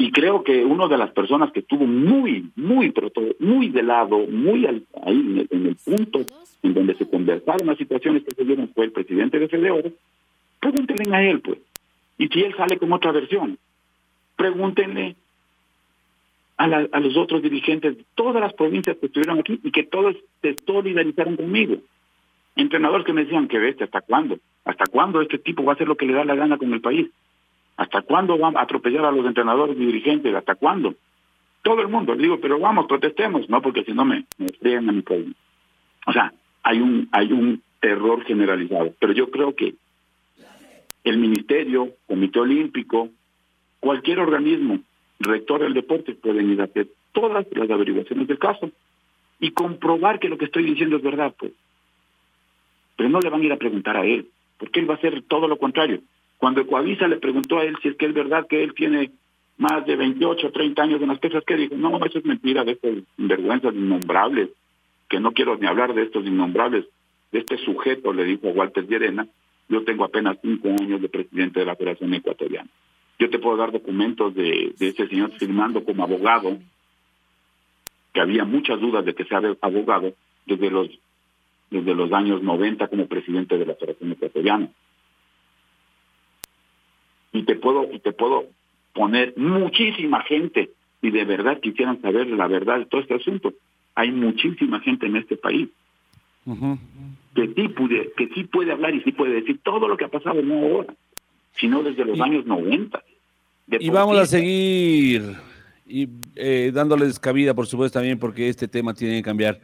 Y 0.00 0.12
creo 0.12 0.44
que 0.44 0.64
una 0.64 0.86
de 0.86 0.96
las 0.96 1.10
personas 1.10 1.50
que 1.50 1.58
estuvo 1.58 1.84
muy, 1.84 2.50
muy, 2.54 2.94
muy 3.40 3.68
de 3.68 3.82
lado, 3.82 4.18
muy 4.28 4.64
ahí 4.64 5.46
en 5.50 5.66
el, 5.66 5.76
punto 5.76 6.20
en 6.62 6.72
donde 6.72 6.94
se 6.94 7.10
conversaron 7.10 7.66
las 7.66 7.78
situaciones 7.78 8.22
que 8.22 8.32
se 8.32 8.44
dieron 8.44 8.70
fue 8.72 8.84
el 8.84 8.92
presidente 8.92 9.40
de 9.40 9.48
Fede 9.48 9.92
Pregúntenle 10.60 11.16
a 11.16 11.22
él, 11.28 11.40
pues. 11.40 11.58
Y 12.16 12.28
si 12.28 12.42
él 12.42 12.54
sale 12.56 12.78
con 12.78 12.92
otra 12.92 13.10
versión, 13.10 13.58
pregúntenle 14.36 15.16
a, 16.58 17.00
los 17.00 17.16
otros 17.16 17.42
dirigentes 17.42 17.96
de 17.96 18.04
todas 18.14 18.40
las 18.40 18.52
provincias 18.52 18.96
que 18.98 19.06
estuvieron 19.06 19.40
aquí 19.40 19.60
y 19.64 19.72
que 19.72 19.82
todos 19.82 20.16
se 20.42 20.54
solidarizaron 20.64 21.36
conmigo. 21.36 21.76
Entrenadores 22.54 23.04
que 23.04 23.12
me 23.12 23.24
decían 23.24 23.48
que 23.48 23.58
veste, 23.58 23.84
¿hasta 23.84 24.00
cuándo? 24.00 24.38
¿Hasta 24.64 24.86
cuándo 24.86 25.20
este 25.20 25.38
tipo 25.38 25.64
va 25.64 25.72
a 25.72 25.74
hacer 25.74 25.88
lo 25.88 25.96
que 25.96 26.06
le 26.06 26.14
da 26.14 26.24
la 26.24 26.36
gana 26.36 26.56
con 26.56 26.72
el 26.72 26.80
país? 26.80 27.08
¿Hasta 27.78 28.02
cuándo 28.02 28.36
va 28.36 28.48
a 28.48 28.62
atropellar 28.62 29.04
a 29.04 29.12
los 29.12 29.24
entrenadores 29.24 29.76
y 29.76 29.86
dirigentes? 29.86 30.34
¿Hasta 30.34 30.56
cuándo? 30.56 30.96
Todo 31.62 31.80
el 31.80 31.88
mundo, 31.88 32.16
digo, 32.16 32.40
pero 32.40 32.58
vamos, 32.58 32.86
protestemos, 32.86 33.48
no, 33.48 33.62
porque 33.62 33.84
si 33.84 33.92
no 33.92 34.04
me, 34.04 34.24
me 34.36 34.76
a 34.76 34.80
mi 34.80 35.02
país. 35.02 35.28
O 36.04 36.12
sea, 36.12 36.32
hay 36.64 36.80
un, 36.80 37.08
hay 37.12 37.32
un 37.32 37.62
terror 37.80 38.24
generalizado. 38.24 38.92
Pero 38.98 39.12
yo 39.12 39.30
creo 39.30 39.54
que 39.54 39.76
el 41.04 41.18
Ministerio, 41.18 41.90
Comité 42.08 42.40
Olímpico, 42.40 43.10
cualquier 43.78 44.18
organismo 44.18 44.80
rector 45.20 45.60
del 45.60 45.74
deporte 45.74 46.14
pueden 46.14 46.50
ir 46.50 46.60
a 46.60 46.64
hacer 46.64 46.88
todas 47.12 47.46
las 47.52 47.70
averiguaciones 47.70 48.26
del 48.26 48.40
caso 48.40 48.72
y 49.38 49.52
comprobar 49.52 50.18
que 50.18 50.28
lo 50.28 50.36
que 50.36 50.46
estoy 50.46 50.64
diciendo 50.64 50.96
es 50.96 51.02
verdad, 51.02 51.32
pues. 51.38 51.52
Pero 52.96 53.08
no 53.08 53.20
le 53.20 53.30
van 53.30 53.40
a 53.40 53.44
ir 53.44 53.52
a 53.52 53.56
preguntar 53.56 53.96
a 53.96 54.04
él, 54.04 54.28
porque 54.58 54.80
él 54.80 54.90
va 54.90 54.94
a 54.94 54.96
hacer 54.96 55.22
todo 55.28 55.46
lo 55.46 55.58
contrario. 55.58 56.02
Cuando 56.38 56.60
Ecuavisa 56.60 57.08
le 57.08 57.18
preguntó 57.18 57.58
a 57.58 57.64
él 57.64 57.76
si 57.82 57.88
es 57.88 57.96
que 57.96 58.06
es 58.06 58.14
verdad 58.14 58.46
que 58.48 58.62
él 58.62 58.72
tiene 58.74 59.10
más 59.58 59.84
de 59.84 59.96
28 59.96 60.46
o 60.46 60.52
30 60.52 60.82
años 60.82 61.02
en 61.02 61.08
las 61.08 61.18
pesas, 61.18 61.44
que 61.44 61.56
dijo, 61.56 61.76
no, 61.76 62.04
eso 62.04 62.18
es 62.18 62.24
mentira 62.24 62.64
de 62.64 62.72
estos 62.72 62.98
vergüenzas 63.16 63.74
innombrables, 63.74 64.50
que 65.08 65.18
no 65.18 65.32
quiero 65.32 65.56
ni 65.56 65.66
hablar 65.66 65.94
de 65.94 66.02
estos 66.02 66.24
innombrables, 66.24 66.84
de 67.32 67.40
este 67.40 67.58
sujeto, 67.58 68.12
le 68.12 68.24
dijo 68.24 68.48
Walter 68.48 68.86
Llerena, 68.86 69.26
yo 69.68 69.84
tengo 69.84 70.04
apenas 70.04 70.38
cinco 70.40 70.68
años 70.80 71.02
de 71.02 71.08
presidente 71.08 71.60
de 71.60 71.66
la 71.66 71.76
Federación 71.76 72.14
Ecuatoriana. 72.14 72.70
Yo 73.18 73.28
te 73.28 73.38
puedo 73.38 73.56
dar 73.56 73.72
documentos 73.72 74.34
de, 74.34 74.72
de 74.78 74.88
ese 74.88 75.08
señor 75.08 75.32
firmando 75.32 75.84
como 75.84 76.04
abogado, 76.04 76.56
que 78.14 78.20
había 78.20 78.44
muchas 78.44 78.80
dudas 78.80 79.04
de 79.04 79.14
que 79.14 79.24
sea 79.24 79.42
abogado 79.60 80.14
desde 80.46 80.70
los 80.70 80.88
desde 81.70 81.94
los 81.94 82.10
años 82.12 82.42
90 82.42 82.88
como 82.88 83.06
presidente 83.06 83.58
de 83.58 83.66
la 83.66 83.74
Federación 83.74 84.12
Ecuatoriana. 84.12 84.70
Y 87.32 87.42
te 87.42 87.56
puedo 87.56 87.88
y 87.92 87.98
te 88.00 88.12
puedo 88.12 88.46
poner 88.94 89.34
muchísima 89.36 90.22
gente 90.22 90.70
y 91.02 91.10
de 91.10 91.24
verdad 91.24 91.60
quisieran 91.60 92.00
saber 92.00 92.26
la 92.28 92.46
verdad 92.46 92.78
de 92.78 92.86
todo 92.86 93.00
este 93.00 93.14
asunto. 93.14 93.52
Hay 93.94 94.10
muchísima 94.10 94.80
gente 94.80 95.06
en 95.06 95.16
este 95.16 95.36
país 95.36 95.68
que 97.34 97.54
sí 97.54 97.68
puede 97.68 98.12
que 98.16 98.28
sí 98.28 98.44
puede 98.44 98.72
hablar 98.72 98.94
y 98.94 99.02
sí 99.02 99.12
puede 99.12 99.34
decir 99.34 99.60
todo 99.62 99.86
lo 99.86 99.96
que 99.96 100.04
ha 100.04 100.08
pasado 100.08 100.42
no 100.42 100.54
ahora, 100.54 100.94
sino 101.58 101.82
desde 101.82 102.04
los 102.04 102.20
años 102.20 102.46
90. 102.46 103.02
Y 103.80 103.90
vamos 103.90 104.18
a 104.18 104.26
seguir 104.26 105.22
y 105.86 106.08
eh, 106.36 106.70
dándoles 106.72 107.18
cabida, 107.18 107.54
por 107.54 107.66
supuesto, 107.66 107.98
también 107.98 108.18
porque 108.18 108.48
este 108.48 108.66
tema 108.66 108.94
tiene 108.94 109.18
que 109.18 109.22
cambiar. 109.22 109.60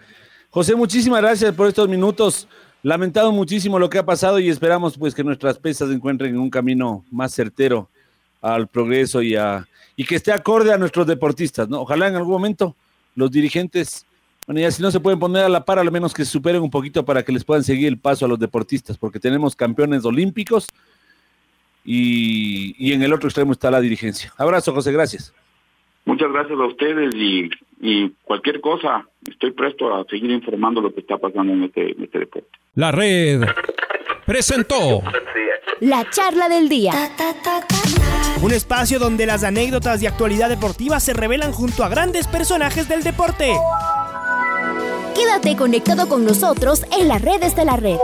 José, 0.50 0.74
muchísimas 0.74 1.20
gracias 1.20 1.54
por 1.54 1.68
estos 1.68 1.88
minutos. 1.88 2.48
Lamentado 2.84 3.32
muchísimo 3.32 3.78
lo 3.78 3.88
que 3.88 3.96
ha 3.96 4.04
pasado 4.04 4.38
y 4.38 4.50
esperamos 4.50 4.98
pues 4.98 5.14
que 5.14 5.24
nuestras 5.24 5.56
pesas 5.56 5.90
encuentren 5.90 6.38
un 6.38 6.50
camino 6.50 7.02
más 7.10 7.32
certero 7.32 7.88
al 8.42 8.68
progreso 8.68 9.22
y 9.22 9.36
a 9.36 9.66
y 9.96 10.04
que 10.04 10.16
esté 10.16 10.32
acorde 10.32 10.70
a 10.70 10.76
nuestros 10.76 11.06
deportistas, 11.06 11.66
¿no? 11.66 11.80
Ojalá 11.80 12.08
en 12.08 12.16
algún 12.16 12.32
momento 12.34 12.76
los 13.14 13.30
dirigentes, 13.30 14.04
bueno, 14.46 14.60
ya 14.60 14.70
si 14.70 14.82
no 14.82 14.90
se 14.90 15.00
pueden 15.00 15.18
poner 15.18 15.44
a 15.44 15.48
la 15.48 15.64
par, 15.64 15.78
al 15.78 15.90
menos 15.90 16.12
que 16.12 16.26
se 16.26 16.30
superen 16.30 16.60
un 16.60 16.68
poquito 16.68 17.06
para 17.06 17.22
que 17.22 17.32
les 17.32 17.42
puedan 17.42 17.64
seguir 17.64 17.88
el 17.88 17.96
paso 17.96 18.26
a 18.26 18.28
los 18.28 18.38
deportistas, 18.38 18.98
porque 18.98 19.18
tenemos 19.18 19.56
campeones 19.56 20.04
olímpicos 20.04 20.66
y, 21.86 22.74
y 22.76 22.92
en 22.92 23.02
el 23.02 23.14
otro 23.14 23.30
extremo 23.30 23.52
está 23.52 23.70
la 23.70 23.80
dirigencia. 23.80 24.30
Abrazo, 24.36 24.74
José, 24.74 24.92
gracias. 24.92 25.32
Muchas 26.04 26.30
gracias 26.32 26.58
a 26.58 26.66
ustedes 26.66 27.14
y, 27.14 27.50
y 27.80 28.10
cualquier 28.24 28.60
cosa, 28.60 29.06
estoy 29.28 29.52
presto 29.52 29.94
a 29.94 30.04
seguir 30.04 30.30
informando 30.30 30.80
lo 30.80 30.92
que 30.92 31.00
está 31.00 31.16
pasando 31.16 31.52
en 31.52 31.64
este, 31.64 31.92
en 31.92 32.02
este 32.02 32.18
deporte. 32.20 32.48
La 32.74 32.92
red 32.92 33.42
presentó 34.26 35.02
La 35.80 36.08
charla 36.10 36.48
del 36.48 36.68
día. 36.68 36.92
Un 38.42 38.52
espacio 38.52 38.98
donde 38.98 39.26
las 39.26 39.44
anécdotas 39.44 40.00
de 40.00 40.08
actualidad 40.08 40.48
deportiva 40.48 41.00
se 41.00 41.14
revelan 41.14 41.52
junto 41.52 41.84
a 41.84 41.88
grandes 41.88 42.26
personajes 42.26 42.88
del 42.88 43.02
deporte. 43.02 43.52
Quédate 45.14 45.56
conectado 45.56 46.08
con 46.08 46.24
nosotros 46.24 46.84
en 46.98 47.08
las 47.08 47.22
redes 47.22 47.56
de 47.56 47.64
la 47.64 47.76
red. 47.76 47.96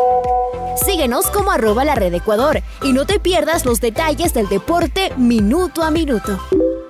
Síguenos 0.87 1.31
como 1.31 1.51
arroba 1.51 1.85
la 1.85 1.95
red 1.95 2.15
Ecuador 2.15 2.61
y 2.83 2.93
no 2.93 3.05
te 3.05 3.19
pierdas 3.19 3.67
los 3.67 3.81
detalles 3.81 4.33
del 4.33 4.49
deporte 4.49 5.13
minuto 5.17 5.83
a 5.83 5.91
minuto. 5.91 6.39